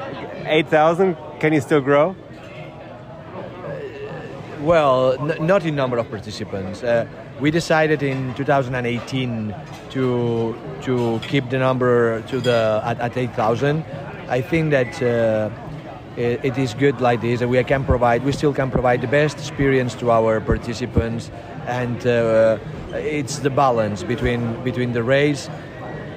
8,000, 0.47 1.15
can 1.39 1.53
you 1.53 1.61
still 1.61 1.81
grow? 1.81 2.15
Well, 4.61 5.13
n- 5.19 5.45
not 5.45 5.63
in 5.67 5.75
number 5.75 5.99
of 5.99 6.09
participants. 6.09 6.81
Uh, 6.81 7.05
we 7.39 7.51
decided 7.51 8.01
in 8.01 8.33
2018 8.33 9.53
to 9.91 10.55
to 10.81 11.19
keep 11.27 11.51
the 11.51 11.59
number 11.59 12.21
to 12.21 12.41
the 12.41 12.81
at, 12.83 12.99
at 12.99 13.15
8,000. 13.17 13.85
I 14.29 14.41
think 14.41 14.71
that 14.71 14.99
uh, 15.03 15.51
it, 16.17 16.57
is 16.57 16.73
good 16.73 17.01
like 17.01 17.21
this, 17.21 17.41
and 17.41 17.49
we 17.49 17.63
can 17.63 17.83
provide. 17.83 18.23
We 18.23 18.31
still 18.31 18.53
can 18.53 18.71
provide 18.71 19.01
the 19.01 19.07
best 19.07 19.37
experience 19.37 19.95
to 19.95 20.11
our 20.11 20.39
participants, 20.41 21.31
and 21.67 22.05
uh, 22.07 22.57
it's 22.93 23.39
the 23.39 23.49
balance 23.49 24.03
between 24.03 24.63
between 24.63 24.93
the 24.93 25.03
race 25.03 25.49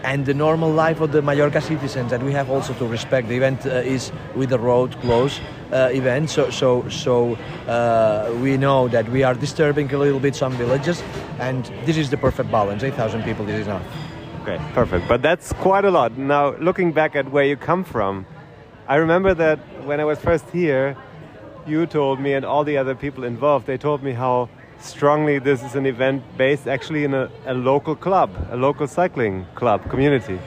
and 0.05 0.27
the 0.27 0.35
normal 0.35 0.71
life 0.71 1.01
of 1.01 1.11
the 1.13 1.21
Mallorca 1.21 1.61
citizens 1.61 2.11
that 2.11 2.23
we 2.23 2.33
have 2.33 2.51
also 2.51 2.73
to 2.75 2.87
respect. 2.87 3.29
The 3.29 3.37
event 3.37 3.67
uh, 3.67 3.95
is 3.95 4.13
with 4.37 4.51
the 4.51 4.59
road 4.59 4.93
closed 5.01 5.41
uh, 5.73 5.91
event, 5.93 6.31
so 6.31 6.51
so 6.51 6.89
so 6.89 7.35
uh, 7.67 8.33
we 8.41 8.57
know 8.57 8.89
that 8.89 9.09
we 9.09 9.23
are 9.23 9.35
disturbing 9.35 9.93
a 9.93 9.99
little 9.99 10.21
bit 10.21 10.37
some 10.37 10.53
villages, 10.53 11.03
and 11.41 11.65
this 11.85 11.97
is 11.97 12.11
the 12.11 12.17
perfect 12.17 12.51
balance. 12.51 12.83
8,000 12.83 13.25
people, 13.25 13.45
this 13.45 13.61
is 13.61 13.67
enough. 13.67 13.83
Okay, 14.43 14.59
perfect. 14.73 15.09
But 15.09 15.21
that's 15.21 15.53
quite 15.55 15.85
a 15.85 15.91
lot. 15.91 16.17
Now, 16.17 16.57
looking 16.57 16.93
back 16.93 17.17
at 17.17 17.31
where 17.31 17.45
you 17.45 17.57
come 17.57 17.85
from, 17.85 18.25
I 18.89 18.97
remember 18.97 19.35
that 19.35 19.59
when 19.85 20.01
I 20.01 20.05
was 20.05 20.19
first 20.19 20.49
here, 20.49 20.97
you 21.67 21.85
told 21.85 22.21
me 22.21 22.33
and 22.33 22.43
all 22.43 22.65
the 22.65 22.79
other 22.79 22.95
people 22.95 23.23
involved, 23.23 23.67
they 23.67 23.77
told 23.77 24.03
me 24.03 24.13
how 24.13 24.49
strongly 24.81 25.39
this 25.39 25.63
is 25.63 25.75
an 25.75 25.85
event 25.85 26.23
based 26.39 26.67
actually 26.67 27.05
in 27.05 27.13
a, 27.13 27.31
a 27.45 27.53
local 27.53 27.95
club, 27.95 28.31
a 28.51 28.57
local 28.57 28.87
cycling 28.87 29.45
club 29.55 29.87
community. 29.91 30.41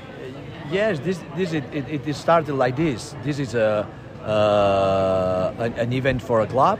Yes, 0.72 1.00
this 1.00 1.20
this 1.36 1.54
it, 1.54 1.66
it, 1.72 2.08
it 2.08 2.16
started 2.16 2.56
like 2.56 2.76
this. 2.78 3.14
This 3.24 3.38
is 3.38 3.54
a 3.54 3.88
uh, 4.26 5.54
an, 5.60 5.74
an 5.74 5.94
event 5.94 6.22
for 6.24 6.42
a 6.42 6.48
club 6.48 6.80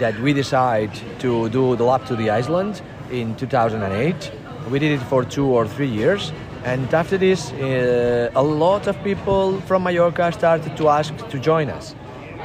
that 0.00 0.18
we 0.20 0.34
decide 0.34 0.92
to 1.20 1.48
do 1.48 1.74
the 1.76 1.84
lap 1.84 2.04
to 2.06 2.16
the 2.16 2.28
Iceland 2.28 2.82
in 3.10 3.34
2008. 3.36 4.32
We 4.68 4.78
did 4.78 5.00
it 5.00 5.04
for 5.04 5.24
two 5.24 5.46
or 5.46 5.66
three 5.66 5.88
years, 5.88 6.32
and 6.68 6.92
after 6.92 7.16
this, 7.16 7.50
uh, 7.52 8.30
a 8.34 8.42
lot 8.42 8.86
of 8.86 9.02
people 9.02 9.60
from 9.62 9.84
Mallorca 9.84 10.32
started 10.32 10.76
to 10.76 10.88
ask 10.88 11.16
to 11.28 11.38
join 11.38 11.70
us, 11.70 11.94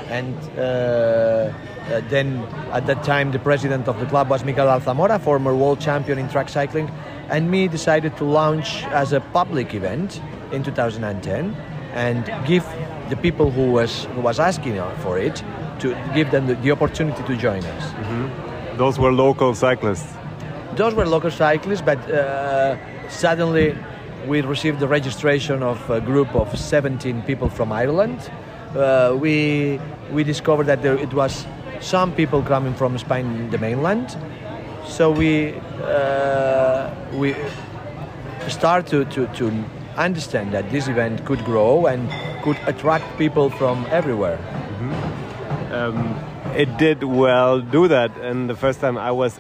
and. 0.10 0.36
Uh, 0.58 1.54
uh, 1.84 2.00
then 2.08 2.40
at 2.72 2.88
that 2.88 3.04
time 3.04 3.34
the 3.34 3.40
president 3.40 3.90
of 3.90 4.00
the 4.00 4.06
club 4.06 4.30
was 4.30 4.46
Miguel 4.46 4.68
Alzamora, 4.68 5.20
former 5.20 5.54
world 5.54 5.82
champion 5.82 6.18
in 6.18 6.30
track 6.30 6.48
cycling, 6.48 6.90
and 7.30 7.52
me 7.52 7.68
decided 7.68 8.16
to 8.16 8.24
launch 8.24 8.84
as 8.86 9.12
a 9.12 9.20
public 9.20 9.74
event 9.74 10.22
in 10.54 10.64
2010 10.64 11.54
and 11.94 12.26
give 12.48 12.66
the 13.10 13.18
people 13.18 13.52
who 13.52 13.72
was 13.72 14.06
who 14.16 14.22
was 14.22 14.40
asking 14.40 14.82
for 15.00 15.18
it 15.18 15.44
to 15.80 15.94
give 16.14 16.32
them 16.32 16.48
the, 16.48 16.56
the 16.56 16.72
opportunity 16.72 17.22
to 17.24 17.36
join 17.36 17.64
us. 17.66 18.78
Those 18.78 18.98
were 18.98 19.12
local 19.12 19.54
cyclists. 19.54 20.14
Those 20.76 20.94
were 20.96 21.06
local 21.06 21.32
cyclists, 21.32 21.82
but 21.82 22.00
uh, 22.10 22.78
suddenly 23.10 23.76
we 24.28 24.42
received 24.42 24.80
the 24.80 24.88
registration 24.88 25.64
of 25.64 25.90
a 25.90 26.02
group 26.02 26.34
of 26.36 26.58
17 26.58 27.22
people 27.24 27.50
from 27.50 27.72
Ireland. 27.72 28.20
Uh, 28.76 29.16
we 29.20 29.80
we 30.12 30.24
discovered 30.24 30.66
that 30.66 30.82
there, 30.82 30.98
it 30.98 31.14
was 31.14 31.46
some 31.82 32.14
people 32.14 32.42
coming 32.42 32.74
from 32.74 32.98
Spain, 32.98 33.50
the 33.50 33.58
mainland. 33.58 34.18
So 34.88 35.12
we 35.12 35.54
uh, 35.84 36.90
we 37.14 37.36
start 38.50 38.88
to, 38.88 39.06
to, 39.06 39.28
to 39.28 39.64
understand 39.96 40.54
that 40.54 40.70
this 40.72 40.88
event 40.88 41.26
could 41.26 41.44
grow 41.46 41.86
and 41.86 42.10
could 42.44 42.58
attract 42.66 43.18
people 43.18 43.50
from 43.50 43.86
everywhere. 43.90 44.38
Um, 45.72 46.20
it 46.56 46.78
did 46.78 47.04
well 47.04 47.62
do 47.62 47.88
that. 47.88 48.16
And 48.18 48.50
the 48.50 48.56
first 48.56 48.80
time 48.80 48.98
I 48.98 49.12
was 49.12 49.40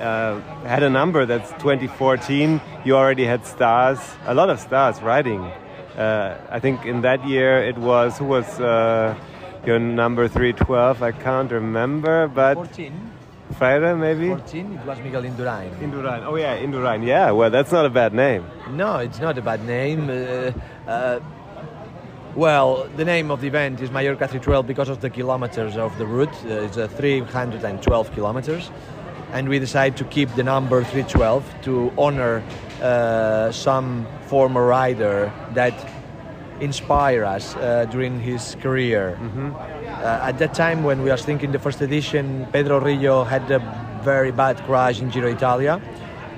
uh, 0.00 0.40
had 0.64 0.82
a 0.82 0.90
number 0.90 1.26
that's 1.26 1.50
2014. 1.52 2.60
You 2.84 2.96
already 2.96 3.24
had 3.24 3.44
stars, 3.46 3.98
a 4.26 4.34
lot 4.34 4.50
of 4.50 4.58
stars 4.60 5.00
riding. 5.02 5.42
Uh, 5.96 6.40
I 6.50 6.60
think 6.60 6.86
in 6.86 7.02
that 7.02 7.26
year 7.28 7.62
it 7.62 7.76
was 7.76 8.16
who 8.18 8.24
was 8.24 8.60
uh, 8.60 9.14
your 9.66 9.78
number 9.78 10.28
312. 10.28 11.02
I 11.02 11.12
can't 11.12 11.50
remember, 11.52 12.28
but 12.28 12.54
14, 12.54 13.10
Freire 13.58 13.96
maybe. 13.96 14.28
14 14.28 14.72
it 14.72 14.86
was 14.86 14.98
Miguel 15.00 15.22
Indurain. 15.22 15.70
Indurain. 15.80 16.24
Oh 16.24 16.36
yeah, 16.36 16.56
Indurain. 16.58 17.06
Yeah. 17.06 17.32
Well, 17.32 17.50
that's 17.50 17.72
not 17.72 17.84
a 17.84 17.90
bad 17.90 18.14
name. 18.14 18.44
No, 18.70 18.96
it's 18.96 19.18
not 19.18 19.36
a 19.36 19.42
bad 19.42 19.64
name. 19.66 20.08
Uh, 20.08 20.52
uh, 20.88 21.20
well, 22.36 22.88
the 22.96 23.04
name 23.04 23.32
of 23.32 23.40
the 23.40 23.48
event 23.48 23.80
is 23.80 23.90
Mallorca 23.90 24.28
312 24.28 24.66
because 24.66 24.88
of 24.88 25.00
the 25.00 25.10
kilometers 25.10 25.76
of 25.76 25.96
the 25.98 26.06
route. 26.06 26.32
Uh, 26.44 26.62
it's 26.62 26.76
uh, 26.76 26.86
312 26.86 28.12
kilometers. 28.12 28.70
And 29.32 29.48
we 29.48 29.58
decided 29.58 29.96
to 29.98 30.04
keep 30.04 30.34
the 30.34 30.42
number 30.42 30.82
312 30.82 31.62
to 31.62 31.92
honor 31.96 32.42
uh, 32.82 33.52
some 33.52 34.06
former 34.26 34.66
rider 34.66 35.32
that 35.54 35.74
inspired 36.60 37.24
us 37.24 37.54
uh, 37.56 37.86
during 37.90 38.20
his 38.20 38.56
career. 38.60 39.18
Uh, 39.86 40.28
at 40.28 40.38
that 40.38 40.54
time, 40.54 40.82
when 40.82 41.02
we 41.02 41.10
were 41.10 41.16
thinking 41.16 41.52
the 41.52 41.58
first 41.58 41.80
edition, 41.80 42.46
Pedro 42.52 42.80
Rillo 42.80 43.26
had 43.26 43.50
a 43.50 43.60
very 44.02 44.32
bad 44.32 44.58
crash 44.64 45.00
in 45.00 45.10
Giro 45.10 45.30
Italia. 45.30 45.80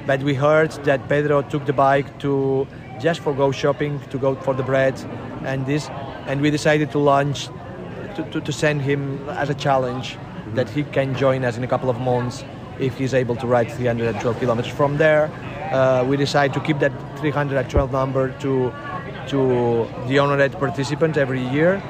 But 0.06 0.22
we 0.22 0.34
heard 0.34 0.72
that 0.84 1.08
Pedro 1.08 1.42
took 1.42 1.64
the 1.64 1.72
bike 1.72 2.18
to 2.20 2.66
just 3.00 3.20
for 3.20 3.32
go 3.32 3.52
shopping, 3.52 4.00
to 4.10 4.18
go 4.18 4.34
for 4.34 4.54
the 4.54 4.62
bread, 4.62 4.98
and 5.44 5.64
this, 5.66 5.88
and 6.26 6.40
we 6.40 6.50
decided 6.50 6.90
to 6.92 6.98
launch, 6.98 7.46
to, 8.16 8.28
to, 8.32 8.40
to 8.40 8.52
send 8.52 8.82
him 8.82 9.28
as 9.30 9.48
a 9.48 9.54
challenge 9.54 10.18
that 10.54 10.68
he 10.68 10.82
can 10.82 11.14
join 11.16 11.44
us 11.44 11.56
in 11.56 11.64
a 11.64 11.68
couple 11.68 11.88
of 11.88 12.00
months 12.00 12.44
if 12.82 12.98
he's 12.98 13.14
able 13.14 13.36
to 13.36 13.46
ride 13.46 13.70
312 13.70 14.38
kilometers. 14.38 14.72
From 14.72 14.98
there, 14.98 15.30
uh, 15.72 16.04
we 16.04 16.16
decide 16.16 16.52
to 16.54 16.60
keep 16.60 16.78
that 16.80 16.92
312 17.18 17.92
number 17.92 18.30
to 18.40 18.72
to 19.28 19.88
the 20.08 20.18
honored 20.18 20.52
participants 20.52 21.16
every 21.16 21.42
year, 21.48 21.82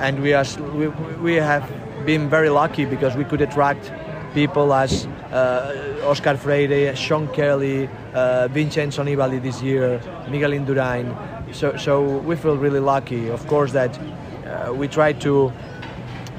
and 0.00 0.20
we 0.20 0.34
are 0.34 0.44
we, 0.74 0.88
we 1.22 1.34
have 1.36 1.64
been 2.04 2.28
very 2.28 2.50
lucky 2.50 2.84
because 2.84 3.16
we 3.16 3.24
could 3.24 3.40
attract 3.40 3.92
people 4.34 4.74
as 4.74 5.06
uh, 5.32 6.02
Oscar 6.04 6.36
Freire, 6.36 6.94
Sean 6.94 7.26
Kelly, 7.28 7.88
uh, 8.14 8.48
Vincenzo 8.48 9.02
Nibali 9.02 9.42
this 9.42 9.62
year, 9.62 10.00
Miguel 10.28 10.50
Indurain. 10.50 11.06
So, 11.54 11.76
so 11.76 12.18
we 12.18 12.36
feel 12.36 12.56
really 12.56 12.80
lucky, 12.80 13.28
of 13.28 13.46
course, 13.46 13.72
that 13.72 13.98
uh, 13.98 14.72
we 14.74 14.88
try 14.88 15.12
to 15.14 15.52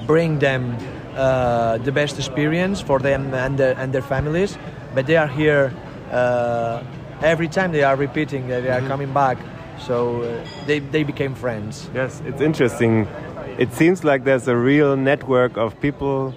bring 0.06 0.40
them 0.40 0.78
uh, 1.18 1.78
the 1.80 1.92
best 1.92 2.18
experience 2.18 2.80
for 2.80 3.00
them 3.00 3.34
and 3.34 3.58
their, 3.58 3.78
and 3.78 3.92
their 3.94 4.02
families, 4.02 4.58
but 4.94 5.08
they 5.08 5.18
are 5.18 5.28
here 5.28 5.74
uh, 6.12 6.84
every 7.22 7.48
time 7.48 7.72
they 7.72 7.84
are 7.84 7.96
repeating 7.96 8.48
they 8.48 8.70
are 8.70 8.82
coming 8.82 9.12
back. 9.14 9.38
So 9.80 10.22
uh, 10.22 10.46
they, 10.66 10.80
they 10.80 11.04
became 11.04 11.36
friends. 11.36 11.90
Yes, 11.94 12.22
it's 12.26 12.42
interesting. 12.42 13.08
It 13.58 13.74
seems 13.74 14.04
like 14.04 14.24
there's 14.24 14.48
a 14.48 14.56
real 14.56 14.96
network 14.96 15.58
of 15.58 15.80
people 15.82 16.34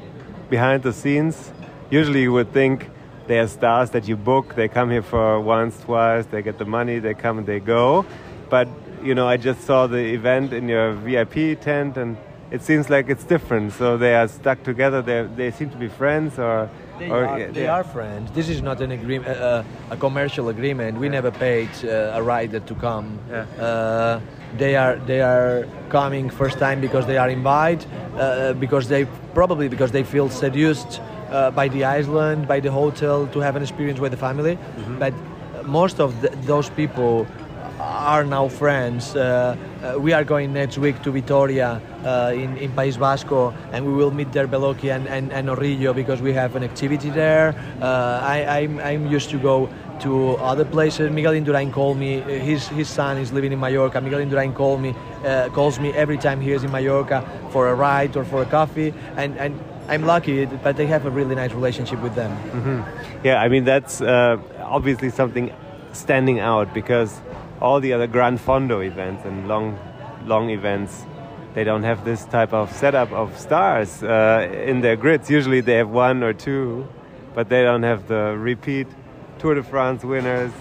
behind 0.49 0.83
the 0.83 0.93
scenes. 0.93 1.53
Usually 1.91 2.23
you 2.23 2.33
would 2.33 2.53
think 2.53 2.89
they 3.27 3.39
are 3.39 3.49
stars 3.49 3.91
that 3.91 4.09
you 4.09 4.17
book, 4.17 4.55
they 4.57 4.69
come 4.69 4.91
here 4.91 5.03
for 5.03 5.41
once, 5.41 5.79
twice, 5.81 6.27
they 6.27 6.43
get 6.43 6.59
the 6.59 6.65
money, 6.65 6.99
they 6.99 7.15
come 7.15 7.39
and 7.39 7.47
they 7.47 7.61
go. 7.61 8.05
But 8.49 8.69
you 9.03 9.15
know, 9.15 9.27
I 9.29 9.37
just 9.37 9.63
saw 9.63 9.87
the 9.87 10.15
event 10.15 10.53
in 10.53 10.69
your 10.69 10.93
VIP 10.93 11.61
tent, 11.61 11.97
and 11.97 12.17
it 12.51 12.63
seems 12.63 12.91
like 12.91 13.09
it's 13.09 13.25
different. 13.25 13.73
So 13.73 13.97
they 13.97 14.15
are 14.15 14.29
stuck 14.29 14.63
together. 14.63 15.03
They 15.03 15.29
they 15.37 15.51
seem 15.51 15.71
to 15.71 15.77
be 15.77 15.89
friends, 15.89 16.39
or 16.39 16.69
They, 17.01 17.11
or 17.11 17.25
are, 17.25 17.53
they 17.53 17.67
are 17.67 17.85
friends. 17.85 18.31
This 18.33 18.49
is 18.49 18.61
not 18.61 18.81
an 18.83 18.91
agreement, 18.91 19.29
uh, 19.29 19.63
a 19.91 19.97
commercial 19.97 20.49
agreement. 20.49 20.99
We 20.99 21.09
never 21.09 21.31
paid 21.31 21.71
uh, 21.83 22.19
a 22.19 22.23
rider 22.23 22.61
to 22.61 22.75
come. 22.75 23.19
Yeah. 23.31 23.65
Uh, 23.65 24.21
they 24.59 24.77
are 24.77 24.97
they 25.07 25.23
are 25.23 25.67
coming 25.89 26.31
first 26.31 26.59
time 26.59 26.81
because 26.81 27.07
they 27.07 27.17
are 27.17 27.31
invited, 27.31 27.87
uh, 27.89 28.53
because 28.53 28.89
they 28.89 29.07
probably 29.35 29.69
because 29.69 29.93
they 29.93 30.05
feel 30.05 30.29
seduced 30.29 31.01
uh, 31.01 31.51
by 31.51 31.69
the 31.69 31.85
island, 31.85 32.47
by 32.47 32.61
the 32.61 32.71
hotel 32.71 33.27
to 33.29 33.41
have 33.41 33.57
an 33.57 33.63
experience 33.63 34.01
with 34.01 34.13
the 34.13 34.19
family. 34.19 34.59
But 34.99 35.15
most 35.65 36.01
of 36.01 36.21
the, 36.21 36.29
those 36.47 36.69
people 36.71 37.27
are 37.81 38.25
now 38.25 38.49
friends. 38.49 39.17
Uh, 39.17 39.57
uh, 39.83 39.99
we 39.99 40.13
are 40.13 40.25
going 40.25 40.53
next 40.53 40.79
week 40.79 41.03
to 41.03 41.11
Vitoria 41.11 41.81
uh, 42.05 42.33
in, 42.35 42.57
in 42.59 42.71
País 42.73 42.97
Vasco 42.97 43.55
and 43.73 43.87
we 43.87 43.93
will 43.93 44.11
meet 44.11 44.33
there 44.33 44.47
Beloki 44.47 44.95
and, 44.95 45.09
and, 45.09 45.33
and 45.33 45.49
Orillo 45.49 45.95
because 45.95 46.21
we 46.21 46.33
have 46.33 46.57
an 46.57 46.63
activity 46.63 47.11
there. 47.11 47.55
Uh, 47.81 48.21
I, 48.23 48.61
I'm, 48.61 48.79
I'm 48.81 49.07
used 49.07 49.31
to 49.31 49.39
go 49.39 49.69
to 50.01 50.37
other 50.37 50.65
places. 50.65 51.11
Miguel 51.11 51.33
Indurain 51.33 51.73
called 51.73 51.99
me. 51.99 52.21
His, 52.21 52.69
his 52.69 52.89
son 52.89 53.19
is 53.19 53.33
living 53.33 53.53
in 53.53 53.61
Mallorca. 53.61 54.01
Miguel 54.01 54.21
Indurain 54.21 54.55
called 54.55 54.81
me, 54.81 54.95
uh, 55.25 55.49
calls 55.51 55.79
me 55.81 55.93
every 55.93 56.19
time 56.19 56.41
he 56.41 56.53
is 56.53 56.65
in 56.65 56.71
Mallorca 56.71 57.27
for 57.51 57.69
a 57.69 57.75
ride 57.75 58.17
or 58.17 58.25
for 58.25 58.43
a 58.43 58.47
coffee. 58.47 58.95
And, 59.17 59.37
and 59.39 59.59
I'm 59.89 60.05
lucky, 60.05 60.47
but 60.47 60.77
they 60.77 60.87
have 60.87 61.07
a 61.07 61.11
really 61.11 61.35
nice 61.35 61.53
relationship 61.53 62.01
with 62.03 62.15
them. 62.15 62.85
Yeah, 63.25 63.43
I 63.43 63.49
mean 63.49 63.65
that's 63.65 64.01
uh, 64.01 64.39
obviously 64.61 65.11
something 65.11 65.53
standing 65.93 66.39
out 66.39 66.73
because 66.73 67.21
all 67.61 67.81
the 67.81 67.93
other 67.93 68.07
Gran 68.07 68.39
Fondo 68.39 68.85
events 68.85 69.25
and 69.25 69.47
long, 69.47 69.79
long 70.25 70.51
events, 70.51 71.05
they 71.55 71.65
don't 71.65 71.83
have 71.83 72.05
this 72.05 72.25
type 72.25 72.53
of 72.53 72.73
setup 72.73 73.13
of 73.13 73.39
stars 73.39 74.03
uh, 74.03 74.49
in 74.65 74.81
their 74.81 74.97
grids. 74.97 75.29
Usually 75.31 75.61
they 75.61 75.75
have 75.75 75.91
one 75.91 76.23
or 76.23 76.33
two, 76.33 76.89
but 77.35 77.49
they 77.49 77.63
don't 77.63 77.83
have 77.83 78.09
the 78.09 78.37
repeat 78.39 78.87
Tour 79.39 79.55
de 79.55 79.63
France 79.63 80.05
winners, 80.05 80.53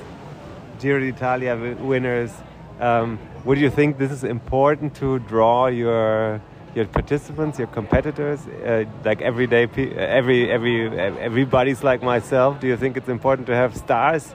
Giro 0.79 0.99
d'Italia 0.99 1.55
winners. 1.79 2.31
Um, 2.79 3.19
would 3.45 3.57
you 3.57 3.69
think 3.69 3.97
this 3.97 4.11
is 4.11 4.23
important 4.23 4.95
to 4.95 5.19
draw 5.19 5.67
your 5.67 6.41
your 6.75 6.85
participants, 6.85 7.57
your 7.57 7.67
competitors, 7.67 8.45
uh, 8.47 8.85
like 9.03 9.21
everyday 9.21 9.63
every 9.63 10.49
every 10.49 10.99
everybody's 10.99 11.83
like 11.83 12.01
myself? 12.01 12.59
Do 12.59 12.67
you 12.67 12.77
think 12.77 12.95
it's 12.95 13.09
important 13.09 13.47
to 13.47 13.55
have 13.55 13.75
stars 13.75 14.33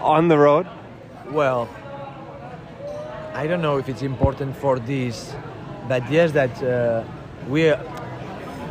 on 0.00 0.28
the 0.28 0.38
road? 0.38 0.66
Well, 1.32 1.68
I 3.34 3.46
don't 3.46 3.62
know 3.62 3.76
if 3.76 3.88
it's 3.88 4.02
important 4.02 4.56
for 4.56 4.80
this, 4.80 5.32
but 5.86 6.10
yes, 6.10 6.32
that 6.32 6.60
uh, 6.60 7.04
we 7.48 7.72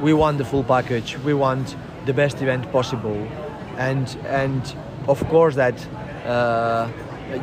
we 0.02 0.14
want 0.14 0.40
the 0.40 0.44
full 0.44 0.66
package. 0.66 1.18
We 1.20 1.34
want 1.34 1.78
the 2.06 2.14
best 2.14 2.42
event 2.42 2.70
possible, 2.70 3.16
and 3.78 4.08
and 4.28 4.62
of 5.08 5.26
course 5.30 5.56
that. 5.56 5.76
Uh, 6.26 6.90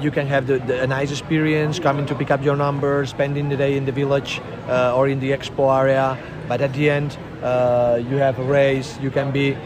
you 0.00 0.10
can 0.10 0.26
have 0.26 0.48
the, 0.48 0.58
the, 0.58 0.82
a 0.82 0.86
nice 0.88 1.12
experience 1.12 1.78
coming 1.78 2.06
to 2.06 2.14
pick 2.16 2.32
up 2.32 2.42
your 2.42 2.56
number, 2.56 3.06
spending 3.06 3.48
the 3.48 3.56
day 3.56 3.76
in 3.76 3.84
the 3.84 3.92
village 3.92 4.40
uh, 4.66 4.96
or 4.96 5.06
in 5.06 5.20
the 5.20 5.30
expo 5.30 5.78
area. 5.78 6.18
But 6.48 6.60
at 6.60 6.72
the 6.72 6.90
end, 6.90 7.16
uh, 7.40 8.02
you 8.02 8.16
have 8.16 8.36
a 8.40 8.42
race. 8.42 8.98
You 9.00 9.12
can 9.12 9.30
be 9.30 9.56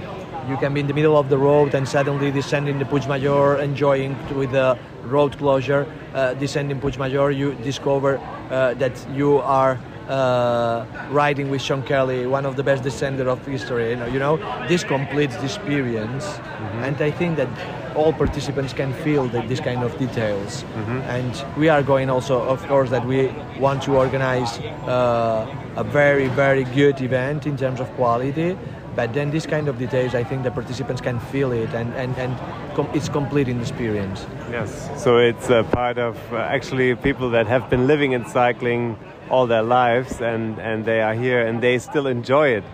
you 0.51 0.57
can 0.59 0.75
be 0.75 0.81
in 0.81 0.87
the 0.87 0.95
middle 0.95 1.17
of 1.17 1.31
the 1.31 1.39
road 1.39 1.75
and 1.75 1.89
suddenly 1.89 2.31
descending 2.31 2.79
the 2.79 2.85
Puig 2.85 3.09
Major, 3.09 3.59
enjoying 3.61 4.15
with 4.37 4.53
the 4.53 4.77
road 5.05 5.37
closure, 5.39 5.87
uh, 6.15 6.35
descending 6.35 6.81
Puigmayor, 6.81 7.37
you 7.37 7.55
discover 7.63 8.19
uh, 8.19 8.75
that 8.75 8.93
you 9.15 9.39
are 9.39 9.79
uh, 10.09 10.85
riding 11.11 11.51
with 11.51 11.63
Sean 11.63 11.83
Kelly, 11.83 12.27
one 12.27 12.45
of 12.45 12.57
the 12.57 12.63
best 12.63 12.83
descender 12.83 13.27
of 13.27 13.47
history. 13.47 13.91
You 13.91 13.97
know, 13.97 14.07
you 14.07 14.19
know 14.19 14.37
this 14.69 14.83
completes 14.83 15.37
the 15.37 15.45
experience, 15.45 16.41
and 16.83 17.01
I 17.01 17.11
think 17.11 17.37
that 17.37 17.49
all 17.95 18.13
participants 18.13 18.73
can 18.73 18.93
feel 18.93 19.27
that 19.29 19.49
this 19.49 19.61
kind 19.61 19.83
of 19.83 19.97
details. 19.99 20.65
And 21.09 21.45
we 21.57 21.69
are 21.69 21.83
going 21.83 22.11
also, 22.11 22.41
of 22.43 22.67
course, 22.67 22.91
that 22.91 23.07
we 23.07 23.33
want 23.59 23.83
to 23.85 23.97
organize 23.97 24.59
uh, 24.59 25.47
a 25.77 25.85
very, 25.85 26.29
very 26.29 26.65
good 26.65 27.01
event 27.01 27.47
in 27.47 27.57
terms 27.57 27.81
of 27.81 27.89
quality. 27.95 28.57
But 28.97 29.14
then 29.14 29.30
this 29.30 29.47
kind 29.47 29.68
of 29.68 29.78
details, 29.78 30.14
I 30.14 30.24
think 30.24 30.43
the 30.43 30.51
participants 30.51 31.01
can 31.01 31.20
feel 31.20 31.53
it, 31.53 31.72
and 31.74 31.95
and 31.95 32.16
and 32.18 32.36
com- 32.74 32.91
it's 32.93 33.09
complete 33.09 33.49
in 33.49 33.57
the 33.57 33.62
experience. 33.62 34.26
Yes. 34.51 34.91
So 35.03 35.18
it's 35.18 35.49
a 35.49 35.62
part 35.62 35.99
of 35.99 36.16
uh, 36.32 36.38
actually 36.38 36.95
people 36.97 37.30
that 37.30 37.47
have 37.47 37.70
been 37.70 37.86
living 37.86 38.12
in 38.12 38.26
cycling 38.26 38.97
all 39.30 39.47
their 39.47 39.62
lives, 39.62 40.20
and 40.20 40.59
and 40.59 40.84
they 40.84 41.01
are 41.03 41.14
here 41.14 41.47
and 41.47 41.62
they 41.62 41.78
still 41.78 42.07
enjoy 42.09 42.49
it. 42.49 42.64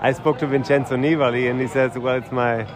I 0.00 0.12
spoke 0.12 0.38
to 0.38 0.46
Vincenzo 0.46 0.96
Nibali, 0.96 1.50
and 1.50 1.60
he 1.60 1.66
says, 1.66 1.98
"Well, 1.98 2.16
it's 2.16 2.32
my." 2.32 2.66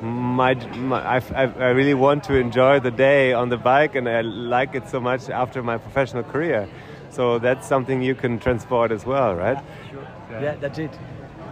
My, 0.00 0.54
my 0.76 1.00
I, 1.02 1.16
I, 1.34 1.42
I 1.42 1.68
really 1.70 1.94
want 1.94 2.22
to 2.24 2.36
enjoy 2.36 2.78
the 2.78 2.92
day 2.92 3.32
on 3.32 3.48
the 3.48 3.56
bike, 3.56 3.96
and 3.96 4.08
I 4.08 4.20
like 4.20 4.76
it 4.76 4.88
so 4.88 5.00
much 5.00 5.28
after 5.28 5.60
my 5.60 5.76
professional 5.76 6.22
career. 6.22 6.68
So 7.10 7.40
that's 7.40 7.66
something 7.66 8.00
you 8.00 8.14
can 8.14 8.38
transport 8.38 8.92
as 8.92 9.04
well, 9.04 9.34
right? 9.34 9.58
Sure. 9.90 10.06
Yeah. 10.30 10.42
Yeah, 10.42 10.54
that's 10.60 10.78
it. 10.78 10.92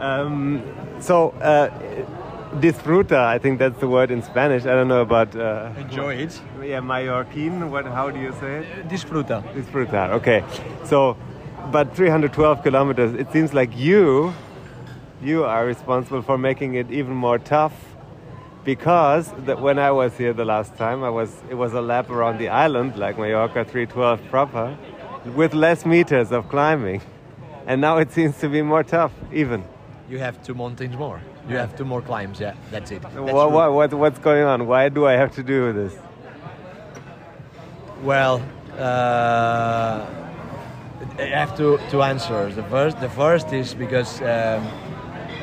Um, 0.01 0.63
so, 1.01 1.31
uh, 1.41 1.71
disfruta, 2.61 3.19
I 3.19 3.39
think 3.39 3.59
that's 3.59 3.79
the 3.81 3.89
word 3.89 4.11
in 4.11 4.23
Spanish. 4.23 4.63
I 4.65 4.73
don't 4.75 4.89
know 4.89 5.01
about. 5.03 5.35
Uh, 5.35 5.73
Enjoy 5.79 6.15
it. 6.15 6.41
yeah, 6.63 6.81
Mallorquin. 6.81 7.71
What? 7.71 7.87
How 7.87 8.11
do 8.11 8.21
you 8.21 8.33
say 8.41 8.59
it? 8.59 8.89
Disfruta. 8.89 9.43
Disfrutar. 9.55 10.11
Okay. 10.11 10.45
So, 10.85 11.17
but 11.71 11.95
312 11.95 12.63
kilometers. 12.63 13.15
It 13.15 13.31
seems 13.33 13.53
like 13.55 13.77
you, 13.77 14.33
you 15.23 15.45
are 15.45 15.67
responsible 15.67 16.23
for 16.23 16.39
making 16.39 16.75
it 16.75 16.91
even 16.91 17.15
more 17.15 17.39
tough, 17.39 17.73
because 18.65 19.33
that 19.47 19.61
when 19.61 19.79
I 19.79 19.91
was 19.91 20.17
here 20.17 20.33
the 20.33 20.45
last 20.45 20.77
time, 20.77 21.03
I 21.05 21.11
was 21.11 21.31
it 21.51 21.55
was 21.55 21.73
a 21.73 21.81
lap 21.81 22.11
around 22.11 22.39
the 22.39 22.49
island, 22.49 22.97
like 22.97 23.19
Mallorca 23.19 23.65
312 23.65 24.21
proper, 24.31 24.77
with 25.35 25.55
less 25.55 25.85
meters 25.87 26.33
of 26.33 26.49
climbing, 26.49 27.01
and 27.67 27.81
now 27.81 27.99
it 27.99 28.13
seems 28.13 28.39
to 28.41 28.49
be 28.49 28.63
more 28.63 28.83
tough 28.85 29.13
even. 29.33 29.65
You 30.09 30.19
have 30.19 30.41
two 30.43 30.55
mountains 30.55 30.97
more. 30.97 31.21
You 31.49 31.57
have 31.57 31.77
two 31.77 31.85
more 31.85 32.01
climbs. 32.01 32.39
Yeah, 32.39 32.55
that's 32.71 32.91
it. 32.93 33.03
That's 33.03 33.15
What, 33.15 33.51
what, 33.51 33.73
what, 33.73 33.95
what's 33.95 34.19
going 34.21 34.45
on? 34.45 34.67
Why 34.67 34.89
do 34.89 35.07
I 35.07 35.13
have 35.13 35.35
to 35.35 35.43
do 35.43 35.73
this? 35.73 35.97
Well, 38.03 38.41
uh, 38.79 40.07
I 41.19 41.23
have 41.23 41.57
to, 41.57 41.79
to 41.91 42.03
answer. 42.03 42.53
The 42.53 42.63
first, 42.65 43.01
the 43.01 43.09
first 43.09 43.53
is 43.53 43.75
because 43.75 44.21
um, 44.23 44.69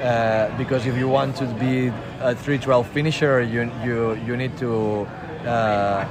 uh, 0.02 0.58
because 0.58 0.86
if 0.86 0.98
you 0.98 1.08
want 1.08 1.36
to 1.38 1.46
be 1.46 1.88
a 2.20 2.36
312 2.36 2.88
finisher, 2.90 3.42
you 3.42 3.72
you 3.84 4.16
you 4.26 4.38
need 4.38 4.58
to 4.58 5.08
uh, 5.46 6.08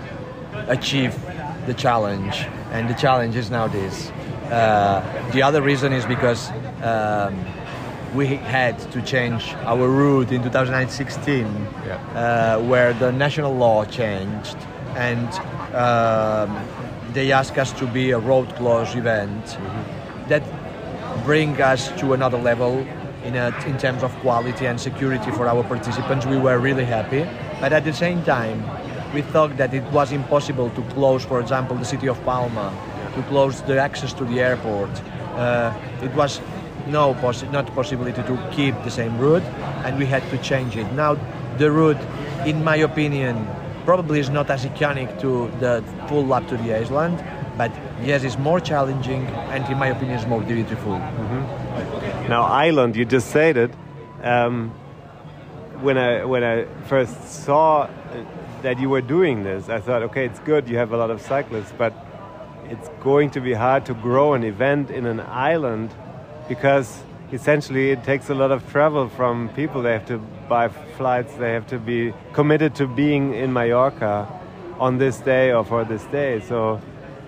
achieve 0.69 1.15
the 1.67 1.75
challenge, 1.75 2.45
and 2.73 2.89
the 2.89 2.95
challenge 2.95 3.37
is 3.37 3.51
now 3.51 3.67
this. 3.69 4.11
Uh, 4.51 5.31
the 5.33 5.43
other 5.43 5.63
reason 5.63 5.93
is 5.93 6.05
because. 6.05 6.51
Um, 6.83 7.45
we 8.15 8.27
had 8.27 8.79
to 8.93 9.01
change 9.03 9.55
our 9.65 9.89
route 9.89 10.33
in 10.33 10.43
2016, 10.43 11.47
uh, 11.47 12.59
where 12.61 12.93
the 12.95 13.11
national 13.11 13.55
law 13.55 13.85
changed, 13.85 14.57
and 14.97 15.29
um, 15.75 16.67
they 17.13 17.33
asked 17.33 17.57
us 17.57 17.73
to 17.73 17.87
be 17.87 18.11
a 18.11 18.19
road 18.19 18.55
close 18.57 18.95
event. 18.95 19.59
That 20.29 20.43
bring 21.25 21.61
us 21.61 21.89
to 22.01 22.13
another 22.13 22.39
level 22.39 22.87
in, 23.25 23.37
a, 23.37 23.49
in 23.67 23.79
terms 23.79 24.03
of 24.03 24.15
quality 24.17 24.67
and 24.67 24.81
security 24.81 25.31
for 25.31 25.47
our 25.49 25.63
participants. 25.63 26.27
We 26.27 26.39
were 26.39 26.59
really 26.59 26.85
happy, 26.85 27.27
but 27.61 27.73
at 27.73 27.85
the 27.85 27.93
same 27.93 28.23
time, 28.25 28.63
we 29.15 29.23
thought 29.23 29.57
that 29.57 29.75
it 29.75 29.85
was 29.93 30.13
impossible 30.13 30.71
to 30.71 30.83
close, 30.95 31.25
for 31.25 31.41
example, 31.41 31.77
the 31.77 31.85
city 31.85 32.09
of 32.09 32.23
Palma, 32.25 32.73
to 33.15 33.23
close 33.25 33.63
the 33.63 33.81
access 33.81 34.13
to 34.15 34.25
the 34.25 34.41
airport. 34.41 34.91
Uh, 35.35 35.75
it 36.03 36.13
was 36.15 36.41
no 36.87 37.15
possi- 37.15 37.51
not 37.51 37.67
possibility 37.75 38.23
to 38.23 38.49
keep 38.53 38.75
the 38.85 38.91
same 38.91 39.19
route, 39.19 39.43
and 39.85 39.99
we 39.99 40.07
had 40.07 40.23
to 40.31 40.39
change 40.39 40.77
it. 40.77 40.91
Now, 40.93 41.17
the 41.59 41.71
route, 41.71 42.01
in 42.47 42.65
my 42.65 42.77
opinion, 42.77 43.47
probably 43.85 44.21
is 44.21 44.31
not 44.31 44.51
as 44.51 44.65
iconic 44.65 45.21
to 45.21 45.51
the 45.61 45.83
full 46.09 46.27
lap 46.27 46.47
to 46.49 46.57
the 46.57 46.75
island, 46.75 47.23
but 47.59 47.71
yes, 48.03 48.25
it's 48.25 48.39
more 48.39 48.61
challenging, 48.61 49.27
and 49.53 49.65
in 49.71 49.79
my 49.79 49.89
opinion, 49.89 50.19
it's 50.19 50.27
more 50.29 50.43
beautiful. 50.43 50.99
Now, 52.29 52.43
island, 52.45 52.97
you 52.97 53.05
just 53.05 53.29
said 53.29 53.57
it. 53.57 53.71
Um, 54.23 54.71
when 55.81 55.99
I 55.99 56.25
when 56.25 56.45
I 56.45 56.67
first 56.87 57.45
saw 57.45 57.83
uh, 57.83 57.89
that 58.63 58.79
you 58.79 58.89
were 58.89 59.01
doing 59.01 59.43
this, 59.43 59.69
I 59.69 59.81
thought, 59.81 60.03
okay, 60.05 60.25
it's 60.25 60.39
good. 60.41 60.69
You 60.69 60.77
have 60.79 60.93
a 60.93 60.97
lot 60.97 61.11
of 61.11 61.21
cyclists, 61.21 61.73
but 61.77 61.93
it's 62.69 62.89
going 63.01 63.31
to 63.31 63.41
be 63.41 63.53
hard 63.53 63.85
to 63.87 63.95
grow 63.95 64.35
an 64.35 64.45
event 64.45 64.91
in 64.91 65.07
an 65.07 65.21
island 65.21 65.91
because 66.49 67.03
essentially 67.33 67.91
it 67.91 68.05
takes 68.05 68.29
a 68.31 68.35
lot 68.35 68.51
of 68.51 68.69
travel 68.71 69.09
from 69.09 69.49
people. 69.51 69.83
They 69.83 69.93
have 69.93 70.07
to 70.07 70.19
buy 70.49 70.69
flights. 70.69 71.35
They 71.35 71.53
have 71.53 71.67
to 71.69 71.79
be 71.79 72.13
committed 72.33 72.75
to 72.77 72.87
being 72.87 73.35
in 73.35 73.53
Mallorca 73.53 74.29
on 74.79 74.99
this 74.99 75.19
day 75.19 75.53
or 75.53 75.65
for 75.65 75.85
this 75.85 76.05
day. 76.05 76.41
So 76.41 76.81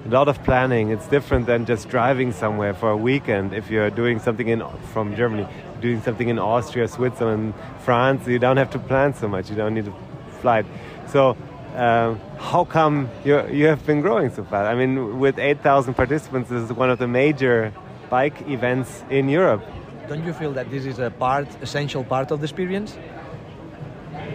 a 0.04 0.08
lot 0.08 0.28
of 0.28 0.42
planning. 0.44 0.90
It's 0.90 1.08
different 1.08 1.46
than 1.46 1.64
just 1.64 1.88
driving 1.88 2.32
somewhere 2.32 2.74
for 2.74 2.90
a 2.90 2.96
weekend. 2.96 3.54
If 3.54 3.70
you're 3.70 3.90
doing 3.90 4.18
something 4.18 4.48
in 4.48 4.62
from 4.92 5.16
Germany, 5.16 5.48
doing 5.80 6.02
something 6.02 6.28
in 6.28 6.38
Austria, 6.38 6.88
Switzerland, 6.88 7.54
France, 7.84 8.26
you 8.26 8.38
don't 8.38 8.58
have 8.58 8.70
to 8.70 8.78
plan 8.78 9.14
so 9.14 9.28
much. 9.28 9.48
You 9.50 9.56
don't 9.56 9.74
need 9.74 9.88
a 9.88 9.94
flight. 10.40 10.66
So. 11.08 11.36
Um, 11.74 12.20
how 12.38 12.64
come 12.64 13.10
you 13.24 13.44
you 13.48 13.66
have 13.66 13.84
been 13.84 14.00
growing 14.00 14.30
so 14.30 14.44
fast? 14.44 14.68
I 14.68 14.76
mean, 14.76 15.18
with 15.18 15.40
8,000 15.40 15.94
participants, 15.94 16.48
this 16.48 16.62
is 16.62 16.72
one 16.72 16.88
of 16.88 17.00
the 17.00 17.08
major 17.08 17.72
bike 18.10 18.48
events 18.48 19.04
in 19.10 19.28
Europe. 19.28 19.62
Don't 20.08 20.24
you 20.24 20.32
feel 20.32 20.52
that 20.52 20.70
this 20.70 20.84
is 20.84 20.98
a 20.98 21.10
part, 21.10 21.48
essential 21.62 22.04
part 22.04 22.30
of 22.30 22.40
the 22.40 22.44
experience? 22.44 22.96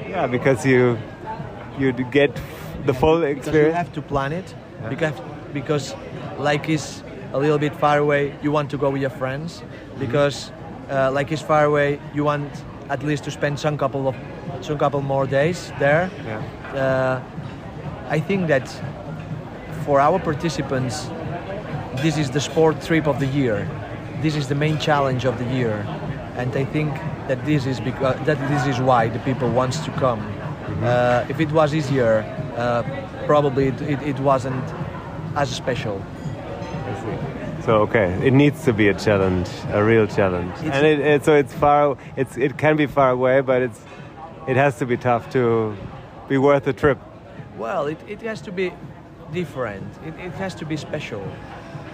Yeah, 0.08 0.28
because 0.28 0.66
you 0.66 0.98
you 1.78 1.92
get 1.92 2.36
the 2.86 2.94
full 2.94 3.22
Because 3.22 3.54
you 3.54 3.72
have 3.72 3.94
to 3.94 4.02
plan 4.02 4.34
it. 4.34 4.56
Because, 4.90 5.14
because 5.54 5.96
like 6.38 6.70
is 6.70 7.04
a 7.34 7.40
little 7.40 7.58
bit 7.58 7.76
far 7.76 7.98
away, 7.98 8.36
you 8.42 8.52
want 8.52 8.70
to 8.72 8.78
go 8.78 8.90
with 8.90 9.02
your 9.02 9.12
friends. 9.12 9.62
Because 10.00 10.52
uh, 10.90 11.12
like 11.12 11.32
is 11.32 11.42
far 11.42 11.66
away, 11.66 12.00
you 12.14 12.24
want 12.24 12.50
at 12.90 13.04
least 13.04 13.24
to 13.26 13.32
spend 13.32 13.60
some 13.60 13.78
couple 13.78 14.08
of 14.08 14.16
some 14.62 14.78
couple 14.78 15.02
more 15.02 15.28
days 15.28 15.72
there. 15.80 16.10
Yeah. 16.26 16.42
Uh, 16.74 17.22
I 18.10 18.20
think 18.20 18.48
that 18.48 18.68
for 19.86 20.00
our 20.00 20.20
participants, 20.20 21.10
this 22.02 22.18
is 22.18 22.32
the 22.32 22.39
sport 22.39 22.82
trip 22.82 23.08
of 23.08 23.20
the 23.20 23.26
year. 23.26 23.68
This 24.22 24.36
is 24.36 24.47
the 24.47 24.56
main 24.56 24.78
challenge 24.80 25.26
of 25.26 25.38
the 25.38 25.45
year, 25.45 25.86
and 26.36 26.56
I 26.56 26.66
think 26.66 26.93
that 27.28 27.45
this 27.45 27.66
is 27.66 27.80
because 27.80 28.16
that 28.26 28.38
this 28.50 28.66
is 28.68 28.82
why 28.82 29.08
the 29.10 29.20
people 29.20 29.50
wants 29.50 29.80
to 29.86 29.91
come. 29.91 30.20
Uh, 30.84 31.26
if 31.30 31.39
it 31.39 31.52
was 31.52 31.74
easier, 31.74 32.24
uh, 32.58 32.84
probably 33.26 33.68
it, 33.68 33.82
it, 33.82 34.02
it 34.02 34.20
wasn't 34.20 34.64
as 35.36 35.50
special. 35.50 36.02
I 36.86 36.93
see. 37.02 37.64
So 37.66 37.82
okay, 37.82 38.14
it 38.26 38.34
needs 38.34 38.64
to 38.66 38.74
be 38.74 38.88
a 38.88 38.93
challenge, 38.93 39.50
a 39.72 39.84
real 39.84 40.08
challenge, 40.08 40.54
It's- 40.60 40.76
and 40.76 40.86
it, 40.86 41.00
it, 41.00 41.26
so 41.26 41.36
it's 41.36 41.54
far. 41.54 41.97
It's 42.16 42.38
it 42.38 42.58
can 42.58 42.76
be 42.78 42.88
far 42.88 43.12
away, 43.12 43.41
but 43.41 43.62
it's 43.62 43.82
it 44.47 44.56
has 44.56 44.78
to 44.80 44.86
be 44.86 44.97
tough 44.97 45.30
to 45.32 45.76
be 46.28 46.38
worth 46.38 46.64
the 46.64 46.74
trip. 46.74 46.97
Well, 47.58 47.88
it, 47.88 48.00
it 48.08 48.22
has 48.22 48.41
to 48.41 48.52
be 48.52 48.72
different. 49.34 49.86
It, 50.06 50.14
it 50.28 50.32
has 50.34 50.56
to 50.56 50.66
be 50.66 50.78
special. 50.78 51.22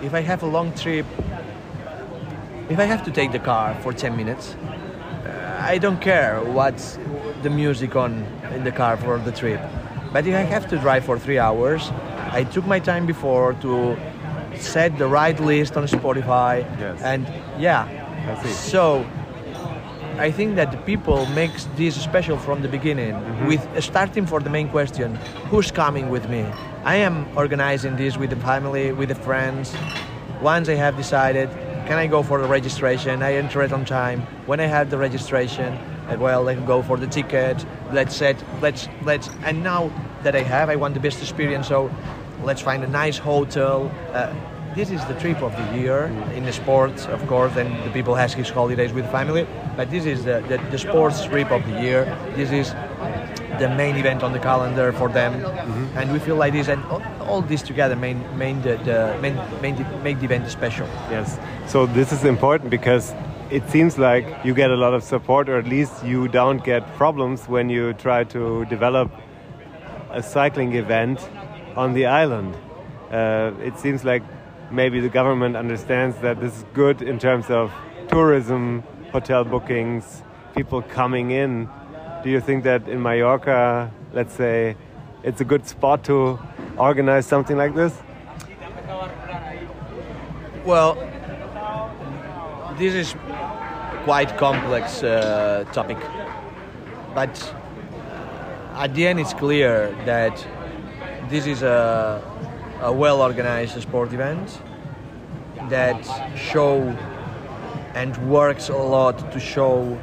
If 0.06 0.14
I 0.14 0.22
have 0.22 0.43
a 0.43 0.45
long 0.45 0.72
trip, 0.74 1.08
if 2.70 2.78
I 2.78 2.84
have 2.84 3.03
to 3.06 3.12
take 3.12 3.32
the 3.32 3.39
car 3.39 3.74
for 3.82 3.91
10 3.91 4.16
minutes, 4.16 4.53
uh, 4.53 5.58
I 5.60 5.80
don't 5.80 5.99
care 5.99 6.43
what's 6.43 6.99
the 7.41 7.49
music 7.49 7.95
on 7.95 8.24
in 8.53 8.64
the 8.64 8.72
car 8.72 8.97
for 8.97 9.18
the 9.18 9.32
trip. 9.32 9.60
But 10.14 10.28
if 10.28 10.36
I 10.36 10.41
have 10.41 10.70
to 10.70 10.78
drive 10.78 11.06
for 11.06 11.18
three 11.18 11.39
hours, 11.39 11.91
I 12.32 12.43
took 12.43 12.68
my 12.68 12.80
time 12.80 13.08
before 13.08 13.53
to 13.62 13.97
set 14.53 14.95
the 14.99 15.08
right 15.08 15.39
list 15.39 15.76
on 15.76 15.88
Spotify. 15.88 16.64
Yes. 16.80 17.01
And 17.01 17.26
yeah, 17.60 17.88
I 18.30 18.47
so 18.51 19.03
I 20.20 20.30
think 20.30 20.56
that 20.56 20.72
the 20.72 20.78
people 20.78 21.26
makes 21.28 21.66
this 21.76 21.99
special 21.99 22.38
from 22.38 22.62
the 22.62 22.70
beginning 22.70 23.16
with 23.47 23.66
uh, 23.76 23.82
starting 23.82 24.28
for 24.28 24.39
the 24.39 24.51
main 24.51 24.70
question 24.70 25.16
who's 25.49 25.72
coming 25.72 26.10
with 26.10 26.30
me 26.30 26.45
I 26.86 26.98
am 26.98 27.26
organizing 27.36 27.96
this 27.96 28.16
with 28.16 28.30
the 28.30 28.36
family 28.36 28.92
with 28.92 29.10
the 29.10 29.16
friends 29.16 29.76
once 30.40 30.70
I 30.70 30.76
have 30.76 30.96
decided 30.96 31.50
can 31.88 31.98
I 31.98 32.06
go 32.06 32.22
for 32.22 32.40
the 32.40 32.48
registration 32.48 33.24
I 33.24 33.34
enter 33.34 33.64
it 33.64 33.74
on 33.74 33.86
time 33.86 34.22
when 34.46 34.60
I 34.60 34.68
have 34.68 34.92
the 34.92 34.98
registration 35.00 35.74
uh, 35.74 36.18
well 36.20 36.44
let's 36.44 36.62
go 36.62 36.84
for 36.84 36.98
the 36.98 37.08
ticket 37.08 37.66
let's 37.92 38.16
set 38.16 38.38
let's 38.62 38.88
let's 39.02 39.30
and 39.42 39.64
now 39.64 39.92
that 40.22 40.36
I 40.36 40.44
have 40.44 40.70
I 40.70 40.76
want 40.76 40.94
the 40.94 41.00
best 41.00 41.24
experience 41.24 41.70
so 41.70 41.90
let's 42.44 42.62
find 42.62 42.84
a 42.84 42.88
nice 42.88 43.18
hotel 43.18 43.92
uh, 44.14 44.32
this 44.76 44.92
is 44.92 45.04
the 45.06 45.16
trip 45.16 45.42
of 45.42 45.56
the 45.56 45.80
year 45.80 46.08
in 46.36 46.44
the 46.44 46.52
sports, 46.52 47.06
of 47.06 47.26
course, 47.28 47.56
and 47.56 47.82
the 47.86 47.92
people 47.92 48.14
has 48.14 48.34
his 48.34 48.50
holidays 48.50 48.92
with 48.92 49.10
family. 49.10 49.48
But 49.78 49.90
this 49.90 50.06
is 50.06 50.26
the, 50.26 50.44
the, 50.50 50.58
the 50.70 50.78
sports 50.78 51.24
trip 51.24 51.50
of 51.50 51.66
the 51.66 51.82
year. 51.82 52.04
This 52.36 52.52
is 52.52 52.76
the 53.60 53.70
main 53.70 53.95
event 53.95 54.24
on 54.24 54.32
the 54.32 54.39
calendar 54.39 54.91
for 54.93 55.10
them, 55.10 55.34
and 55.95 56.12
we 56.12 56.20
feel 56.20 56.36
like 56.36 56.53
this, 56.53 56.68
and 56.68 56.84
all, 56.86 57.01
all 57.22 57.41
this 57.41 57.62
together 57.62 57.95
main, 57.95 58.20
main 58.38 58.62
the, 58.62 58.78
the 58.78 59.18
main, 59.22 59.36
main 59.62 59.76
the, 59.76 59.84
make 60.03 60.20
the 60.20 60.26
event 60.26 60.49
special. 60.49 60.88
Yes. 61.10 61.39
So 61.68 61.86
this 61.86 62.12
is 62.12 62.24
important 62.24 62.70
because 62.70 63.14
it 63.49 63.68
seems 63.70 63.97
like 63.97 64.26
you 64.43 64.53
get 64.53 64.72
a 64.72 64.76
lot 64.76 64.93
of 64.93 65.03
support, 65.03 65.49
or 65.49 65.58
at 65.58 65.68
least 65.68 66.03
you 66.03 66.28
don't 66.28 66.64
get 66.64 66.95
problems 66.95 67.47
when 67.47 67.70
you 67.70 67.93
try 67.93 68.24
to 68.26 68.66
develop 68.66 69.12
a 70.12 70.24
cycling 70.24 70.74
event 70.74 71.30
on 71.76 71.93
the 71.93 72.06
island. 72.06 72.56
Uh, 73.12 73.51
it 73.62 73.78
seems 73.78 74.03
like 74.03 74.24
maybe 74.72 74.99
the 74.99 75.10
government 75.10 75.56
understands 75.56 76.18
that 76.18 76.39
this 76.39 76.58
is 76.58 76.66
good 76.74 77.01
in 77.01 77.20
terms 77.20 77.49
of 77.49 77.72
tourism, 78.08 78.84
hotel 79.12 79.43
bookings, 79.43 80.24
people 80.56 80.82
coming 80.82 81.32
in. 81.32 81.70
Do 82.26 82.32
you 82.32 82.42
think 82.42 82.64
that 82.64 82.90
in 82.90 83.04
Mallorca, 83.04 83.92
let's 84.12 84.34
say, 84.34 84.76
it's 85.22 85.42
a 85.42 85.46
good 85.46 85.68
spot 85.68 86.04
to 86.06 86.40
organize 86.76 87.28
something 87.28 87.56
like 87.56 87.76
this? 87.76 87.94
Well, 90.66 90.96
this 92.80 92.96
is 92.96 93.14
quite 94.06 94.36
complex 94.40 95.04
uh, 95.04 95.66
topic, 95.72 96.00
but 97.14 97.54
at 98.74 98.96
the 98.96 99.06
end 99.06 99.20
it's 99.20 99.36
clear 99.36 99.96
that 100.06 100.36
this 101.30 101.46
is 101.46 101.62
a, 101.62 102.24
a 102.82 102.92
well-organized 102.92 103.80
sport 103.80 104.12
event 104.14 104.64
that 105.70 106.04
show 106.36 106.82
and 107.94 108.18
works 108.28 108.70
a 108.70 108.76
lot 108.76 109.32
to 109.32 109.40
show 109.40 109.96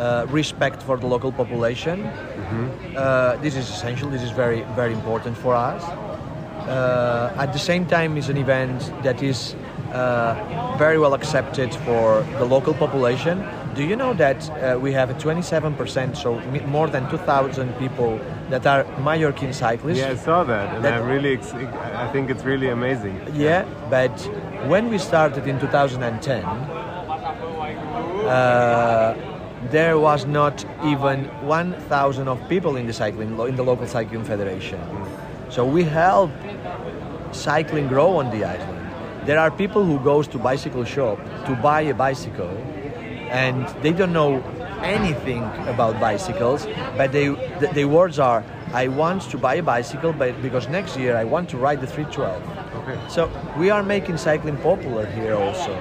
uh, 0.00 0.26
respect 0.30 0.82
for 0.82 0.96
the 0.96 1.06
local 1.06 1.30
population. 1.32 2.04
Uh, 2.96 3.36
this 3.42 3.54
is 3.54 3.68
essential. 3.70 4.08
This 4.10 4.22
is 4.22 4.30
very 4.32 4.62
very 4.74 4.92
important 4.92 5.36
for 5.36 5.54
us. 5.54 5.82
Uh, 6.68 7.32
at 7.38 7.52
the 7.52 7.58
same 7.58 7.84
time, 7.86 8.16
it's 8.18 8.28
an 8.28 8.36
event 8.36 8.92
that 9.02 9.22
is 9.22 9.54
uh, 9.92 10.34
very 10.78 10.98
well 10.98 11.14
accepted 11.14 11.74
for 11.86 12.22
the 12.38 12.44
local 12.44 12.74
population. 12.74 13.44
Do 13.74 13.82
you 13.84 13.96
know 13.96 14.12
that 14.14 14.38
uh, 14.50 14.78
we 14.78 14.92
have 14.92 15.10
a 15.10 15.14
27%, 15.14 16.16
so 16.16 16.38
m- 16.38 16.68
more 16.70 16.88
than 16.88 17.08
2,000 17.08 17.72
people 17.78 18.18
that 18.50 18.66
are 18.66 18.84
Mallorquin 19.04 19.52
cyclists? 19.54 19.98
Yeah, 19.98 20.10
I 20.10 20.16
saw 20.16 20.44
that, 20.44 20.74
and 20.74 20.84
That- 20.84 20.94
I 20.94 20.98
really, 21.12 21.32
ex- 21.34 21.54
I 21.54 22.08
think 22.12 22.30
it's 22.30 22.44
really 22.44 22.68
amazing. 22.70 23.20
Yeah, 23.34 23.64
but 23.88 24.12
when 24.68 24.90
we 24.90 24.98
started 24.98 25.46
in 25.46 25.58
2010, 25.60 26.44
uh, 28.26 29.14
there 29.68 29.98
was 29.98 30.24
not 30.24 30.64
even 30.84 31.24
1,000 31.46 32.28
of 32.28 32.48
people 32.48 32.76
in 32.76 32.86
the 32.86 32.92
cycling 32.92 33.38
in 33.38 33.56
the 33.56 33.62
local 33.62 33.86
cycling 33.86 34.24
federation. 34.24 34.80
So 35.50 35.66
we 35.66 35.84
help 35.84 36.30
cycling 37.32 37.88
grow 37.88 38.16
on 38.16 38.30
the 38.30 38.44
island. 38.44 38.78
There 39.26 39.38
are 39.38 39.50
people 39.50 39.84
who 39.84 39.98
goes 40.00 40.26
to 40.28 40.38
bicycle 40.38 40.84
shop 40.84 41.18
to 41.46 41.54
buy 41.56 41.82
a 41.82 41.94
bicycle, 41.94 42.50
and 43.28 43.68
they 43.82 43.92
don't 43.92 44.12
know 44.12 44.42
anything 44.82 45.44
about 45.66 46.00
bicycles, 46.00 46.66
but 46.96 47.12
they 47.12 47.34
th- 47.60 47.72
their 47.72 47.86
words 47.86 48.18
are, 48.18 48.42
"I 48.72 48.88
want 48.88 49.22
to 49.30 49.38
buy 49.38 49.56
a 49.56 49.62
bicycle, 49.62 50.12
but 50.12 50.40
because 50.40 50.68
next 50.68 50.96
year 50.96 51.16
I 51.16 51.24
want 51.24 51.50
to 51.50 51.58
ride 51.58 51.80
the 51.80 51.86
312." 51.86 52.42
Okay. 52.80 52.98
So 53.08 53.30
we 53.58 53.70
are 53.70 53.82
making 53.82 54.16
cycling 54.16 54.56
popular 54.58 55.06
here 55.06 55.34
also, 55.34 55.72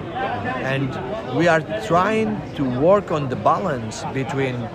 and 0.72 0.89
we 1.38 1.47
are 1.47 1.62
trying 1.88 2.39
to 2.56 2.64
work 2.80 3.12
on 3.12 3.30
the 3.30 3.36
balance 3.36 4.04
between 4.14 4.68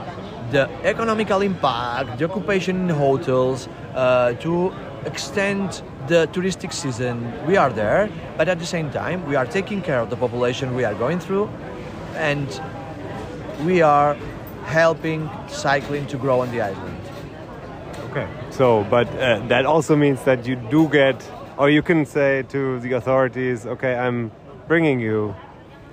the 0.51 0.69
economical 0.85 1.43
impact, 1.43 2.19
the 2.19 2.25
occupation 2.31 2.77
in 2.83 2.89
hotels, 2.89 3.69
uh, 3.95 4.33
to 4.35 4.73
extend 5.05 5.83
the 6.07 6.29
touristic 6.33 6.73
season. 6.73 7.17
We 7.47 7.57
are 7.57 7.71
there, 7.71 8.09
but 8.37 8.49
at 8.49 8.59
the 8.59 8.67
same 8.67 8.91
time, 8.91 9.27
we 9.27 9.37
are 9.37 9.47
taking 9.47 9.83
care 9.83 10.01
of 10.01 10.11
the 10.11 10.17
population 10.17 10.75
we 10.75 10.85
are 10.85 10.95
going 10.95 11.19
through, 11.21 11.51
and 12.17 12.49
we 13.67 13.83
are 13.83 14.17
helping 14.65 15.29
cycling 15.49 16.07
to 16.07 16.17
grow 16.17 16.41
on 16.41 16.51
the 16.53 16.63
island. 16.63 17.01
Okay. 18.11 18.27
So, 18.51 18.87
but 18.89 19.09
uh, 19.19 19.41
that 19.49 19.67
also 19.67 19.97
means 19.97 20.23
that 20.25 20.47
you 20.47 20.57
do 20.57 20.89
get, 20.89 21.17
or 21.59 21.71
you 21.71 21.83
can 21.83 22.05
say 22.07 22.43
to 22.49 22.81
the 22.81 22.93
authorities, 22.93 23.67
okay, 23.67 23.95
I'm 23.95 24.31
bringing 24.69 25.01
you, 25.01 25.35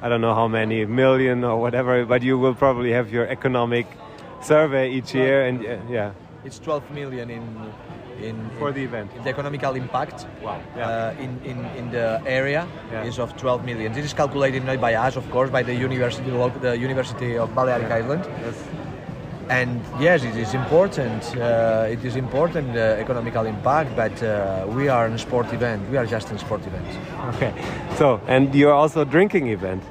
I 0.01 0.09
don't 0.09 0.21
know 0.21 0.33
how 0.33 0.47
many 0.47 0.85
million 0.85 1.43
or 1.43 1.59
whatever, 1.61 2.05
but 2.05 2.21
you 2.23 2.37
will 2.39 2.55
probably 2.55 2.91
have 2.91 3.11
your 3.11 3.27
economic 3.27 3.85
survey 4.41 4.89
each 4.91 5.13
year, 5.13 5.45
and 5.45 5.59
uh, 5.65 5.77
yeah, 5.89 6.11
It's 6.43 6.57
12 6.59 6.89
million 6.91 7.29
in 7.29 7.43
in 8.21 8.35
For 8.59 8.69
in- 8.69 8.75
the 8.75 8.83
event. 8.83 9.09
The 9.23 9.29
economical 9.29 9.73
impact 9.75 10.25
Wow. 10.43 10.59
Yeah. 10.77 10.87
uh, 10.89 11.23
in, 11.23 11.31
in 11.45 11.57
in 11.79 11.91
the 11.91 12.21
area 12.25 12.65
Yeah. 12.91 13.03
is 13.09 13.19
of 13.19 13.29
12 13.37 13.63
million. 13.65 13.93
This 13.93 14.05
is 14.05 14.13
calculated 14.13 14.63
not 14.65 14.79
by 14.81 14.93
us, 15.07 15.15
of 15.17 15.25
course, 15.31 15.49
by 15.51 15.63
the 15.63 15.73
university, 15.73 16.29
the 16.61 16.77
University 16.77 17.37
of 17.37 17.49
Balearic 17.55 17.91
Island. 17.91 18.23
Yes. 18.45 18.57
And 19.51 19.81
yes, 19.99 20.23
it 20.23 20.37
is 20.37 20.53
important. 20.53 21.35
Uh, 21.35 21.85
it 21.89 22.05
is 22.05 22.15
important 22.15 22.69
uh, 22.69 22.95
economical 22.97 23.45
impact, 23.45 23.93
but 23.97 24.23
uh, 24.23 24.65
we 24.69 24.87
are 24.87 25.07
a 25.07 25.19
sport 25.19 25.51
event. 25.51 25.89
We 25.91 25.97
are 25.97 26.05
just 26.05 26.31
a 26.31 26.39
sport 26.39 26.65
event. 26.65 26.87
Okay. 27.35 27.53
So, 27.97 28.21
and 28.27 28.55
you're 28.55 28.73
also 28.73 29.01
a 29.01 29.05
drinking 29.05 29.49
event 29.49 29.83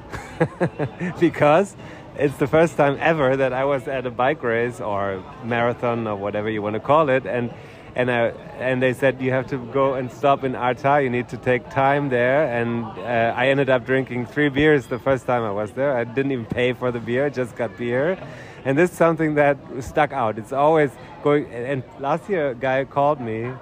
because 1.21 1.77
it's 2.17 2.39
the 2.39 2.47
first 2.47 2.79
time 2.79 2.97
ever 3.01 3.37
that 3.37 3.53
I 3.53 3.65
was 3.67 3.87
at 3.87 4.07
a 4.07 4.11
bike 4.11 4.43
race 4.43 4.81
or 4.81 5.23
marathon 5.45 6.07
or 6.07 6.17
whatever 6.17 6.49
you 6.49 6.63
want 6.63 6.75
to 6.75 6.81
call 6.81 7.11
it, 7.11 7.27
and 7.27 7.53
and 7.95 8.11
I, 8.11 8.29
and 8.59 8.81
they 8.81 8.95
said 8.95 9.21
you 9.21 9.33
have 9.33 9.49
to 9.49 9.59
go 9.59 9.95
and 9.95 10.11
stop 10.11 10.43
in 10.43 10.55
Arta. 10.55 11.03
You 11.03 11.11
need 11.11 11.29
to 11.31 11.37
take 11.37 11.69
time 11.69 12.09
there, 12.09 12.47
and 12.47 12.85
uh, 12.85 13.35
I 13.37 13.49
ended 13.49 13.69
up 13.69 13.85
drinking 13.85 14.27
three 14.27 14.49
beers 14.49 14.87
the 14.87 14.99
first 14.99 15.27
time 15.27 15.43
I 15.43 15.51
was 15.51 15.73
there. 15.73 15.95
I 15.97 16.05
didn't 16.05 16.33
even 16.33 16.47
pay 16.47 16.73
for 16.73 16.91
the 16.91 17.01
beer; 17.01 17.29
just 17.29 17.57
got 17.57 17.77
beer, 17.77 18.17
and 18.65 18.77
this 18.77 18.91
is 18.91 18.97
something 18.97 19.35
that 19.35 19.59
stuck 19.81 20.13
out. 20.13 20.39
It's 20.39 20.53
always 20.53 20.91
going. 21.23 21.47
And 21.53 21.83
last 21.99 22.29
year, 22.29 22.51
a 22.51 22.55
guy 22.55 22.85
called 22.85 23.21
me 23.21 23.53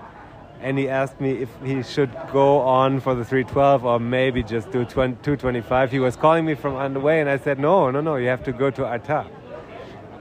and 0.61 0.79
he 0.79 0.89
asked 0.89 1.21
me 1.21 1.33
if 1.33 1.49
he 1.65 1.83
should 1.83 2.11
go 2.33 2.61
on 2.61 3.01
for 3.01 3.15
the 3.15 3.25
312 3.25 3.85
or 3.85 4.01
maybe 4.01 4.43
just 4.43 4.71
do 4.71 4.85
20, 4.85 5.15
225. 5.23 5.91
He 5.91 5.99
was 5.99 6.17
calling 6.17 6.45
me 6.45 6.55
from 6.55 6.75
on 6.75 6.95
the 6.95 7.01
way, 7.01 7.21
and 7.21 7.31
I 7.31 7.39
said, 7.39 7.59
no, 7.59 7.91
no, 7.91 8.01
no, 8.01 8.17
you 8.17 8.29
have 8.29 8.43
to 8.45 8.53
go 8.53 8.71
to 8.71 8.85
Arta. 8.85 9.27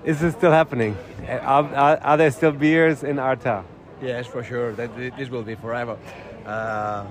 Is 0.04 0.20
this 0.22 0.36
still 0.36 0.52
happening? 0.52 0.96
Are, 1.28 1.64
are, 1.74 1.98
are 1.98 2.18
there 2.18 2.32
still 2.32 2.52
beers 2.52 3.04
in 3.04 3.20
Arta? 3.20 3.64
Yes, 4.02 4.28
for 4.28 4.44
sure. 4.44 4.74
That 4.74 4.96
this 4.96 5.30
will 5.30 5.44
be 5.44 5.56
forever. 5.56 5.98
Uh, 6.46 7.06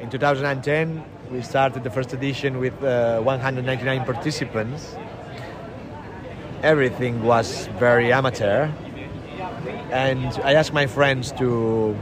in 0.00 0.08
2010, 0.08 1.04
we 1.30 1.42
started 1.42 1.84
the 1.84 1.90
first 1.90 2.12
edition 2.14 2.58
with 2.58 2.82
uh, 2.82 3.20
199 3.20 4.04
participants. 4.04 4.96
Everything 6.62 7.22
was 7.22 7.68
very 7.78 8.12
amateur, 8.12 8.68
and 9.92 10.26
I 10.42 10.54
asked 10.54 10.72
my 10.72 10.86
friends 10.86 11.30
to 11.32 11.96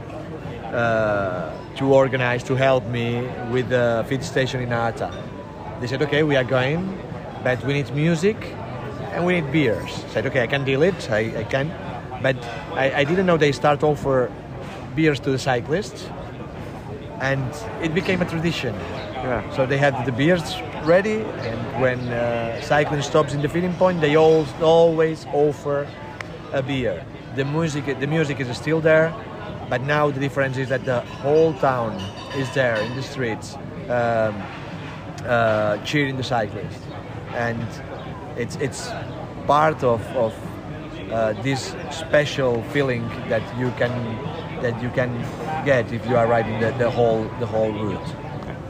uh, 0.73 1.51
to 1.75 1.93
organize 1.93 2.43
to 2.45 2.55
help 2.55 2.83
me 2.87 3.21
with 3.51 3.69
the 3.69 4.03
feed 4.09 4.23
station 4.23 4.61
in 4.61 4.73
Arta. 4.73 5.11
They 5.79 5.87
said, 5.87 6.01
"Okay, 6.01 6.23
we 6.23 6.35
are 6.35 6.43
going, 6.43 6.97
but 7.43 7.63
we 7.65 7.73
need 7.73 7.93
music 7.93 8.35
and 9.13 9.25
we 9.25 9.39
need 9.39 9.51
beers." 9.51 10.03
I 10.05 10.13
said, 10.13 10.25
"Okay, 10.25 10.41
I 10.41 10.47
can 10.47 10.65
deal 10.65 10.81
it. 10.81 11.09
I, 11.11 11.41
I 11.41 11.43
can." 11.43 11.71
But 12.21 12.37
I, 12.73 13.01
I 13.01 13.03
didn't 13.03 13.27
know 13.27 13.37
they 13.37 13.51
start 13.51 13.83
offer 13.83 14.31
beers 14.95 15.19
to 15.19 15.29
the 15.29 15.37
cyclists, 15.37 16.09
and 17.21 17.45
it 17.83 17.93
became 17.93 18.23
a 18.23 18.25
tradition. 18.25 18.73
Yeah. 18.73 19.47
So 19.55 19.67
they 19.67 19.77
had 19.77 19.93
the 20.05 20.11
beers 20.11 20.55
ready, 20.87 21.21
and 21.21 21.81
when 21.81 21.99
uh, 22.09 22.61
cycling 22.61 23.01
stops 23.01 23.33
in 23.33 23.41
the 23.41 23.49
feeding 23.49 23.73
point, 23.73 23.99
they 24.01 24.15
all, 24.15 24.45
always 24.61 25.25
offer 25.33 25.87
a 26.53 26.63
beer. 26.63 27.05
The 27.35 27.45
music, 27.45 27.99
the 27.99 28.07
music 28.07 28.39
is 28.39 28.55
still 28.57 28.79
there, 28.79 29.13
but 29.69 29.81
now 29.81 30.09
the 30.09 30.19
difference 30.19 30.57
is 30.57 30.69
that 30.69 30.85
the 30.85 31.01
whole 31.01 31.53
town 31.53 31.93
is 32.35 32.51
there 32.53 32.79
in 32.81 32.95
the 32.95 33.03
streets, 33.03 33.55
um, 33.89 34.41
uh, 35.25 35.77
cheering 35.83 36.15
the 36.17 36.23
cyclists, 36.23 36.81
and 37.33 37.67
it's 38.37 38.55
it's 38.55 38.89
part 39.45 39.83
of, 39.83 40.01
of 40.15 40.33
uh, 41.11 41.33
this 41.43 41.75
special 41.91 42.63
feeling 42.71 43.07
that 43.29 43.43
you 43.59 43.71
can 43.71 43.91
that 44.61 44.81
you 44.81 44.89
can 44.89 45.11
get 45.65 45.91
if 45.91 46.05
you 46.07 46.15
are 46.17 46.27
riding 46.27 46.59
the, 46.59 46.71
the 46.79 46.89
whole 46.89 47.23
the 47.39 47.45
whole 47.45 47.71
route. 47.71 48.26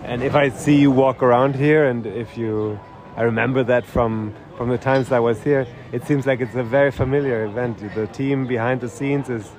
And 0.07 0.23
if 0.23 0.35
I 0.35 0.47
see 0.47 0.79
you 0.79 0.89
walk 0.89 1.21
around 1.21 1.57
here, 1.57 1.83
and 1.83 2.05
if 2.05 2.37
you, 2.37 2.79
I 3.17 3.23
remember 3.23 3.61
that 3.65 3.85
from 3.85 4.33
from 4.55 4.69
the 4.69 4.77
times 4.77 5.11
I 5.11 5.19
was 5.19 5.43
here, 5.43 5.67
it 5.91 6.05
seems 6.07 6.25
like 6.25 6.39
it's 6.39 6.55
a 6.55 6.63
very 6.63 6.91
familiar 6.91 7.43
event. 7.43 7.79
The 7.93 8.07
team 8.07 8.47
behind 8.47 8.79
the 8.79 8.87
scenes 8.87 9.29
is, 9.29 9.51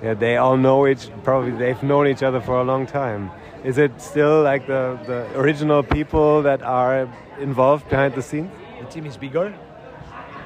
yeah, 0.00 0.14
they 0.14 0.36
all 0.36 0.56
know 0.56 0.86
each. 0.86 1.10
Probably 1.24 1.50
they've 1.50 1.82
known 1.82 2.06
each 2.06 2.22
other 2.22 2.40
for 2.40 2.60
a 2.60 2.64
long 2.64 2.86
time. 2.86 3.32
Is 3.64 3.76
it 3.76 4.00
still 4.00 4.40
like 4.44 4.68
the 4.68 5.00
the 5.04 5.26
original 5.36 5.82
people 5.82 6.42
that 6.42 6.62
are 6.62 7.08
involved 7.40 7.88
behind 7.88 8.14
the 8.14 8.22
scenes? 8.22 8.52
The 8.78 8.86
team 8.86 9.04
is 9.04 9.16
bigger, 9.16 9.52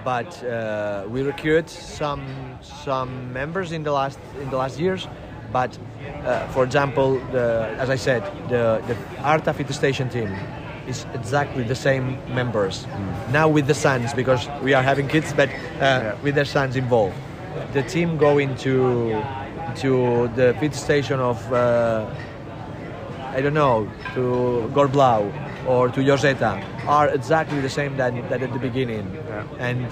but 0.03 0.33
uh, 0.45 1.05
we 1.11 1.21
recruit 1.21 1.69
some 1.69 2.25
some 2.63 3.35
members 3.35 3.73
in 3.73 3.83
the 3.83 3.93
last 3.93 4.19
in 4.41 4.49
the 4.49 4.57
last 4.57 4.81
years. 4.81 5.07
But 5.53 5.79
uh, 6.25 6.47
for 6.49 6.65
example, 6.65 7.19
the, 7.33 7.75
as 7.79 7.91
I 7.91 7.97
said, 7.97 8.23
the 8.49 8.83
the 8.87 8.97
Arta 9.23 9.53
Fit 9.53 9.73
Station 9.73 10.09
team 10.09 10.35
is 10.87 11.07
exactly 11.15 11.65
the 11.65 11.75
same 11.75 12.19
members 12.33 12.87
now 13.33 13.49
with 13.49 13.67
the 13.67 13.75
sons 13.75 14.15
because 14.15 14.49
we 14.63 14.73
are 14.73 14.83
having 14.83 15.09
kids, 15.09 15.33
but 15.33 15.51
uh, 15.81 16.15
with 16.23 16.35
their 16.35 16.45
sons 16.45 16.77
involved. 16.77 17.17
The 17.73 17.83
team 17.83 18.19
going 18.19 18.57
to 18.59 19.23
to 19.83 20.29
the 20.37 20.57
fit 20.61 20.75
station 20.75 21.21
of 21.21 21.53
uh, 21.53 22.07
I 23.37 23.43
don't 23.43 23.53
know, 23.53 23.87
to 24.15 24.71
Gorblau 24.73 25.31
or 25.67 25.91
to 25.91 26.01
Joseta 26.01 26.65
are 26.87 27.11
exactly 27.11 27.61
the 27.61 27.69
same 27.69 27.99
that, 27.99 28.15
that 28.31 28.43
at 28.43 28.51
the 28.51 28.59
beginning. 28.59 29.15
And 29.59 29.87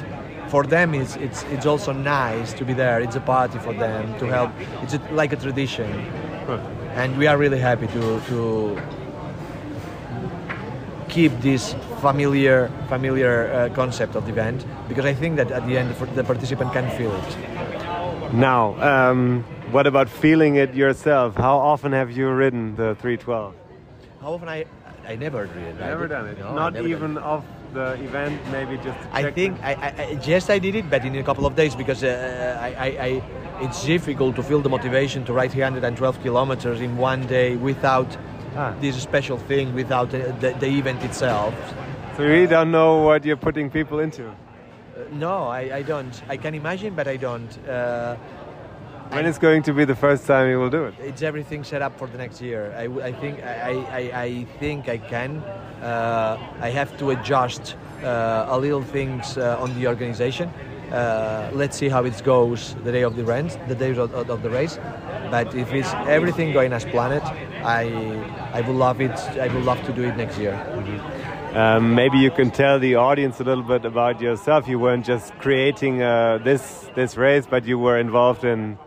for 0.55 0.63
them, 0.63 0.95
it's, 0.95 1.17
it's, 1.17 1.43
it's 1.55 1.67
also 1.67 1.91
nice 1.91 2.53
to 2.53 2.65
be 2.65 2.75
there. 2.75 3.01
It's 3.01 3.17
a 3.17 3.21
party 3.21 3.59
for 3.59 3.75
them 3.75 4.17
to 4.21 4.27
help. 4.27 4.53
It's 4.83 4.95
a, 4.95 5.01
like 5.11 5.33
a 5.33 5.37
tradition. 5.37 5.91
And 6.95 7.19
we 7.19 7.27
are 7.27 7.37
really 7.37 7.59
happy 7.59 7.89
to, 7.89 8.21
to 8.31 8.81
keep 11.09 11.33
this 11.41 11.75
familiar, 12.01 12.71
familiar 12.89 13.35
uh, 13.53 13.75
concept 13.75 14.15
of 14.15 14.27
the 14.27 14.31
event 14.31 14.65
because 14.89 15.05
I 15.05 15.13
think 15.13 15.35
that 15.39 15.51
at 15.51 15.67
the 15.67 15.77
end 15.77 15.91
the 16.15 16.23
participant 16.23 16.73
can 16.73 16.89
feel 16.97 17.13
it. 17.13 18.33
Now, 18.33 18.63
um, 18.91 19.43
what 19.73 19.89
about 19.89 20.09
feeling 20.09 20.55
it 20.55 20.73
yourself? 20.73 21.35
How 21.35 21.57
often 21.59 21.91
have 21.91 22.13
you 22.13 22.31
ridden 22.31 22.77
the 22.77 22.95
312? 23.03 23.55
How 24.21 24.35
often 24.35 24.49
I 24.49 24.67
I 25.07 25.17
never 25.17 25.47
did 25.47 25.57
it. 25.57 25.81
Never 25.81 26.07
done 26.09 26.29
it. 26.29 26.39
No, 26.39 26.55
Not 26.55 26.77
even 26.77 27.19
it. 27.19 27.43
The 27.75 27.93
event, 28.03 28.41
maybe 28.51 28.77
just. 28.77 28.99
I 29.13 29.31
think 29.31 29.59
I, 29.63 29.73
I, 29.75 29.89
I 30.03 30.19
yes 30.25 30.49
I 30.49 30.59
did 30.59 30.75
it, 30.75 30.89
but 30.89 31.05
in 31.05 31.15
a 31.17 31.23
couple 31.23 31.45
of 31.47 31.55
days 31.55 31.75
because 31.75 32.03
uh, 32.05 32.59
I, 32.61 32.69
I, 32.87 32.89
I 33.09 33.23
it's 33.65 33.85
difficult 33.85 34.37
to 34.37 34.43
feel 34.43 34.61
the 34.61 34.69
motivation 34.71 35.25
to 35.25 35.33
ride 35.33 35.53
312 35.53 36.23
kilometers 36.23 36.81
in 36.81 36.97
one 36.97 37.27
day 37.27 37.57
without 37.57 38.17
Ah. 38.57 38.73
this 38.81 38.95
special 39.03 39.37
thing, 39.37 39.75
without 39.75 40.15
uh, 40.15 40.31
the, 40.39 40.55
the 40.61 40.67
event 40.67 41.03
itself. 41.03 41.53
So 42.17 42.23
you 42.23 42.29
really 42.29 42.47
don't 42.47 42.71
know 42.71 43.03
what 43.03 43.25
you're 43.25 43.37
putting 43.49 43.69
people 43.69 43.99
into. 43.99 44.29
Uh, 44.29 44.35
no, 45.13 45.49
I, 45.49 45.79
I 45.79 45.83
don't. 45.83 46.23
I 46.29 46.37
can 46.37 46.55
imagine, 46.55 46.95
but 46.95 47.09
I 47.09 47.17
don't. 47.17 47.51
Uh, 47.69 48.17
When 49.11 49.27
is 49.27 49.39
going 49.39 49.63
to 49.65 49.73
be 49.73 49.85
the 49.85 49.95
first 49.95 50.27
time 50.27 50.49
you 50.51 50.59
will 50.59 50.71
do 50.71 50.85
it? 50.85 50.95
it's 50.99 51.23
everything 51.23 51.65
set 51.65 51.83
up 51.83 51.99
for 51.99 52.09
the 52.09 52.19
next 52.19 52.41
year. 52.41 52.75
I, 52.77 52.85
I 53.09 53.13
think 53.13 53.43
I, 53.43 53.73
I, 54.01 54.23
I 54.23 54.45
think 54.59 54.89
I 54.89 54.99
can. 54.99 55.39
Uh, 55.83 56.39
I 56.61 56.71
have 56.71 56.97
to 56.99 57.11
adjust 57.11 57.77
uh, 58.03 58.47
a 58.49 58.59
little 58.59 58.83
things 58.83 59.37
uh, 59.37 59.57
on 59.61 59.75
the 59.79 59.87
organization. 59.87 60.49
Uh, 60.91 61.51
let's 61.53 61.77
see 61.77 61.89
how 61.89 62.05
it 62.05 62.23
goes 62.25 62.75
the 62.85 62.93
day 62.93 63.03
of 63.03 63.17
the 63.17 63.25
rent, 63.25 63.59
the 63.69 63.75
day 63.75 63.91
of, 63.91 64.15
of 64.15 64.43
the 64.43 64.51
race. 64.51 64.79
But 65.31 65.55
if 65.55 65.73
it's 65.73 65.93
everything 66.07 66.53
going 66.53 66.73
as 66.73 66.85
planned, 66.85 67.23
I 67.65 67.85
I 68.53 68.61
would 68.61 68.77
love 68.77 69.01
it. 69.01 69.19
I 69.39 69.49
would 69.53 69.65
love 69.65 69.83
to 69.87 69.93
do 69.93 70.03
it 70.03 70.17
next 70.17 70.39
year. 70.39 70.55
Um, 71.55 71.95
maybe 71.95 72.19
you 72.19 72.31
can 72.31 72.51
tell 72.51 72.79
the 72.79 72.97
audience 72.97 73.41
a 73.41 73.45
little 73.45 73.63
bit 73.63 73.85
about 73.85 74.21
yourself. 74.21 74.69
You 74.69 74.79
weren't 74.79 75.07
just 75.07 75.33
creating 75.39 76.03
uh, 76.03 76.39
this 76.39 76.91
this 76.95 77.17
race, 77.17 77.47
but 77.47 77.65
you 77.65 77.79
were 77.79 77.99
involved 77.99 78.45
in 78.45 78.79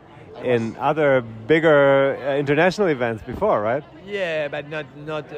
in 0.43 0.75
other 0.79 1.21
bigger 1.47 2.17
uh, 2.17 2.35
international 2.37 2.87
events 2.87 3.23
before, 3.23 3.61
right? 3.61 3.83
Yeah, 4.05 4.47
but 4.47 4.69
not 4.69 4.85
not 5.05 5.25
uh, 5.31 5.37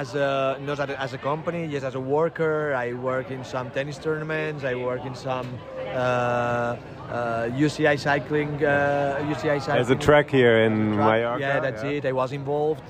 as 0.00 0.14
a 0.14 0.58
not 0.60 0.78
as 0.80 0.90
a, 0.90 1.00
as 1.00 1.12
company. 1.22 1.66
Yes, 1.66 1.82
as 1.84 1.94
a 1.94 2.00
worker, 2.00 2.74
I 2.74 2.92
work 2.92 3.30
in 3.30 3.44
some 3.44 3.70
tennis 3.70 3.98
tournaments. 3.98 4.64
I 4.64 4.74
work 4.74 5.04
in 5.04 5.14
some 5.14 5.46
uh, 5.94 6.76
uh, 7.10 7.48
UCI 7.56 7.98
cycling. 7.98 8.64
Uh, 8.64 9.18
UCI 9.32 9.58
cycling. 9.60 9.76
There's 9.76 9.90
a 9.90 9.96
track 9.96 10.30
here 10.30 10.58
in 10.64 10.94
track. 10.94 11.20
Mallorca. 11.22 11.40
Yeah, 11.40 11.60
that's 11.60 11.82
it. 11.82 12.04
I 12.06 12.12
was 12.12 12.32
involved, 12.32 12.82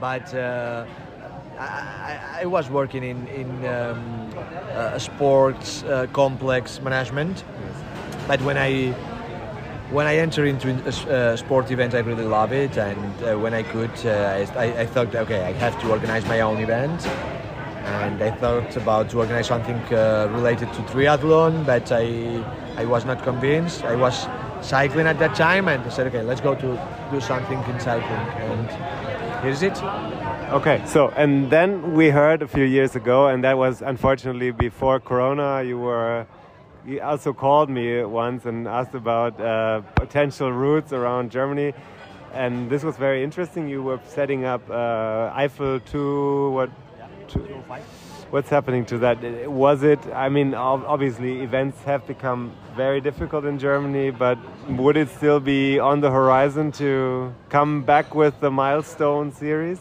but. 0.00 0.32
Uh, 0.34 0.84
I, 1.58 2.40
I- 2.40 2.46
was 2.46 2.70
working 2.70 3.04
in 3.04 3.26
in 3.28 3.50
um, 3.66 4.30
uh, 4.72 4.98
sports 4.98 5.82
uh, 5.82 6.06
complex 6.12 6.80
management, 6.80 7.44
but 8.26 8.40
when 8.40 8.56
I 8.56 8.94
when 9.90 10.06
I 10.06 10.16
enter 10.16 10.44
into 10.44 10.68
a 11.08 11.36
sport 11.36 11.70
event, 11.70 11.94
I 11.94 11.98
really 11.98 12.24
love 12.24 12.52
it, 12.52 12.76
and 12.76 13.22
uh, 13.22 13.38
when 13.38 13.54
I 13.54 13.62
could, 13.62 13.90
uh, 14.06 14.46
I, 14.56 14.82
I 14.82 14.86
thought, 14.86 15.14
okay, 15.14 15.42
I 15.42 15.52
have 15.52 15.80
to 15.82 15.90
organize 15.90 16.24
my 16.26 16.40
own 16.40 16.58
event, 16.58 17.06
and 17.06 18.22
I 18.22 18.30
thought 18.30 18.76
about 18.76 19.10
to 19.10 19.18
organize 19.18 19.48
something 19.48 19.76
uh, 19.92 20.28
related 20.30 20.72
to 20.74 20.82
triathlon, 20.82 21.66
but 21.66 21.90
I 21.90 22.44
I 22.76 22.84
was 22.84 23.04
not 23.04 23.22
convinced. 23.24 23.84
I 23.84 23.96
was 23.96 24.28
cycling 24.60 25.06
at 25.06 25.18
that 25.18 25.34
time, 25.34 25.66
and 25.68 25.82
I 25.82 25.88
said, 25.88 26.06
okay, 26.06 26.22
let's 26.22 26.40
go 26.40 26.54
to 26.54 26.68
do 27.10 27.20
something 27.20 27.58
in 27.64 27.80
cycling, 27.80 28.26
and 28.46 28.68
here's 29.42 29.62
it. 29.62 29.76
Okay, 30.52 30.82
so 30.86 31.08
and 31.16 31.50
then 31.50 31.94
we 31.94 32.10
heard 32.10 32.42
a 32.42 32.48
few 32.48 32.64
years 32.64 32.94
ago, 32.94 33.26
and 33.26 33.42
that 33.42 33.58
was 33.58 33.82
unfortunately 33.82 34.52
before 34.52 35.00
Corona. 35.00 35.62
You 35.64 35.78
were 35.78 36.26
he 36.86 37.00
also 37.00 37.32
called 37.32 37.68
me 37.68 38.02
once 38.04 38.46
and 38.46 38.66
asked 38.66 38.94
about 38.94 39.40
uh, 39.40 39.80
potential 39.94 40.52
routes 40.52 40.92
around 40.92 41.30
Germany. 41.30 41.74
And 42.32 42.70
this 42.70 42.82
was 42.84 42.96
very 42.96 43.24
interesting. 43.24 43.68
You 43.68 43.82
were 43.82 44.00
setting 44.06 44.44
up 44.44 44.68
uh, 44.70 45.32
Eiffel 45.34 45.80
2, 45.80 46.50
what? 46.50 46.70
Two, 47.28 47.40
what's 48.30 48.48
happening 48.48 48.84
to 48.86 48.98
that? 48.98 49.50
Was 49.50 49.82
it, 49.82 49.98
I 50.12 50.28
mean, 50.28 50.54
obviously 50.54 51.42
events 51.42 51.82
have 51.84 52.06
become 52.06 52.52
very 52.76 53.00
difficult 53.00 53.44
in 53.44 53.58
Germany, 53.58 54.10
but 54.10 54.38
would 54.68 54.96
it 54.96 55.08
still 55.10 55.40
be 55.40 55.78
on 55.78 56.00
the 56.00 56.10
horizon 56.10 56.72
to 56.72 57.34
come 57.48 57.82
back 57.82 58.14
with 58.14 58.38
the 58.40 58.50
milestone 58.50 59.32
series? 59.32 59.80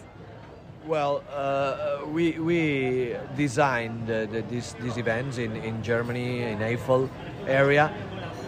Well, 0.89 1.23
uh, 1.31 1.99
we, 2.07 2.39
we 2.39 3.15
designed 3.37 4.09
uh, 4.09 4.25
the, 4.25 4.43
these, 4.49 4.73
these 4.81 4.97
events 4.97 5.37
in, 5.37 5.55
in 5.57 5.83
Germany, 5.83 6.41
in 6.41 6.63
Eiffel 6.63 7.11
area, 7.45 7.93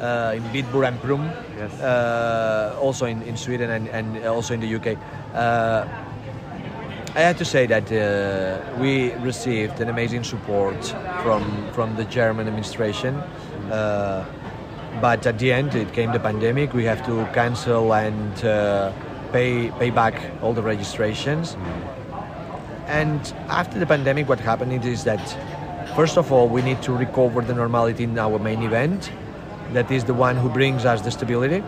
uh, 0.01 0.33
in 0.35 0.41
Bitburg 0.45 0.87
and 0.87 0.99
Prum, 0.99 1.29
Yes. 1.55 1.71
uh, 1.79 2.75
also 2.81 3.05
in, 3.05 3.21
in 3.21 3.37
Sweden 3.37 3.69
and, 3.69 3.87
and 3.89 4.25
also 4.25 4.55
in 4.55 4.59
the 4.59 4.75
UK. 4.75 4.97
Uh, 5.35 5.87
I 7.13 7.19
have 7.19 7.37
to 7.37 7.45
say 7.45 7.67
that 7.67 7.91
uh, 7.91 8.79
we 8.79 9.11
received 9.21 9.79
an 9.79 9.89
amazing 9.89 10.23
support 10.23 10.83
from, 11.21 11.71
from 11.73 11.95
the 11.95 12.05
German 12.05 12.47
administration. 12.47 13.17
Uh, 13.69 14.25
but 14.99 15.27
at 15.27 15.37
the 15.37 15.53
end, 15.53 15.75
it 15.75 15.93
came 15.93 16.11
the 16.11 16.19
pandemic. 16.19 16.73
We 16.73 16.85
have 16.85 17.05
to 17.05 17.23
cancel 17.35 17.93
and 17.93 18.43
uh, 18.43 18.93
pay, 19.31 19.69
pay 19.77 19.91
back 19.91 20.19
all 20.41 20.53
the 20.53 20.63
registrations. 20.63 21.55
And 22.87 23.21
after 23.47 23.79
the 23.79 23.85
pandemic, 23.85 24.27
what 24.27 24.39
happened 24.39 24.85
is 24.85 25.03
that, 25.03 25.21
first 25.95 26.17
of 26.17 26.31
all, 26.31 26.47
we 26.47 26.61
need 26.61 26.81
to 26.83 26.93
recover 26.93 27.41
the 27.41 27.53
normality 27.53 28.03
in 28.03 28.17
our 28.17 28.39
main 28.39 28.63
event. 28.63 29.11
That 29.73 29.89
is 29.91 30.03
the 30.03 30.13
one 30.13 30.35
who 30.35 30.49
brings 30.49 30.85
us 30.85 31.01
the 31.01 31.11
stability. 31.11 31.63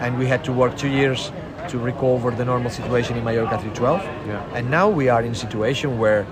And 0.00 0.18
we 0.18 0.26
had 0.26 0.44
to 0.44 0.52
work 0.52 0.76
two 0.76 0.88
years 0.88 1.32
to 1.68 1.78
recover 1.78 2.30
the 2.30 2.44
normal 2.44 2.70
situation 2.70 3.16
in 3.16 3.24
Mallorca 3.24 3.58
312. 3.58 4.02
Yeah. 4.26 4.54
And 4.54 4.70
now 4.70 4.88
we 4.88 5.08
are 5.08 5.22
in 5.22 5.32
a 5.32 5.34
situation 5.34 5.98
where, 5.98 6.24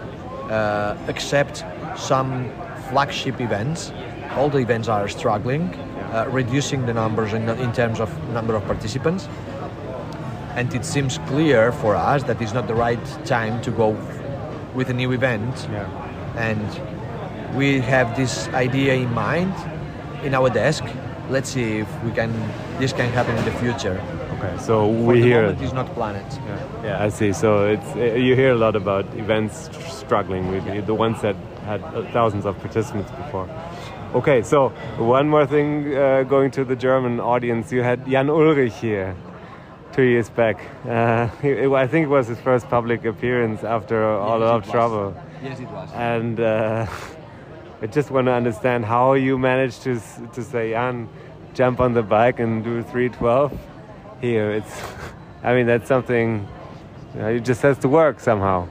uh, 0.51 0.97
except 1.09 1.65
some 1.97 2.51
flagship 2.89 3.41
events, 3.41 3.93
all 4.37 4.49
the 4.49 4.59
events 4.59 4.89
are 4.89 5.09
struggling, 5.09 5.75
uh, 6.13 6.27
reducing 6.31 6.87
the 6.87 6.95
numbers 6.95 7.33
in, 7.33 7.49
in 7.49 7.73
terms 7.73 8.01
of 8.01 8.09
number 8.31 8.55
of 8.55 8.65
participants 8.67 9.29
and 10.57 10.75
it 10.75 10.85
seems 10.85 11.19
clear 11.27 11.71
for 11.71 11.95
us 11.95 12.23
that 12.25 12.41
it's 12.41 12.55
not 12.55 12.67
the 12.67 12.75
right 12.75 13.05
time 13.27 13.61
to 13.63 13.71
go 13.71 13.91
with 14.75 14.89
a 14.89 14.95
new 14.95 15.13
event. 15.13 15.69
Yeah. 15.71 15.87
And 16.37 17.57
we 17.57 17.81
have 17.81 18.17
this 18.17 18.49
idea 18.49 18.95
in 18.95 19.13
mind 19.13 19.55
in 20.25 20.35
our 20.35 20.49
desk. 20.51 20.85
Let's 21.29 21.51
see 21.51 21.79
if 21.79 22.03
we 22.03 22.11
can. 22.13 22.33
This 22.79 22.93
can 22.93 23.11
happen 23.11 23.37
in 23.37 23.45
the 23.45 23.53
future. 23.53 24.01
Okay, 24.39 24.57
so 24.59 24.87
For 24.87 25.13
we 25.13 25.21
the 25.21 25.27
hear. 25.27 25.43
moment, 25.43 25.63
it's 25.63 25.73
not 25.73 25.93
planned. 25.95 26.33
Yeah, 26.33 26.85
yeah, 26.85 27.05
I 27.05 27.09
see. 27.09 27.33
So 27.33 27.67
it's 27.67 27.97
uh, 27.97 28.01
you 28.27 28.35
hear 28.35 28.53
a 28.53 28.57
lot 28.57 28.77
about 28.77 29.05
events 29.17 29.71
struggling 29.89 30.51
with 30.51 30.87
the 30.87 30.95
ones 30.95 31.21
that 31.23 31.37
had 31.65 31.83
uh, 31.83 32.05
thousands 32.13 32.47
of 32.47 32.59
participants 32.61 33.11
before. 33.11 33.49
Okay, 34.15 34.43
so 34.43 34.69
one 34.99 35.29
more 35.29 35.47
thing 35.47 35.97
uh, 35.97 36.23
going 36.23 36.51
to 36.53 36.65
the 36.65 36.77
German 36.77 37.19
audience. 37.19 37.73
You 37.73 37.83
had 37.83 38.07
Jan 38.07 38.31
Ulrich 38.31 38.75
here 38.75 39.17
two 39.97 40.03
years 40.03 40.29
back. 40.31 40.61
Uh, 40.87 41.27
he- 41.43 41.65
I 41.75 41.87
think 41.87 42.05
it 42.05 42.11
was 42.11 42.29
his 42.29 42.39
first 42.41 42.69
public 42.69 43.05
appearance 43.07 43.65
after 43.65 44.05
all 44.05 44.41
Yes, 44.41 44.49
of 44.51 44.69
it 44.69 44.71
trouble. 44.71 45.15
Yes, 45.43 45.61
it 45.61 45.69
was. 45.71 45.91
And 45.95 46.39
uh, 46.39 46.87
I 47.83 47.87
just 47.87 48.11
want 48.11 48.27
to 48.27 48.33
understand 48.33 48.85
how 48.85 49.15
you 49.15 49.39
managed 49.39 49.83
to 49.83 50.01
to 50.35 50.43
say, 50.43 50.71
Jan, 50.71 51.09
jump 51.55 51.81
on 51.81 51.95
the 51.95 52.03
bike 52.03 52.39
and 52.41 52.63
do 52.63 52.83
312 52.83 53.53
here. 54.21 54.51
It's, 54.51 54.75
I 55.43 55.55
mean, 55.55 55.67
that's 55.67 55.89
something. 55.89 56.47
You 57.15 57.21
know, 57.23 57.29
it 57.29 57.45
just 57.49 57.63
has 57.63 57.79
to 57.79 57.89
work 57.89 58.21
somehow. 58.21 58.69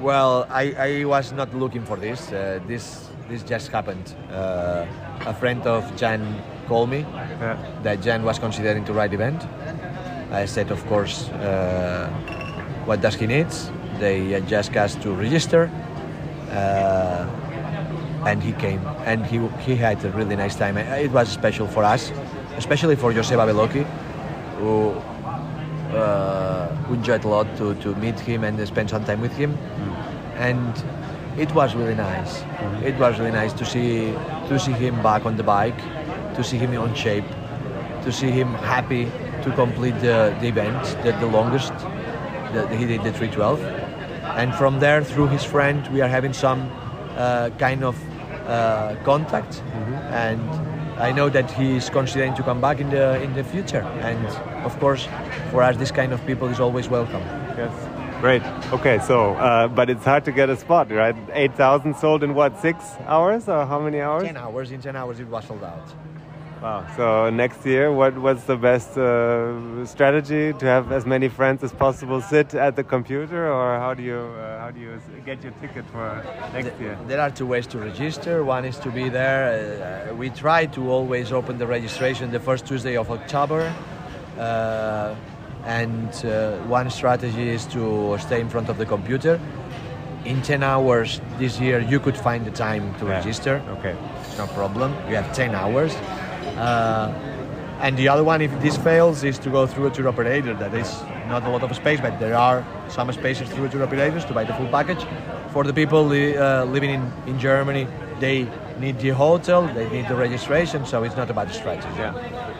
Well, 0.00 0.46
I, 0.50 0.74
I 1.00 1.04
was 1.04 1.32
not 1.32 1.52
looking 1.54 1.84
for 1.84 1.96
this. 1.96 2.30
Uh, 2.30 2.60
this 2.68 3.10
this 3.28 3.42
just 3.42 3.72
happened. 3.72 4.14
Uh, 4.30 4.86
a 5.26 5.32
friend 5.34 5.66
of 5.66 5.82
Jan 5.96 6.20
called 6.68 6.90
me 6.90 6.98
Yeah. 7.00 7.56
that 7.82 8.02
Jan 8.02 8.22
was 8.22 8.38
considering 8.38 8.84
to 8.84 8.92
write 8.92 9.14
event. 9.14 9.42
I 10.34 10.46
said, 10.46 10.70
of 10.72 10.84
course, 10.86 11.30
uh, 11.30 12.10
what 12.86 13.00
does 13.00 13.14
he 13.14 13.26
need? 13.26 13.46
They 14.00 14.34
uh, 14.34 14.40
just 14.40 14.74
asked 14.76 15.00
to 15.02 15.12
register, 15.12 15.70
uh, 16.50 17.26
and 18.26 18.42
he 18.42 18.52
came, 18.52 18.80
and 19.06 19.24
he 19.24 19.38
he 19.64 19.76
had 19.76 20.04
a 20.04 20.10
really 20.10 20.34
nice 20.34 20.56
time. 20.56 20.76
It 20.76 21.12
was 21.12 21.28
special 21.28 21.68
for 21.68 21.84
us, 21.84 22.10
especially 22.56 22.96
for 22.96 23.12
Joseba 23.12 23.46
Belocchi, 23.46 23.86
who 24.58 24.90
uh, 25.96 26.74
enjoyed 26.90 27.24
a 27.24 27.28
lot 27.28 27.46
to, 27.58 27.74
to 27.76 27.94
meet 27.94 28.18
him 28.18 28.42
and 28.42 28.58
spend 28.66 28.90
some 28.90 29.04
time 29.04 29.20
with 29.20 29.36
him, 29.36 29.56
and 30.36 30.74
it 31.38 31.54
was 31.54 31.76
really 31.76 31.94
nice. 31.94 32.42
It 32.82 32.98
was 32.98 33.20
really 33.20 33.30
nice 33.30 33.52
to 33.52 33.64
see 33.64 34.12
to 34.48 34.58
see 34.58 34.72
him 34.72 35.00
back 35.00 35.26
on 35.26 35.36
the 35.36 35.44
bike, 35.44 35.78
to 36.34 36.42
see 36.42 36.58
him 36.58 36.76
on 36.76 36.92
shape, 36.94 37.28
to 38.02 38.10
see 38.10 38.30
him 38.30 38.48
happy 38.54 39.06
to 39.44 39.52
complete 39.52 39.94
the, 40.00 40.34
the 40.40 40.48
event, 40.48 40.82
the, 41.04 41.12
the 41.20 41.26
longest. 41.26 41.72
The, 42.52 42.68
he 42.76 42.86
did 42.86 43.02
the 43.02 43.12
312, 43.12 43.60
and 44.36 44.54
from 44.54 44.80
there, 44.80 45.02
through 45.02 45.28
his 45.28 45.44
friend, 45.44 45.86
we 45.92 46.00
are 46.00 46.08
having 46.08 46.32
some 46.32 46.70
uh, 47.16 47.50
kind 47.58 47.84
of 47.84 47.96
uh, 48.48 48.96
contact, 49.04 49.62
and 50.10 50.40
I 51.00 51.10
know 51.12 51.28
that 51.28 51.50
he 51.50 51.76
is 51.76 51.90
considering 51.90 52.34
to 52.34 52.42
come 52.42 52.60
back 52.60 52.80
in 52.80 52.90
the 52.90 53.20
in 53.22 53.34
the 53.34 53.42
future. 53.42 53.82
And 54.02 54.24
of 54.64 54.78
course, 54.78 55.08
for 55.50 55.62
us, 55.62 55.76
this 55.76 55.90
kind 55.90 56.12
of 56.12 56.24
people 56.26 56.48
is 56.48 56.60
always 56.60 56.88
welcome. 56.88 57.22
Yes. 57.56 57.72
Great. 58.20 58.42
Okay, 58.72 59.00
so 59.00 59.34
uh, 59.34 59.66
but 59.68 59.90
it's 59.90 60.04
hard 60.04 60.24
to 60.24 60.32
get 60.32 60.48
a 60.48 60.56
spot, 60.56 60.90
right? 60.90 61.16
Eight 61.32 61.54
thousand 61.56 61.96
sold 61.96 62.22
in 62.22 62.34
what? 62.34 62.60
Six 62.60 62.84
hours 63.06 63.48
or 63.48 63.66
how 63.66 63.80
many 63.80 64.00
hours? 64.00 64.24
Ten 64.24 64.36
hours. 64.36 64.70
In 64.70 64.80
ten 64.80 64.94
hours, 64.94 65.18
it 65.18 65.26
was 65.26 65.44
sold 65.44 65.64
out. 65.64 65.88
Wow. 66.64 66.86
So 66.96 67.28
next 67.28 67.66
year, 67.66 67.92
what 67.92 68.16
what's 68.16 68.44
the 68.44 68.56
best 68.56 68.96
uh, 68.96 69.84
strategy 69.84 70.54
to 70.54 70.64
have 70.64 70.92
as 70.92 71.04
many 71.04 71.28
friends 71.28 71.62
as 71.62 71.72
possible 71.72 72.22
sit 72.22 72.54
at 72.54 72.74
the 72.74 72.82
computer, 72.82 73.52
or 73.52 73.78
how 73.78 73.92
do 73.92 74.02
you 74.02 74.16
uh, 74.16 74.60
how 74.60 74.70
do 74.70 74.80
you 74.80 74.98
get 75.26 75.42
your 75.44 75.52
ticket 75.60 75.84
for 75.92 76.24
next 76.54 76.80
year? 76.80 76.96
There 77.06 77.20
are 77.20 77.30
two 77.30 77.44
ways 77.44 77.66
to 77.66 77.78
register. 77.78 78.44
One 78.44 78.64
is 78.64 78.78
to 78.78 78.90
be 78.90 79.10
there. 79.10 79.44
Uh, 79.44 80.14
we 80.14 80.30
try 80.30 80.64
to 80.76 80.80
always 80.90 81.32
open 81.32 81.58
the 81.58 81.66
registration 81.66 82.30
the 82.30 82.40
first 82.40 82.64
Tuesday 82.64 82.96
of 82.96 83.10
October. 83.10 83.70
Uh, 84.38 85.14
and 85.66 86.08
uh, 86.24 86.56
one 86.80 86.88
strategy 86.88 87.50
is 87.50 87.66
to 87.76 88.16
stay 88.18 88.40
in 88.40 88.48
front 88.48 88.70
of 88.70 88.78
the 88.78 88.86
computer. 88.86 89.38
In 90.24 90.40
10 90.40 90.62
hours 90.62 91.20
this 91.38 91.60
year, 91.60 91.80
you 91.80 92.00
could 92.00 92.16
find 92.16 92.46
the 92.46 92.50
time 92.50 92.94
to 93.00 93.04
Yeah. 93.04 93.16
register. 93.18 93.62
Okay. 93.78 93.94
No 94.38 94.46
problem. 94.46 94.94
You 95.10 95.16
have 95.16 95.30
10 95.34 95.54
hours. 95.54 95.94
Uh, 96.56 97.12
and 97.80 97.96
the 97.96 98.08
other 98.08 98.24
one, 98.24 98.40
if 98.40 98.52
this 98.62 98.76
fails, 98.76 99.24
is 99.24 99.38
to 99.40 99.50
go 99.50 99.66
through 99.66 99.86
a 99.86 99.90
tour 99.90 100.08
operator. 100.08 100.54
That 100.54 100.74
is 100.74 101.02
not 101.28 101.44
a 101.44 101.50
lot 101.50 101.62
of 101.62 101.74
space, 101.76 102.00
but 102.00 102.18
there 102.18 102.36
are 102.36 102.64
some 102.88 103.12
spaces 103.12 103.48
through 103.50 103.68
tour 103.68 103.82
operators 103.82 104.24
to 104.26 104.32
buy 104.32 104.44
the 104.44 104.54
full 104.54 104.68
package. 104.68 105.04
For 105.50 105.64
the 105.64 105.72
people 105.72 106.04
li- 106.04 106.36
uh, 106.36 106.64
living 106.64 106.90
in, 106.90 107.12
in 107.26 107.38
Germany, 107.38 107.86
they 108.20 108.48
need 108.78 108.98
the 108.98 109.10
hotel, 109.10 109.66
they 109.74 109.88
need 109.90 110.08
the 110.08 110.16
registration, 110.16 110.86
so 110.86 111.02
it's 111.02 111.16
not 111.16 111.30
about 111.30 111.48
the 111.48 111.54
strategy. 111.54 111.88
Yeah. 111.96 112.14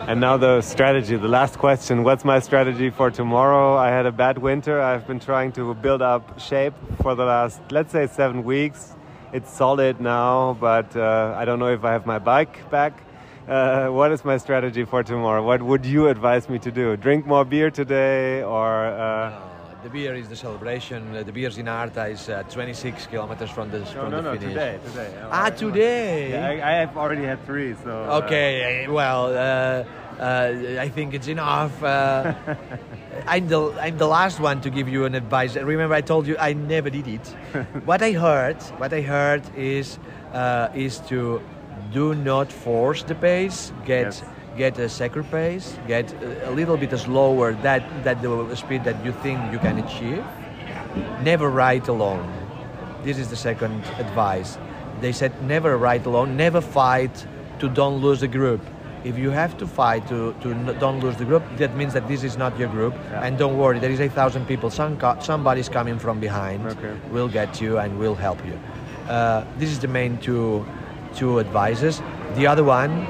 And 0.06 0.20
now 0.20 0.36
the 0.36 0.60
strategy, 0.60 1.16
the 1.16 1.28
last 1.28 1.58
question. 1.58 2.02
What's 2.02 2.24
my 2.24 2.38
strategy 2.40 2.90
for 2.90 3.10
tomorrow? 3.10 3.76
I 3.76 3.88
had 3.88 4.06
a 4.06 4.12
bad 4.12 4.38
winter. 4.38 4.80
I've 4.80 5.06
been 5.06 5.20
trying 5.20 5.52
to 5.52 5.74
build 5.74 6.02
up 6.02 6.38
shape 6.38 6.74
for 7.02 7.14
the 7.14 7.24
last, 7.24 7.60
let's 7.70 7.92
say, 7.92 8.06
seven 8.06 8.44
weeks. 8.44 8.94
It's 9.32 9.50
solid 9.50 10.00
now, 10.00 10.56
but 10.60 10.94
uh, 10.94 11.34
I 11.36 11.44
don't 11.44 11.58
know 11.58 11.72
if 11.72 11.84
I 11.84 11.92
have 11.92 12.04
my 12.04 12.18
bike 12.18 12.70
back. 12.70 13.02
Uh, 13.48 13.88
what 13.88 14.10
is 14.10 14.24
my 14.24 14.38
strategy 14.38 14.84
for 14.84 15.02
tomorrow? 15.02 15.42
What 15.42 15.62
would 15.62 15.84
you 15.84 16.08
advise 16.08 16.48
me 16.48 16.58
to 16.60 16.70
do? 16.70 16.96
Drink 16.96 17.26
more 17.26 17.44
beer 17.44 17.70
today 17.70 18.42
or. 18.42 18.86
Uh, 18.86 19.30
Uh, 19.84 19.88
the 19.88 19.90
beer 19.90 20.14
is 20.14 20.28
the 20.30 20.36
celebration. 20.36 21.14
Uh, 21.14 21.22
the 21.22 21.32
beers 21.32 21.58
in 21.58 21.68
Arta 21.68 22.06
is 22.06 22.30
uh, 22.30 22.42
26 22.48 23.06
kilometers 23.06 23.50
from 23.50 23.70
the, 23.70 23.84
from 23.84 24.10
the 24.12 24.22
finish. 24.22 24.40
today. 24.48 24.78
today. 24.86 25.10
Ah, 25.30 25.50
today. 25.50 26.30
Yeah, 26.30 26.48
I, 26.48 26.70
I 26.70 26.74
have 26.80 26.96
already 26.96 27.24
had 27.24 27.44
three, 27.44 27.74
so. 27.84 27.90
uh, 27.90 28.20
Okay, 28.24 28.86
well, 28.88 29.26
uh, 29.26 29.84
uh, 30.18 30.80
I 30.80 30.88
think 30.88 31.12
it's 31.12 31.28
enough. 31.28 31.82
Uh, 31.82 32.32
I'm 33.26 33.46
the 33.48 33.60
I'm 33.78 33.98
the 33.98 34.06
last 34.08 34.40
one 34.40 34.62
to 34.62 34.70
give 34.70 34.88
you 34.88 35.04
an 35.04 35.14
advice. 35.14 35.54
Remember, 35.54 35.94
I 35.94 36.00
told 36.00 36.26
you 36.26 36.36
I 36.40 36.54
never 36.54 36.88
did 36.88 37.06
it. 37.06 37.26
what 37.84 38.00
I 38.00 38.12
heard, 38.12 38.56
what 38.80 38.92
I 38.94 39.02
heard 39.02 39.42
is 39.54 39.98
uh, 40.32 40.68
is 40.74 41.00
to 41.12 41.42
do 41.94 42.14
not 42.14 42.52
force 42.52 43.02
the 43.04 43.14
pace. 43.14 43.72
Get 43.86 44.06
Yes. 44.06 44.22
get 44.56 44.78
a 44.78 44.88
second 44.88 45.24
pace. 45.30 45.66
Get 45.88 46.12
a, 46.12 46.50
a 46.50 46.52
little 46.52 46.76
bit 46.76 46.92
slower. 46.98 47.54
That 47.62 47.82
that 48.04 48.20
the 48.22 48.56
speed 48.56 48.82
that 48.84 48.96
you 49.04 49.12
think 49.22 49.38
you 49.52 49.58
can 49.58 49.78
achieve. 49.78 50.24
Never 51.22 51.48
ride 51.50 51.88
alone. 51.88 52.26
This 53.04 53.18
is 53.18 53.28
the 53.28 53.36
second 53.36 53.82
advice. 53.98 54.58
they 55.00 55.12
said 55.12 55.32
never 55.42 55.76
ride 55.76 56.06
alone, 56.06 56.36
never 56.36 56.60
fight 56.60 57.26
to 57.58 57.68
don't 57.68 57.98
lose 58.06 58.20
the 58.20 58.28
group. 58.38 58.60
If 59.04 59.18
you 59.18 59.30
have 59.32 59.52
to 59.58 59.66
fight 59.66 60.06
to, 60.08 60.32
to 60.42 60.48
n- 60.52 60.76
don't 60.78 61.00
lose 61.00 61.16
the 61.16 61.24
group, 61.30 61.42
that 61.58 61.76
means 61.76 61.92
that 61.92 62.06
this 62.08 62.22
is 62.24 62.38
not 62.38 62.52
your 62.58 62.68
group. 62.76 62.94
And 63.24 63.36
don't 63.36 63.58
worry, 63.58 63.78
there 63.80 63.90
is 63.90 64.00
a 64.00 64.08
thousand 64.08 64.46
people. 64.46 64.70
Some 64.70 64.96
co- 64.96 65.18
somebody's 65.20 65.68
coming 65.68 65.98
from 65.98 66.20
behind. 66.20 66.64
Okay. 66.66 66.94
Will 67.10 67.28
get 67.28 67.60
you 67.60 67.78
and 67.82 67.98
we'll 67.98 68.14
help 68.28 68.38
you. 68.46 68.56
Uh, 69.08 69.44
this 69.58 69.68
is 69.74 69.78
the 69.80 69.88
main 69.88 70.16
two 70.18 70.64
two 71.14 71.40
advices. 71.40 72.02
The 72.34 72.46
other 72.46 72.64
one, 72.64 73.06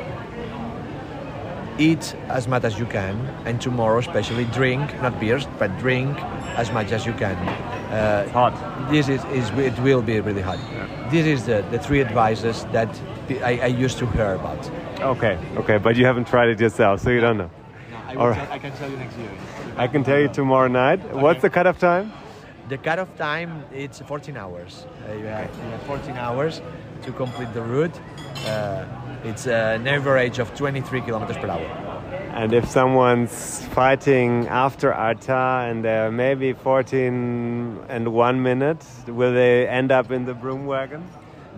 eat 1.79 2.15
as 2.29 2.47
much 2.47 2.65
as 2.65 2.79
you 2.79 2.87
can, 2.87 3.17
and 3.47 3.61
tomorrow 3.61 3.99
especially 3.99 4.45
drink, 4.47 4.95
not 5.03 5.19
beers, 5.19 5.47
but 5.59 5.77
drink 5.79 6.17
as 6.57 6.71
much 6.73 6.93
as 6.93 7.05
you 7.07 7.13
can. 7.15 7.37
Uh, 7.37 8.23
It's 8.25 8.33
hot. 8.33 8.91
this 8.91 9.09
is, 9.09 9.25
is 9.27 9.51
it 9.59 9.79
will 9.81 10.03
be 10.03 10.21
really 10.21 10.43
hot. 10.43 10.59
This 11.11 11.27
is 11.27 11.47
the, 11.47 11.65
the 11.71 11.79
three 11.79 12.01
advices 12.01 12.65
that 12.73 12.89
I, 13.43 13.59
I 13.63 13.67
used 13.67 13.99
to 13.99 14.07
hear 14.07 14.35
about. 14.35 14.71
Okay, 15.01 15.39
okay, 15.57 15.79
but 15.79 15.97
you 15.97 16.07
haven't 16.07 16.27
tried 16.29 16.49
it 16.49 16.61
yourself, 16.61 17.01
so 17.01 17.11
you 17.11 17.21
don't 17.21 17.39
know. 17.39 17.51
I, 18.07 18.15
will 18.15 18.23
Alright. 18.23 18.39
tell- 18.39 18.53
I 18.53 18.59
can 18.59 18.73
tell 18.77 18.91
you 18.91 18.97
next 18.97 19.17
year. 19.19 19.31
I 19.77 19.89
can 19.89 20.05
tell 20.05 20.19
you 20.21 20.29
tomorrow 20.29 20.69
night. 20.69 21.01
What's 21.15 21.43
the 21.43 21.51
cutoff 21.51 21.79
time? 21.79 22.13
The 22.69 22.79
cutoff 22.79 23.15
time 23.17 23.65
it's 23.73 23.99
14 24.01 24.37
hours. 24.37 24.87
Uh, 25.09 25.13
you, 25.15 25.27
have, 25.27 25.55
you 25.57 25.71
have 25.71 25.83
14 25.83 26.17
hours 26.17 26.63
to 27.05 27.13
complete 27.13 27.53
the 27.53 27.63
route. 27.63 27.99
Uh, 28.47 28.85
it's 29.25 29.47
an 29.47 29.87
average 29.87 30.39
of 30.39 30.55
23 30.55 31.01
kilometers 31.03 31.37
per 31.37 31.49
hour. 31.49 31.67
And 32.35 32.53
if 32.53 32.69
someone's 32.69 33.65
fighting 33.67 34.49
after 34.49 34.93
Arta 34.93 35.67
and 35.69 35.85
they're 35.85 36.11
maybe 36.11 36.53
14 36.53 37.85
and 37.89 38.13
one 38.13 38.43
minute, 38.43 38.85
will 39.07 39.33
they 39.33 39.69
end 39.69 39.93
up 39.93 40.11
in 40.11 40.25
the 40.25 40.35
broom 40.35 40.67
wagon? 40.67 41.09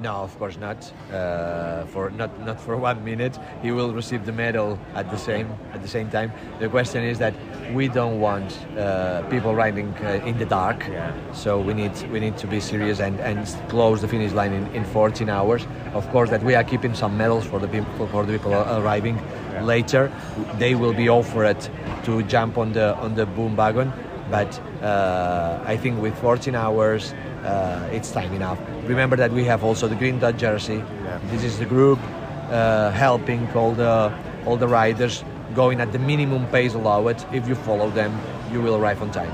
No, 0.01 0.17
of 0.17 0.39
course 0.39 0.59
not. 0.59 0.93
Uh, 1.11 1.87
for 1.87 2.11
not 2.11 2.31
not 2.45 2.61
for 2.61 2.77
one 2.77 3.03
minute, 3.03 3.39
he 3.63 3.73
will 3.73 3.93
receive 3.93 4.27
the 4.27 4.33
medal 4.33 4.79
at 4.95 5.11
the 5.11 5.17
same 5.17 5.49
at 5.73 5.81
the 5.83 5.89
same 5.89 6.11
time. 6.11 6.33
The 6.61 6.69
question 6.69 7.03
is 7.03 7.19
that 7.19 7.35
we 7.73 7.89
don't 7.89 8.21
want 8.21 8.59
uh, 8.77 9.23
people 9.31 9.55
riding 9.55 9.95
uh, 9.95 10.27
in 10.27 10.37
the 10.39 10.45
dark. 10.45 10.87
Yeah. 10.87 11.15
So 11.33 11.59
we 11.59 11.73
need 11.73 11.93
we 12.13 12.21
need 12.21 12.37
to 12.39 12.47
be 12.47 12.61
serious 12.61 13.01
and, 13.01 13.19
and 13.21 13.47
close 13.71 14.03
the 14.03 14.09
finish 14.09 14.33
line 14.33 14.53
in, 14.53 14.67
in 14.75 14.85
14 14.85 15.31
hours. 15.31 15.67
Of 15.95 16.09
course, 16.11 16.29
that 16.31 16.43
we 16.43 16.55
are 16.55 16.65
keeping 16.65 16.95
some 16.95 17.17
medals 17.17 17.47
for 17.47 17.59
the 17.59 17.69
people 17.69 18.07
for 18.09 18.27
the 18.27 18.33
people 18.33 18.53
arriving 18.53 19.19
later. 19.63 20.13
They 20.59 20.75
will 20.75 20.93
be 20.93 21.09
offered 21.09 21.61
to 22.05 22.23
jump 22.25 22.59
on 22.59 22.73
the 22.73 22.95
on 22.97 23.15
the 23.15 23.25
boom 23.25 23.57
wagon. 23.57 23.93
But 24.31 24.59
uh, 24.83 25.62
I 25.64 25.77
think 25.77 26.03
with 26.03 26.18
14 26.18 26.55
hours, 26.55 27.12
uh, 27.45 27.89
it's 27.93 28.11
time 28.11 28.33
enough. 28.33 28.59
Remember 28.85 29.16
that 29.16 29.31
we 29.33 29.45
have 29.45 29.62
also 29.62 29.89
the 29.89 29.95
green 29.95 30.18
dot 30.18 30.37
jersey. 30.37 30.83
This 31.31 31.45
is 31.45 31.59
the 31.59 31.64
group 31.64 31.99
uh, 32.51 32.91
helping 32.91 33.49
all 33.53 33.72
the 33.72 34.12
all 34.47 34.57
the 34.57 34.68
riders 34.68 35.24
going 35.55 35.81
at 35.81 35.93
the 35.93 35.99
minimum 35.99 36.47
pace 36.49 36.74
allowed. 36.74 37.24
If 37.33 37.49
you 37.49 37.55
follow 37.55 37.91
them, 37.91 38.12
you 38.53 38.61
will 38.61 38.77
arrive 38.77 39.03
on 39.03 39.11
time. 39.11 39.31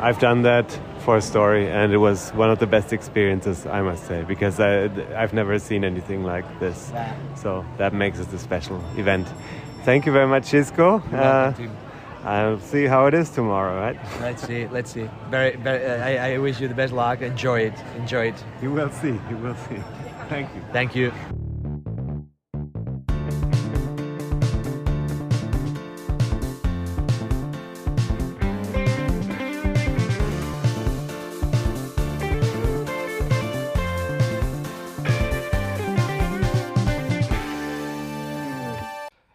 I've 0.00 0.18
done 0.18 0.42
that 0.42 0.78
for 1.04 1.16
a 1.16 1.22
story, 1.22 1.70
and 1.70 1.92
it 1.92 1.98
was 1.98 2.30
one 2.30 2.50
of 2.50 2.58
the 2.58 2.66
best 2.66 2.92
experiences, 2.92 3.66
I 3.66 3.82
must 3.82 4.06
say, 4.06 4.24
because 4.24 4.58
I, 4.60 4.84
I've 5.16 5.32
never 5.32 5.58
seen 5.58 5.84
anything 5.84 6.24
like 6.24 6.44
this. 6.60 6.92
So 7.34 7.64
that 7.78 7.92
makes 7.92 8.18
it 8.18 8.32
a 8.32 8.38
special 8.38 8.82
event. 8.96 9.28
Thank 9.84 10.06
you 10.06 10.12
very 10.12 10.26
much, 10.26 10.44
Cisco. 10.44 11.02
I'll 12.24 12.58
see 12.58 12.86
how 12.86 13.06
it 13.06 13.14
is 13.14 13.28
tomorrow, 13.28 13.78
right? 13.78 13.98
Let's 14.20 14.46
see. 14.46 14.66
Let's 14.68 14.92
see. 14.92 15.08
Very, 15.30 15.56
very, 15.56 15.84
uh, 15.84 16.04
I, 16.04 16.34
I 16.34 16.38
wish 16.38 16.58
you 16.60 16.68
the 16.68 16.74
best 16.74 16.92
luck. 16.92 17.20
Enjoy 17.20 17.60
it. 17.60 17.74
Enjoy 17.96 18.28
it. 18.28 18.44
You 18.62 18.72
will 18.72 18.90
see. 18.90 19.20
You 19.30 19.36
will 19.36 19.56
see. 19.68 19.82
Thank 20.28 20.54
you. 20.54 20.62
Thank 20.72 20.96
you. 20.96 21.12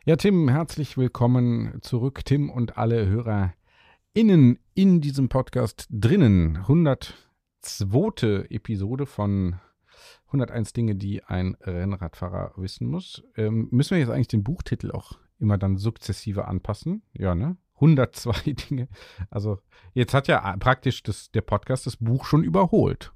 Ja, 0.10 0.16
Tim, 0.16 0.49
herzlich 0.49 0.97
willkommen 0.97 1.78
zurück, 1.84 2.26
Tim 2.26 2.49
und 2.49 2.80
alle 2.80 3.05
HörerInnen 3.05 4.57
in 4.74 5.01
diesem 5.01 5.30
Podcast 5.30 5.86
drinnen. 5.91 6.57
102. 6.57 8.47
Episode 8.49 9.05
von 9.05 9.57
101 10.30 10.74
Dinge, 10.74 10.95
die 10.95 11.24
ein 11.24 11.55
Rennradfahrer 11.62 12.53
wissen 12.55 12.88
muss. 12.88 13.24
Ähm, 13.38 13.68
müssen 13.70 13.91
wir 13.91 13.99
jetzt 13.99 14.10
eigentlich 14.10 14.30
den 14.30 14.43
Buchtitel 14.43 14.89
auch 14.89 15.20
immer 15.38 15.60
dann 15.60 15.78
sukzessive 15.78 16.47
anpassen? 16.47 17.03
Ja, 17.14 17.36
ne? 17.36 17.57
102 17.76 18.53
Dinge. 18.72 18.88
Also 19.30 19.60
jetzt 19.93 20.16
hat 20.16 20.28
ja 20.28 20.57
praktisch 20.57 21.03
das, 21.03 21.30
der 21.30 21.41
Podcast 21.41 21.86
das 21.86 21.97
Buch 21.97 22.26
schon 22.26 22.43
überholt. 22.43 23.14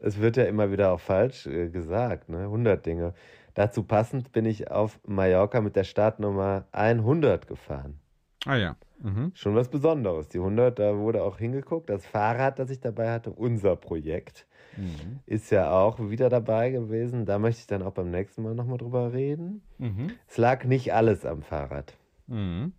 Es 0.00 0.18
wird 0.18 0.38
ja 0.38 0.44
immer 0.44 0.72
wieder 0.72 0.92
auch 0.92 1.00
falsch 1.00 1.46
äh, 1.46 1.68
gesagt, 1.68 2.30
ne? 2.30 2.44
100 2.44 2.86
Dinge. 2.86 3.12
Dazu 3.60 3.82
passend 3.82 4.32
bin 4.32 4.46
ich 4.46 4.70
auf 4.70 4.98
Mallorca 5.06 5.60
mit 5.60 5.76
der 5.76 5.84
Startnummer 5.84 6.64
100 6.72 7.46
gefahren. 7.46 8.00
Ah 8.46 8.56
ja. 8.56 8.74
Mhm. 9.02 9.32
Schon 9.34 9.54
was 9.54 9.68
Besonderes. 9.68 10.28
Die 10.28 10.38
100, 10.38 10.78
da 10.78 10.96
wurde 10.96 11.22
auch 11.22 11.36
hingeguckt. 11.36 11.90
Das 11.90 12.06
Fahrrad, 12.06 12.58
das 12.58 12.70
ich 12.70 12.80
dabei 12.80 13.10
hatte, 13.12 13.30
unser 13.30 13.76
Projekt, 13.76 14.46
Mhm. 14.78 15.20
ist 15.26 15.50
ja 15.50 15.70
auch 15.78 15.98
wieder 16.00 16.30
dabei 16.30 16.70
gewesen. 16.70 17.26
Da 17.26 17.38
möchte 17.38 17.60
ich 17.60 17.66
dann 17.66 17.82
auch 17.82 17.92
beim 17.92 18.10
nächsten 18.10 18.42
Mal 18.42 18.54
nochmal 18.54 18.78
drüber 18.78 19.12
reden. 19.12 19.60
Mhm. 19.76 20.12
Es 20.26 20.38
lag 20.38 20.64
nicht 20.64 20.94
alles 20.94 21.26
am 21.26 21.42
Fahrrad. 21.42 21.98
Mhm. 22.28 22.72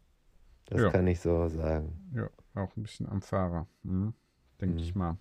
Das 0.66 0.82
Ja. 0.82 0.90
kann 0.90 1.06
ich 1.06 1.20
so 1.20 1.48
sagen. 1.48 2.10
Ja, 2.16 2.28
auch 2.56 2.76
ein 2.76 2.82
bisschen 2.82 3.08
am 3.08 3.22
Fahrer, 3.22 3.68
mhm. 3.84 4.16
denke 4.60 4.78
Mhm. 4.78 4.82
ich 4.82 4.96
mal. 4.96 5.18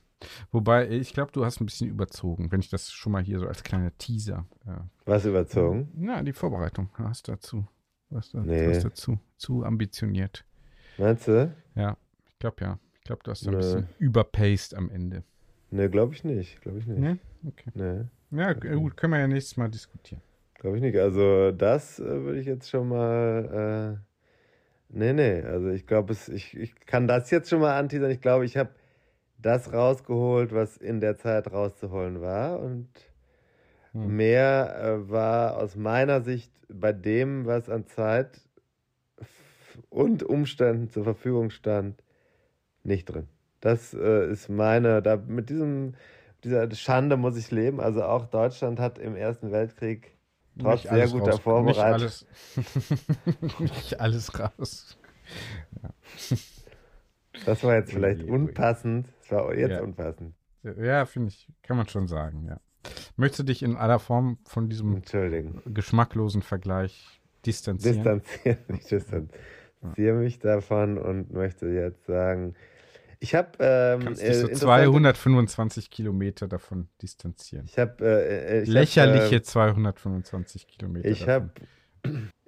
Wobei, 0.53 0.89
ich 0.91 1.13
glaube, 1.15 1.33
du 1.33 1.45
hast 1.45 1.61
ein 1.61 1.67
bisschen 1.67 1.89
überzogen, 1.89 2.51
wenn 2.53 2.61
ich 2.61 2.69
das 2.71 2.91
schon 2.93 3.13
mal 3.13 3.23
hier 3.23 3.39
so 3.39 3.47
als 3.47 3.63
kleiner 3.63 3.97
Teaser. 3.99 4.47
Äh, 4.67 4.73
Was 5.07 5.25
überzogen? 5.25 5.89
na, 5.95 6.23
die 6.23 6.33
Vorbereitung 6.33 6.91
hast 6.95 7.29
dazu. 7.29 7.67
Was, 8.11 8.31
da, 8.33 8.41
Nee. 8.41 8.69
was 8.69 8.83
dazu. 8.83 9.19
Zu 9.37 9.65
ambitioniert. 9.65 10.45
Meinst 10.99 11.29
du? 11.29 11.55
Ja, 11.75 11.97
ich 12.29 12.39
glaube 12.39 12.57
ja. 12.61 12.79
Ich 12.99 13.05
glaube, 13.05 13.23
du 13.25 13.31
hast 13.31 13.47
da 13.47 13.51
ein 13.51 13.57
bisschen 13.57 13.89
überpaced 13.99 14.75
am 14.75 14.91
Ende. 14.91 15.23
Ne, 15.71 15.89
glaube 15.89 16.15
ich 16.15 16.23
nicht. 16.25 16.61
Glaube 16.61 16.79
ich 16.81 16.87
nicht. 16.87 16.99
Ne? 16.99 17.19
Okay. 17.47 17.71
Nee, 17.75 18.39
Ja, 18.41 18.53
g- 18.53 18.75
gut, 18.75 18.97
können 18.97 19.13
wir 19.15 19.21
ja 19.21 19.27
nächstes 19.29 19.57
Mal 19.57 19.69
diskutieren. 19.71 20.21
glaube 20.55 20.77
ich 20.77 20.83
nicht. 20.83 20.99
Also 20.99 21.53
das 21.53 21.99
äh, 22.01 22.05
würde 22.05 22.41
ich 22.41 22.47
jetzt 22.47 22.69
schon 22.69 22.89
mal. 22.89 23.99
Äh, 24.91 24.97
nee, 24.99 25.13
nee. 25.13 25.41
Also 25.43 25.69
ich 25.71 25.87
glaube, 25.87 26.13
ich, 26.13 26.57
ich 26.57 26.75
kann 26.87 27.07
das 27.09 27.31
jetzt 27.31 27.49
schon 27.49 27.61
mal 27.61 27.79
anteasern. 27.79 28.11
Ich 28.11 28.21
glaube, 28.21 28.45
ich 28.45 28.57
habe 28.57 28.71
das 29.43 29.73
rausgeholt, 29.73 30.53
was 30.55 30.77
in 30.77 31.01
der 31.01 31.17
Zeit 31.17 31.51
rauszuholen 31.53 32.21
war. 32.21 32.61
Und 32.61 32.89
Hm. 33.93 34.17
mehr 34.17 34.77
äh, 34.81 35.11
war 35.11 35.57
aus 35.57 35.75
meiner 35.75 36.21
Sicht 36.23 36.53
bei 36.69 36.93
dem, 36.93 37.47
was 37.47 37.69
an 37.69 37.87
Zeit 37.87 38.41
und 39.89 40.23
Umständen 40.23 40.89
zur 40.91 41.05
Verfügung 41.05 41.51
stand, 41.51 42.03
nicht 42.85 43.07
drin. 43.07 43.27
Das 43.61 43.93
äh, 43.93 44.31
ist 44.31 44.49
meine, 44.49 45.03
da 45.03 45.17
mit 45.17 45.51
diesem, 45.51 45.95
dieser 46.45 46.71
Schande 46.71 47.17
muss 47.17 47.37
ich 47.37 47.51
leben. 47.51 47.81
Also 47.81 48.03
auch 48.05 48.27
Deutschland 48.27 48.79
hat 48.79 48.99
im 48.99 49.17
Ersten 49.17 49.51
Weltkrieg 49.53 50.17
trotz 50.59 50.85
Nicht 50.85 50.91
sehr 50.93 51.09
guter 51.09 51.33
raus- 51.33 51.41
Vorbereitung. 51.41 51.67
Nicht 51.67 51.83
alles, 51.83 52.27
nicht 53.59 54.01
alles 54.01 54.39
raus. 54.39 54.97
Das 57.47 57.65
war 57.65 57.75
jetzt 57.77 57.93
vielleicht 57.93 58.23
ui. 58.25 58.31
unpassend. 58.31 59.09
Das 59.21 59.31
war 59.33 59.55
jetzt 59.55 59.71
Ja. 59.73 59.83
unpassend. 59.83 60.35
Ja, 60.63 61.07
finde 61.07 61.29
ich, 61.29 61.49
kann 61.63 61.77
man 61.77 61.89
schon 61.89 62.07
sagen, 62.07 62.47
ja. 62.47 62.61
Möchtest 63.17 63.41
du 63.41 63.45
dich 63.45 63.63
in 63.63 63.77
aller 63.77 63.99
Form 63.99 64.39
von 64.47 64.69
diesem 64.69 65.03
geschmacklosen 65.67 66.43
Vergleich 66.43 67.21
distanzieren? 67.47 67.97
Distanziere 67.97 68.59
mich, 68.69 68.85
distanziere 68.89 70.15
mich 70.17 70.39
davon 70.39 70.99
und 70.99 71.33
möchte 71.33 71.67
jetzt 71.69 72.07
sagen, 72.07 72.55
ich 73.23 73.35
habe 73.35 73.51
ähm, 73.59 74.01
äh, 74.01 74.05
dich 74.11 74.19
so 74.19 74.47
interessante- 74.49 74.55
225 74.61 75.91
Kilometer 75.91 76.49
davon 76.49 76.89
distanzieren. 77.03 77.67
Ich 77.67 77.79
habe 77.79 78.03
äh, 78.05 78.63
ich 78.63 78.69
hab, 78.69 78.75
Lächerliche 78.75 79.37
äh, 79.37 79.43
225 79.43 80.67
Kilometer. 80.67 81.09
Ich 81.09 81.29
habe 81.29 81.51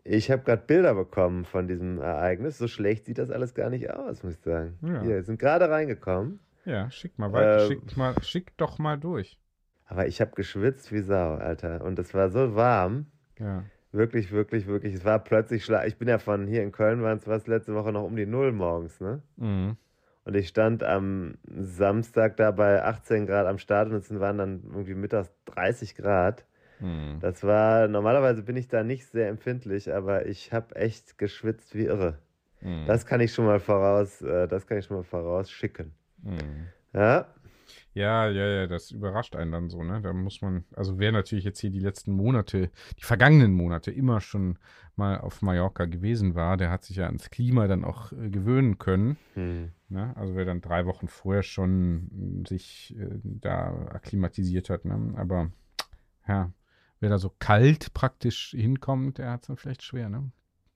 ich 0.05 0.31
hab 0.31 0.45
gerade 0.45 0.63
Bilder 0.67 0.95
bekommen 0.95 1.45
von 1.45 1.69
diesem 1.69 2.01
Ereignis. 2.01 2.59
So 2.59 2.69
schlecht 2.69 3.05
sieht 3.05 3.19
das 3.19 3.31
alles 3.31 3.55
gar 3.55 3.71
nicht 3.71 3.91
aus, 3.91 4.23
muss 4.23 4.35
ich 4.35 4.41
sagen. 4.41 4.79
Ja. 4.83 5.03
Hier, 5.03 5.15
wir 5.17 5.23
sind 5.23 5.39
gerade 5.39 5.69
reingekommen. 5.71 6.41
Ja, 6.65 6.91
schick 6.91 7.19
mal 7.19 7.33
weiter. 7.33 7.65
Ähm, 7.65 7.69
schick, 7.69 7.97
mal, 7.97 8.23
schick 8.23 8.57
doch 8.57 8.79
mal 8.79 8.99
durch. 8.99 9.39
Aber 9.87 10.07
ich 10.07 10.21
habe 10.21 10.33
geschwitzt 10.35 10.93
wie 10.93 11.01
Sau, 11.01 11.35
Alter. 11.35 11.85
Und 11.85 11.99
es 11.99 12.15
war 12.15 12.31
so 12.31 12.55
warm. 12.55 13.07
Ja. 13.39 13.65
Wirklich, 13.91 14.33
wirklich, 14.33 14.67
wirklich. 14.67 14.95
Es 14.95 15.05
war 15.05 15.19
plötzlich 15.19 15.65
schlag. 15.65 15.87
Ich 15.87 15.99
bin 15.99 16.09
ja 16.09 16.19
von 16.19 16.47
hier 16.47 16.63
in 16.63 16.73
Köln, 16.73 17.03
waren 17.03 17.19
es 17.19 17.27
was 17.27 17.47
letzte 17.47 17.75
Woche 17.75 17.93
noch 17.93 18.05
um 18.05 18.17
die 18.17 18.25
Null 18.27 18.53
morgens, 18.53 19.01
ne? 19.01 19.23
Mhm. 19.37 19.77
Und 20.25 20.37
ich 20.37 20.49
stand 20.49 20.83
am 20.83 21.35
Samstag 21.45 22.37
da 22.37 22.53
bei 22.53 22.83
18 22.83 23.27
Grad 23.27 23.47
am 23.47 23.59
Start 23.59 23.91
und 23.91 23.97
es 23.97 24.21
waren 24.21 24.39
dann 24.39 24.63
irgendwie 24.65 24.95
mittags 24.95 25.31
30 25.47 25.97
Grad. 25.97 26.47
Hm. 26.79 27.19
Das 27.21 27.43
war, 27.45 27.89
normalerweise 27.89 28.43
bin 28.43 28.57
ich 28.57 28.69
da 28.69 28.83
nicht 28.83 29.07
sehr 29.07 29.29
empfindlich, 29.29 29.93
aber 29.93 30.27
ich 30.27 30.53
habe 30.53 30.75
echt 30.77 31.19
geschwitzt 31.19 31.75
wie 31.75 31.85
irre. 31.87 32.19
Hm. 32.61 32.85
Das 32.87 33.07
kann 33.07 33.21
ich 33.21 33.33
schon 33.33 33.47
mal 33.47 33.61
voraus, 33.61 34.23
äh, 34.23 34.49
das 34.49 34.67
kann 34.67 34.79
ich 34.79 34.87
schon 34.87 34.97
mal 34.99 35.03
vorausschicken. 35.05 35.93
Hm. 36.25 36.69
Ja, 36.93 37.27
Ja, 37.95 38.29
ja, 38.29 38.47
ja, 38.47 38.67
das 38.67 38.91
überrascht 38.91 39.37
einen 39.37 39.53
dann 39.53 39.69
so, 39.71 39.83
ne? 39.83 40.01
Da 40.03 40.13
muss 40.13 40.41
man, 40.43 40.65
also 40.75 40.99
wer 40.99 41.13
natürlich 41.13 41.45
jetzt 41.45 41.61
hier 41.61 41.71
die 41.71 41.79
letzten 41.81 42.13
Monate, 42.13 42.71
die 42.99 43.05
vergangenen 43.05 43.53
Monate 43.53 43.91
immer 43.91 44.21
schon 44.21 44.59
mal 44.97 45.19
auf 45.19 45.43
Mallorca 45.43 45.85
gewesen 45.87 46.35
war, 46.35 46.57
der 46.57 46.71
hat 46.71 46.85
sich 46.85 46.97
ja 46.97 47.07
ans 47.07 47.31
Klima 47.31 47.67
dann 47.67 47.85
auch 47.85 48.13
äh, 48.13 48.31
gewöhnen 48.31 48.79
können. 48.79 49.17
hm. 49.35 49.71
Ne? 49.89 50.13
Also 50.17 50.35
wer 50.37 50.47
dann 50.47 50.63
drei 50.63 50.87
Wochen 50.87 51.07
vorher 51.09 51.43
schon 51.43 52.43
äh, 52.45 52.49
sich 52.49 52.95
äh, 52.99 53.09
da 53.23 53.89
akklimatisiert 53.91 54.71
hat, 54.71 54.85
ne? 54.87 55.15
Aber 55.17 55.51
ja, 56.29 56.51
wer 57.03 57.11
da 57.11 57.19
so 57.19 57.31
kalt 57.39 57.93
praktisch 57.95 58.51
hinkommt, 58.57 59.19
der 59.19 59.33
hat 59.33 59.43
es 59.43 59.47
dann 59.49 59.57
vielleicht 59.59 59.83
schwer, 59.83 60.09
ne? 60.09 60.31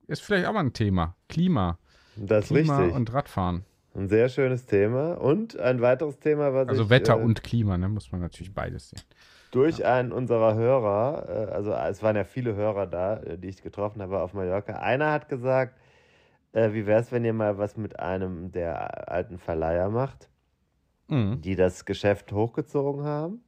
Ist 0.09 0.23
vielleicht 0.23 0.47
auch 0.47 0.53
mal 0.53 0.61
ein 0.61 0.73
Thema. 0.73 1.17
Klima. 1.29 1.79
das 2.17 2.45
ist 2.45 2.49
Klima 2.57 2.79
richtig. 2.79 2.97
und 2.97 3.13
Radfahren. 3.15 3.65
Ein 3.95 4.09
sehr 4.09 4.29
schönes 4.29 4.67
Thema. 4.67 5.15
Und 5.15 5.59
ein 5.59 5.81
weiteres 5.81 6.19
Thema, 6.21 6.53
was 6.53 6.69
Also 6.69 6.83
ich 6.85 6.91
Wetter 6.91 7.19
äh, 7.19 7.23
und 7.23 7.43
Klima, 7.43 7.79
ne? 7.79 7.89
Muss 7.89 8.13
man 8.13 8.21
natürlich 8.21 8.53
beides 8.53 8.91
sehen. 8.91 9.01
durch 9.53 9.87
einen 9.87 10.13
unserer 10.13 10.55
Hörer, 10.55 11.49
äh, 11.49 11.53
also 11.53 11.73
es 11.73 12.03
waren 12.03 12.15
ja 12.17 12.25
viele 12.25 12.55
Hörer 12.55 12.87
da, 12.87 13.17
äh, 13.23 13.39
die 13.39 13.49
ich 13.49 13.63
getroffen 13.63 14.03
habe 14.03 14.21
auf 14.21 14.35
Mallorca. 14.35 14.75
Einer 14.75 15.11
hat 15.13 15.29
gesagt, 15.29 15.79
äh, 16.53 16.73
wie 16.73 16.87
wäre 16.87 17.01
es, 17.01 17.11
wenn 17.11 17.25
ihr 17.25 17.33
mal 17.33 17.57
was 17.59 17.77
mit 17.77 17.99
einem 17.99 18.53
der 18.53 19.11
alten 19.11 19.39
Verleiher 19.39 19.89
macht, 19.91 20.29
Mhm. 21.09 21.41
die 21.41 21.55
das 21.57 21.85
Geschäft 21.85 22.33
hochgezogen 22.33 23.05
haben? 23.05 23.41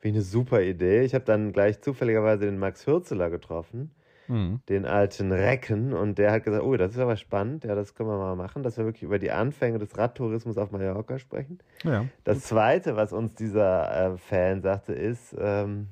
Wie 0.00 0.08
eine 0.08 0.22
super 0.22 0.60
Idee. 0.62 1.02
Ich 1.02 1.14
habe 1.14 1.24
dann 1.24 1.52
gleich 1.52 1.80
zufälligerweise 1.80 2.44
den 2.46 2.58
Max 2.58 2.86
Hürzeler 2.86 3.30
getroffen, 3.30 3.90
Mhm. 4.28 4.60
den 4.68 4.86
alten 4.86 5.30
Recken, 5.30 5.92
und 5.92 6.18
der 6.18 6.32
hat 6.32 6.42
gesagt, 6.44 6.64
oh, 6.64 6.76
das 6.76 6.92
ist 6.92 6.98
aber 6.98 7.16
spannend, 7.16 7.64
ja, 7.64 7.74
das 7.76 7.94
können 7.94 8.08
wir 8.08 8.18
mal 8.18 8.34
machen, 8.34 8.62
dass 8.64 8.76
wir 8.76 8.84
wirklich 8.84 9.04
über 9.04 9.18
die 9.20 9.30
Anfänge 9.30 9.78
des 9.78 9.96
Radtourismus 9.96 10.58
auf 10.58 10.72
Mallorca 10.72 11.18
sprechen. 11.18 11.58
Ja. 11.84 12.06
Das 12.24 12.40
Zweite, 12.40 12.96
was 12.96 13.12
uns 13.12 13.34
dieser 13.34 14.14
äh, 14.14 14.18
Fan 14.18 14.62
sagte, 14.62 14.92
ist, 14.94 15.34
ähm, 15.38 15.88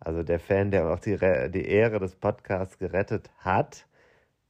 also 0.00 0.22
der 0.24 0.40
Fan, 0.40 0.70
der 0.72 0.88
auch 0.90 0.98
die, 0.98 1.16
die 1.50 1.64
Ehre 1.66 2.00
des 2.00 2.16
Podcasts 2.16 2.76
gerettet 2.78 3.30
hat, 3.38 3.86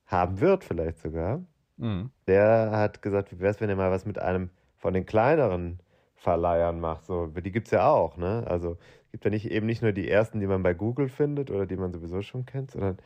haben 0.06 0.40
wird 0.40 0.64
vielleicht 0.64 0.98
sogar, 0.98 1.42
Mhm. 1.76 2.10
der 2.26 2.70
hat 2.72 3.00
gesagt, 3.02 3.32
wie 3.32 3.38
wäre 3.40 3.50
es, 3.50 3.60
wenn 3.60 3.68
ihr 3.70 3.76
mal 3.76 3.90
was 3.90 4.04
mit 4.06 4.18
einem 4.18 4.50
von 4.76 4.92
den 4.94 5.04
kleineren 5.06 5.80
Verleihern 6.20 6.80
macht. 6.80 7.06
So, 7.06 7.26
die 7.26 7.50
gibt 7.50 7.66
es 7.66 7.70
ja 7.72 7.88
auch, 7.90 8.16
ne? 8.16 8.44
Also 8.46 8.76
es 9.06 9.10
gibt 9.12 9.24
ja 9.24 9.30
nicht 9.30 9.50
eben 9.50 9.66
nicht 9.66 9.82
nur 9.82 9.92
die 9.92 10.08
ersten, 10.08 10.38
die 10.40 10.46
man 10.46 10.62
bei 10.62 10.74
Google 10.74 11.08
findet 11.08 11.50
oder 11.50 11.66
die 11.66 11.76
man 11.76 11.92
sowieso 11.92 12.22
schon 12.22 12.44
kennt, 12.46 12.70
sondern 12.70 12.98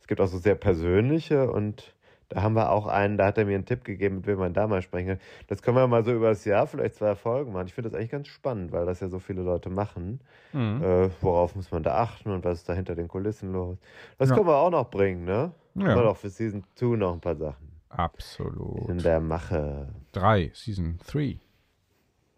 es 0.00 0.06
gibt 0.06 0.20
auch 0.20 0.26
so 0.26 0.38
sehr 0.38 0.54
persönliche 0.56 1.50
und 1.50 1.94
da 2.30 2.42
haben 2.42 2.54
wir 2.54 2.70
auch 2.72 2.86
einen, 2.86 3.18
da 3.18 3.26
hat 3.26 3.36
er 3.36 3.44
mir 3.44 3.56
einen 3.56 3.66
Tipp 3.66 3.84
gegeben, 3.84 4.16
mit 4.16 4.26
wem 4.26 4.38
man 4.38 4.54
da 4.54 4.66
mal 4.66 4.80
sprechen 4.80 5.06
kann. 5.08 5.18
Das 5.48 5.60
können 5.60 5.76
wir 5.76 5.86
mal 5.86 6.02
so 6.02 6.12
über 6.12 6.30
das 6.30 6.46
Jahr, 6.46 6.66
vielleicht 6.66 6.94
zwei 6.94 7.14
Folgen 7.14 7.52
machen. 7.52 7.66
Ich 7.66 7.74
finde 7.74 7.90
das 7.90 7.98
eigentlich 7.98 8.10
ganz 8.10 8.28
spannend, 8.28 8.72
weil 8.72 8.86
das 8.86 9.00
ja 9.00 9.08
so 9.08 9.18
viele 9.18 9.42
Leute 9.42 9.68
machen. 9.68 10.18
Mhm. 10.54 10.82
Äh, 10.82 11.10
worauf 11.20 11.54
muss 11.54 11.70
man 11.70 11.82
da 11.82 11.96
achten 11.98 12.30
und 12.30 12.42
was 12.42 12.60
ist 12.60 12.68
da 12.70 12.72
hinter 12.72 12.94
den 12.94 13.06
Kulissen 13.06 13.52
los? 13.52 13.76
Das 14.16 14.30
Ja. 14.30 14.34
können 14.36 14.46
wir 14.46 14.56
auch 14.56 14.70
noch 14.70 14.88
bringen, 14.90 15.24
ne? 15.26 15.52
Ja. 15.74 15.88
Haben 15.88 15.94
wir 15.96 16.02
doch 16.04 16.16
für 16.16 16.30
Season 16.30 16.64
2 16.76 16.96
noch 16.96 17.12
ein 17.12 17.20
paar 17.20 17.36
Sachen 17.36 17.68
in 17.68 17.98
Absolut. 17.98 19.04
der 19.04 19.20
Mache. 19.20 19.88
Drei, 20.12 20.50
Season 20.54 20.98
3. 21.06 21.38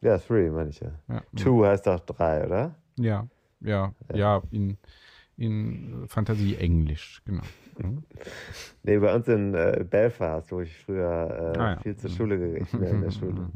Ja, 0.05 0.19
3 0.19 0.51
meine 0.51 0.71
ich 0.71 0.81
ja. 0.81 0.93
Ja. 1.09 1.23
2 1.35 1.67
heißt 1.71 1.87
doch 1.87 2.01
3, 2.01 2.45
oder? 2.47 2.75
Ja, 2.97 3.27
ja, 3.61 3.93
ja, 4.13 4.43
in, 4.51 4.77
in 5.37 6.05
Fantasie 6.09 6.57
Englisch, 6.57 7.23
genau. 7.25 7.43
Mhm. 7.79 8.05
Nee, 8.87 8.99
bei 8.99 9.15
uns 9.15 9.27
in 9.29 9.55
äh, 9.55 9.83
Belfast, 9.89 10.53
wo 10.53 10.61
ich 10.61 10.77
früher 10.85 11.55
äh, 11.57 11.59
Ah, 11.59 11.71
ja. 11.73 11.81
viel 11.81 11.97
zur 11.97 12.11
Schule 12.11 12.39
gegangen 12.39 12.69
bin, 12.73 12.83
in 12.85 13.01
der 13.01 13.11
Schule. 13.19 13.49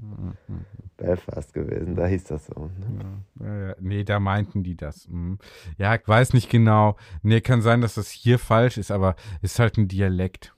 Belfast 0.97 1.53
gewesen, 1.53 1.95
da 1.95 2.07
hieß 2.07 2.25
das 2.25 2.47
so. 2.47 2.71
Ne? 2.79 3.23
Ja, 3.41 3.69
ja, 3.69 3.75
nee, 3.79 4.05
da 4.05 4.19
meinten 4.19 4.63
die 4.63 4.75
das. 4.75 5.07
Mhm. 5.07 5.39
Ja, 5.77 5.95
ich 5.95 6.09
weiß 6.09 6.33
nicht 6.33 6.49
genau. 6.51 6.97
Nee, 7.23 7.43
kann 7.43 7.61
sein, 7.61 7.83
dass 7.83 7.95
das 7.97 8.11
hier 8.11 8.39
falsch 8.39 8.79
ist, 8.79 8.91
aber 8.91 9.15
ist 9.43 9.59
halt 9.59 9.77
ein 9.77 9.87
Dialekt. 9.87 10.55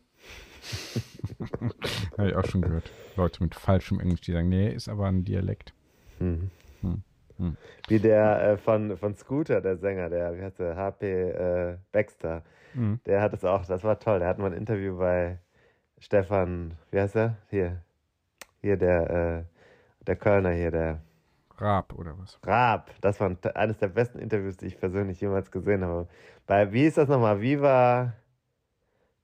Habe 2.16 2.28
ich 2.28 2.36
auch 2.36 2.44
schon 2.46 2.62
gehört. 2.62 2.90
Leute 3.16 3.42
mit 3.42 3.54
falschem 3.56 3.98
Englisch, 4.00 4.20
die 4.20 4.32
sagen, 4.32 4.48
nee, 4.48 4.72
ist 4.72 4.88
aber 4.88 5.06
ein 5.08 5.24
Dialekt. 5.24 5.74
Mhm. 6.20 6.50
Hm. 6.82 7.02
Hm. 7.38 7.56
Wie 7.88 7.98
der 7.98 8.42
äh, 8.42 8.56
von, 8.56 8.96
von 8.96 9.16
Scooter, 9.16 9.60
der 9.60 9.76
Sänger, 9.78 10.08
der, 10.10 10.36
wie 10.36 10.42
heißt 10.42 10.58
der, 10.58 10.76
HP 10.76 11.06
äh, 11.30 11.76
Baxter, 11.92 12.42
Mhm. 12.72 13.00
der 13.04 13.20
hat 13.20 13.32
es 13.32 13.44
auch, 13.44 13.66
das 13.66 13.82
war 13.82 13.98
toll. 13.98 14.20
Der 14.20 14.28
hat 14.28 14.38
mal 14.38 14.52
ein 14.52 14.56
Interview 14.56 14.96
bei 14.96 15.38
Stefan, 15.98 16.76
wie 16.92 17.00
heißt 17.00 17.16
er? 17.16 17.36
Hier, 17.48 17.82
hier 18.60 18.76
der, 18.76 19.10
äh, 19.10 20.04
der 20.06 20.14
Kölner 20.14 20.50
hier, 20.52 20.70
der 20.70 21.00
Raab 21.58 21.92
oder 21.98 22.16
was? 22.16 22.38
Raab. 22.46 22.90
Das 23.00 23.18
war 23.18 23.28
ein, 23.28 23.38
eines 23.54 23.78
der 23.78 23.88
besten 23.88 24.20
Interviews, 24.20 24.56
die 24.56 24.66
ich 24.66 24.78
persönlich 24.78 25.20
jemals 25.20 25.50
gesehen 25.50 25.82
habe. 25.84 26.06
Bei, 26.46 26.72
wie 26.72 26.84
ist 26.86 26.96
das 26.96 27.08
nochmal? 27.08 27.40
Wie 27.40 27.60
war 27.60 28.12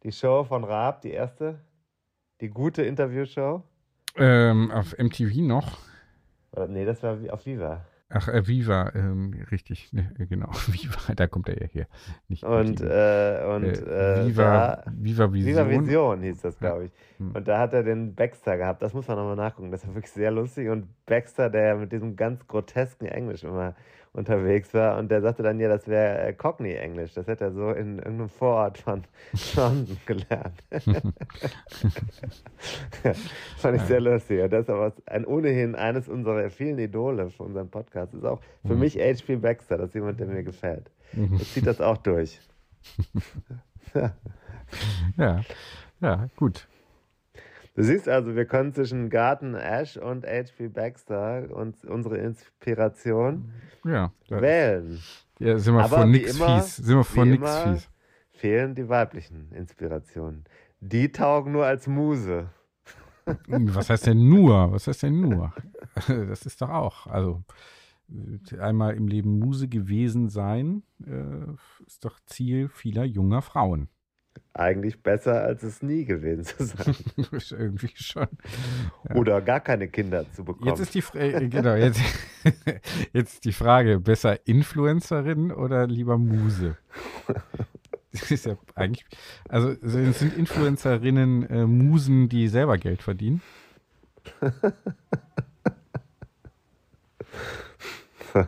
die 0.03 0.11
Show 0.11 0.43
von 0.43 0.65
Raab, 0.65 1.03
die 1.03 1.13
erste? 1.13 1.61
Die 2.41 2.51
gute 2.51 2.83
Interviewshow? 2.83 3.63
Ähm, 4.17 4.73
auf 4.73 4.93
MTV 4.99 5.37
noch. 5.43 5.79
Oder, 6.57 6.69
nee, 6.69 6.85
das 6.85 7.03
war 7.03 7.19
auf 7.31 7.47
Viva. 7.47 7.85
Ach, 8.09 8.29
äh, 8.29 8.47
Viva, 8.47 8.93
ähm, 8.95 9.35
richtig, 9.51 9.93
ne, 9.93 10.13
äh, 10.19 10.27
genau, 10.27 10.49
Viva, 10.69 11.15
da 11.15 11.27
kommt 11.27 11.49
er 11.49 11.61
ja 11.61 11.67
her. 11.67 11.87
Nicht 12.29 12.45
Und, 12.45 12.81
äh, 12.81 13.43
und 13.49 13.65
Äh, 13.65 14.23
äh, 14.23 14.27
Viva, 14.29 14.85
Viva 14.93 15.33
Vision. 15.33 15.67
Viva 15.67 15.69
Vision 15.69 16.23
hieß 16.23 16.41
das, 16.43 16.59
glaube 16.59 16.85
ich. 16.85 16.93
Hm. 17.19 17.33
Und 17.35 17.49
da 17.49 17.59
hat 17.59 17.73
er 17.73 17.83
den 17.83 18.15
Baxter 18.15 18.57
gehabt. 18.57 18.81
Das 18.83 18.95
muss 18.95 19.09
man 19.09 19.17
nochmal 19.17 19.37
nachgucken. 19.37 19.73
Das 19.73 19.87
war 19.87 19.95
wirklich 19.97 20.13
sehr 20.13 20.31
lustig. 20.31 20.69
Und 20.69 20.87
Baxter, 21.07 21.51
der 21.51 21.77
mit 21.77 21.91
diesem 21.91 22.15
ganz 22.15 22.47
grotesken 22.47 23.07
Englisch 23.07 23.43
immer 23.43 23.75
unterwegs 24.17 24.73
war, 24.75 24.99
und 24.99 25.11
der 25.11 25.21
sagte 25.23 25.43
dann, 25.43 25.61
ja, 25.61 25.69
das 25.69 25.87
wäre 25.89 26.19
äh, 26.29 26.33
Cockney-Englisch. 26.33 27.15
Das 27.15 27.27
hätte 27.27 27.45
er 27.45 27.53
so 27.53 27.71
in 27.71 27.99
irgendeinem 27.99 28.29
Vorort 28.29 28.79
von 28.79 29.05
London 29.57 29.97
gelernt. 30.07 30.63
Fand 33.59 33.77
ich 33.77 33.83
sehr 33.83 34.01
lustig. 34.01 34.43
Und 34.43 34.53
das 34.53 34.63
ist 34.63 34.71
aber 34.71 34.93
ein, 35.07 35.25
ohnehin 35.25 35.75
eines 35.75 36.09
unserer 36.09 36.49
vielen 36.51 36.79
Idole 36.79 37.31
für 37.31 37.43
unseren 37.45 37.69
Podcast. 37.69 38.15
Ist 38.15 38.25
auch 38.25 38.41
für 38.67 38.75
Mhm. 38.75 38.81
mich 38.81 38.97
H.P. 38.99 39.37
Baxter. 39.37 39.79
Das 39.79 39.89
ist 39.89 39.95
jemand, 39.95 40.19
der 40.21 40.27
mir 40.27 40.43
gefällt. 40.43 40.91
Mhm. 41.13 41.35
Er 41.35 41.41
zieht 41.45 41.67
das 41.67 41.81
auch 41.81 41.99
durch. 41.99 42.41
Ja, 45.17 45.41
ja, 46.01 46.27
gut. 46.37 46.67
Du 47.77 47.83
siehst 47.83 48.09
also, 48.09 48.35
wir 48.35 48.47
können 48.47 48.73
zwischen 48.73 49.11
Garten 49.11 49.55
Ash 49.55 49.97
und 49.99 50.27
H.P. 50.27 50.69
Baxter 50.69 51.55
uns 51.55 51.85
unsere 51.85 52.17
Inspiration 52.19 53.53
Ja, 53.85 54.13
wählen. 54.29 54.99
ja 55.39 55.59
sind 55.59 55.75
wir 55.75 55.85
Aber 55.85 55.97
vor 55.99 56.07
wie 56.07 56.13
nix 56.13 56.37
immer- 56.37 56.61
fies. 56.63 56.77
Sind 56.77 56.97
wir 56.97 57.05
vor 57.05 57.25
wie 57.27 57.31
nix 57.31 57.43
immer- 57.43 57.75
fies. 57.75 57.91
Fehlen 58.31 58.75
die 58.75 58.89
weiblichen 58.89 59.53
Inspirationen. 59.53 60.45
Die 60.81 61.13
taugen 61.13 61.53
nur 61.53 61.67
als 61.67 61.87
Muse. 61.87 62.51
Was 63.47 63.91
heißt 63.91 64.07
denn 64.07 64.29
nur? 64.29 64.73
Was 64.73 64.87
heißt 64.87 65.03
denn 65.05 65.21
nur? 65.21 65.53
Das 66.29 66.45
ist 66.47 66.61
doch 66.61 66.69
auch, 66.69 67.07
also 67.07 67.43
einmal 68.59 68.95
im 68.95 69.09
Leben 69.09 69.39
Muse 69.39 69.67
gewesen 69.67 70.29
sein, 70.29 70.83
äh, 71.07 71.53
ist 71.87 72.05
doch 72.05 72.21
Ziel 72.27 72.69
vieler 72.69 73.05
junger 73.05 73.41
Frauen. 73.43 73.89
Eigentlich 74.55 75.03
besser, 75.03 75.43
als 75.43 75.63
es 75.63 75.83
nie 75.83 76.05
gewesen 76.05 76.45
zu 76.45 76.65
sein. 76.65 76.95
Irgendwie 77.51 77.91
schon. 77.95 78.27
Ja. 79.09 79.17
Oder 79.17 79.41
gar 79.41 79.61
keine 79.61 79.89
Kinder 79.89 80.31
zu 80.33 80.45
bekommen. 80.45 80.69
Jetzt 80.69 80.81
ist 80.81 80.95
die 80.95 81.03
Frage, 81.03 81.49
genau, 81.49 81.75
jetzt, 81.75 82.01
jetzt 83.13 83.45
die 83.45 83.53
Frage, 83.53 84.01
besser 84.01 84.47
Influencerin 84.47 85.53
oder 85.53 85.87
lieber 85.87 86.19
Muse? 86.19 86.77
Das 88.13 88.31
ist 88.31 88.47
ja 88.47 88.57
eigentlich, 88.75 89.05
also 89.49 89.75
sind 89.83 90.15
sind 90.15 90.37
Influencerinnen 90.37 91.51
äh, 91.51 91.67
Musen, 91.67 92.29
die 92.29 92.49
selber 92.49 92.79
Geld 92.79 93.03
verdienen? 93.03 93.43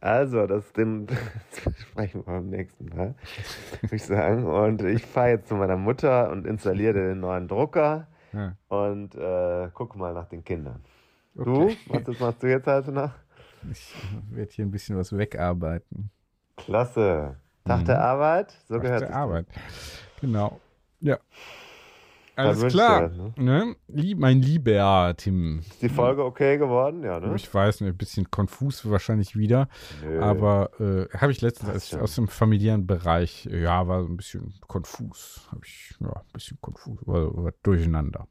Also, 0.00 0.46
das 0.46 0.72
den 0.72 1.06
das 1.64 1.78
sprechen 1.80 2.20
wir 2.26 2.32
beim 2.32 2.48
nächsten 2.48 2.86
Mal, 2.86 3.14
würde 3.82 3.96
ich 3.96 4.04
sagen. 4.04 4.46
Und 4.46 4.82
ich 4.82 5.04
fahre 5.04 5.30
jetzt 5.30 5.48
zu 5.48 5.54
meiner 5.54 5.76
Mutter 5.76 6.30
und 6.30 6.46
installiere 6.46 6.94
den 6.94 7.20
neuen 7.20 7.48
Drucker 7.48 8.06
Ja, 8.32 8.54
und 8.68 9.14
äh, 9.14 9.68
gucke 9.74 9.98
mal 9.98 10.14
nach 10.14 10.28
den 10.28 10.42
Kindern. 10.44 10.82
okay. 11.36 11.76
Du? 11.86 11.92
Was 11.92 12.04
das 12.04 12.18
machst 12.20 12.42
du 12.42 12.46
jetzt 12.48 12.66
also 12.68 12.92
noch? 12.92 13.12
Ich 13.70 13.94
werde 14.30 14.50
hier 14.52 14.64
ein 14.64 14.70
bisschen 14.70 14.96
was 14.96 15.16
wegarbeiten. 15.16 16.10
Klasse. 16.56 17.36
Tag 17.66 17.80
Mhm. 17.80 17.84
der 17.84 18.00
Arbeit, 18.02 18.52
so 18.68 18.76
Nach 18.76 18.82
gehört 18.82 19.02
der 19.02 19.10
es. 19.10 19.14
Arbeit. 19.14 19.46
Genau. 20.22 20.58
Ja. 21.00 21.18
Alles 22.48 22.72
klar. 22.72 23.08
ne? 23.10 23.32
Ne? 23.36 23.76
Lieb, 23.88 24.18
mein 24.18 24.40
lieber 24.42 25.14
Tim. 25.16 25.60
Ist 25.60 25.82
die 25.82 25.88
Folge 25.88 26.24
okay 26.24 26.58
geworden? 26.58 27.02
Ja, 27.02 27.20
ne? 27.20 27.34
Ich 27.36 27.52
weiß, 27.52 27.80
ein 27.82 27.96
bisschen 27.96 28.30
konfus 28.30 28.88
wahrscheinlich 28.88 29.36
wieder. 29.36 29.68
Nö. 30.04 30.20
Aber 30.20 30.70
äh, 30.80 31.06
habe 31.16 31.32
ich 31.32 31.40
letztens 31.40 31.70
als, 31.70 31.88
schon. 31.90 32.00
aus 32.00 32.14
dem 32.14 32.28
familiären 32.28 32.86
Bereich, 32.86 33.46
ja, 33.50 33.86
war 33.88 34.02
so 34.02 34.08
ein 34.08 34.16
bisschen 34.16 34.54
konfus. 34.66 35.46
Habe 35.50 35.60
ich, 35.64 35.94
ja, 36.00 36.08
ein 36.08 36.32
bisschen 36.32 36.58
konfus, 36.60 36.98
war, 37.06 37.36
war 37.36 37.52
durcheinander. 37.62 38.26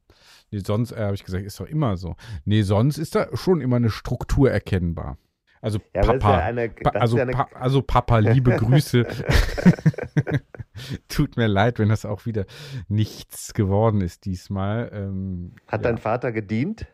Nee, 0.51 0.60
sonst 0.60 0.91
äh, 0.91 0.97
habe 1.03 1.16
ich 1.16 1.24
gesagt, 1.24 1.45
ist 1.45 1.60
doch 1.60 1.68
immer 1.68 1.95
so. 1.97 2.16
Nee, 2.45 2.64
sonst 2.64 2.97
ist 2.97 3.16
da 3.16 3.28
schon 3.36 3.62
immer 3.62 3.76
eine 3.76 3.89
Struktur 3.89 4.49
erkennbar. 4.51 5.18
Also 5.62 5.80
Ja, 5.93 6.01
Papa, 6.03 6.39
ja 6.39 6.45
eine- 6.45 6.70
pa 6.70 6.89
also, 6.91 7.18
ja 7.18 7.24
eine- 7.24 7.34
pa 7.34 7.47
also 7.53 7.82
Papa, 7.82 8.20
liebe 8.20 8.51
Grüße. 8.57 9.05
Tut 11.10 11.38
mir 11.38 11.48
leid, 11.48 11.80
wenn 11.80 11.90
das 11.90 12.06
auch 12.06 12.26
wieder 12.26 12.46
nichts 12.88 13.54
geworden 13.54 14.02
ist 14.02 14.26
diesmal. 14.26 14.90
Ähm, 14.94 15.54
Hat 15.68 15.84
ja. 15.84 15.90
dein 15.90 15.98
Vater 15.98 16.32
gedient? 16.32 16.88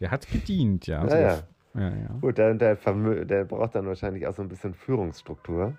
Der 0.00 0.10
hat 0.10 0.28
gedient, 0.30 0.86
ja. 0.86 1.06
Ja, 1.06 1.18
ja. 1.20 1.42
ja, 1.74 1.88
ja. 1.96 2.20
Gut, 2.20 2.38
der, 2.38 2.54
der, 2.54 2.76
der 2.76 3.44
braucht 3.44 3.74
dann 3.74 3.86
wahrscheinlich 3.86 4.26
auch 4.26 4.34
so 4.34 4.42
ein 4.42 4.48
bisschen 4.48 4.74
Führungsstruktur. 4.74 5.76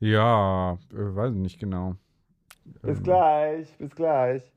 Ja, 0.00 0.74
äh, 0.92 0.96
weiß 0.96 1.32
ich 1.32 1.38
nicht 1.38 1.58
genau. 1.60 1.96
Bis 2.82 2.98
Ähm, 2.98 3.02
gleich, 3.02 3.76
bis 3.78 3.94
gleich. 3.94 4.52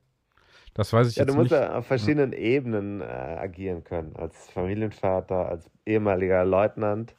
Das 0.74 0.92
weiß 0.92 1.08
ich 1.10 1.16
Ja, 1.16 1.24
jetzt 1.24 1.32
du 1.32 1.34
musst 1.34 1.50
nicht. 1.50 1.52
ja 1.52 1.76
auf 1.78 1.86
verschiedenen 1.86 2.32
Ebenen 2.32 3.00
äh, 3.00 3.04
agieren 3.04 3.84
können. 3.84 4.14
Als 4.16 4.50
Familienvater, 4.50 5.48
als 5.48 5.70
ehemaliger 5.86 6.44
Leutnant 6.44 7.16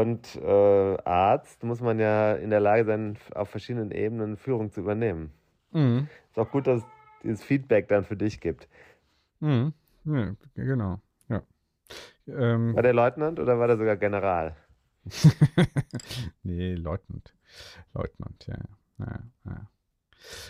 und 0.00 0.36
äh, 0.36 0.96
Arzt 1.04 1.62
muss 1.64 1.80
man 1.80 1.98
ja 1.98 2.34
in 2.34 2.50
der 2.50 2.60
Lage 2.60 2.84
sein, 2.84 3.18
auf 3.34 3.50
verschiedenen 3.50 3.90
Ebenen 3.90 4.36
Führung 4.36 4.70
zu 4.70 4.80
übernehmen. 4.80 5.32
Mhm. 5.72 6.08
Ist 6.30 6.38
auch 6.38 6.50
gut, 6.50 6.66
dass 6.66 6.78
es 6.82 6.86
dieses 7.22 7.42
Feedback 7.44 7.88
dann 7.88 8.04
für 8.04 8.16
dich 8.16 8.40
gibt. 8.40 8.68
Mhm. 9.40 9.74
Ja, 10.04 10.34
genau. 10.54 11.00
Ja. 11.28 11.42
Ähm, 12.26 12.74
War 12.74 12.82
der 12.82 12.94
Leutnant 12.94 13.38
oder 13.38 13.58
war 13.58 13.66
der 13.66 13.76
sogar 13.76 13.96
General? 13.96 14.56
nee, 16.42 16.74
Leutnant. 16.74 17.34
Leutnant, 17.92 18.46
ja. 18.46 18.58
ja. 18.98 19.18
ja. 19.44 19.66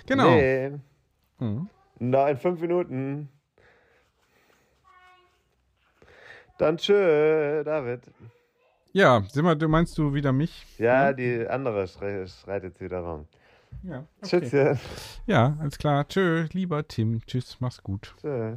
Genau. 0.07 0.35
Nee, 0.37 0.73
Mhm. 1.39 1.69
noch 1.99 2.29
in 2.29 2.37
fünf 2.37 2.61
Minuten. 2.61 3.29
Dann 6.59 6.77
tschö, 6.77 7.65
David. 7.65 8.03
Ja, 8.95 9.23
sag 9.31 9.43
mal, 9.43 9.55
du 9.55 9.69
meinst 9.69 9.97
du 9.97 10.13
wieder 10.13 10.33
mich? 10.33 10.67
Ja, 10.77 11.15
die 11.15 11.47
andere 11.49 11.89
schrei 11.89 12.27
schreit 12.27 12.63
jetzt 12.65 12.81
wieder 12.81 13.01
rum. 13.01 13.27
Ja. 13.83 14.05
Tschüsschen. 14.23 14.79
Ja, 15.27 15.57
alles 15.59 15.79
klar. 15.79 16.07
Tschö, 16.07 16.47
lieber 16.53 16.87
Tim. 16.87 17.25
Tschüss, 17.27 17.57
mach's 17.59 17.83
gut. 17.83 18.15
Tschö. 18.21 18.57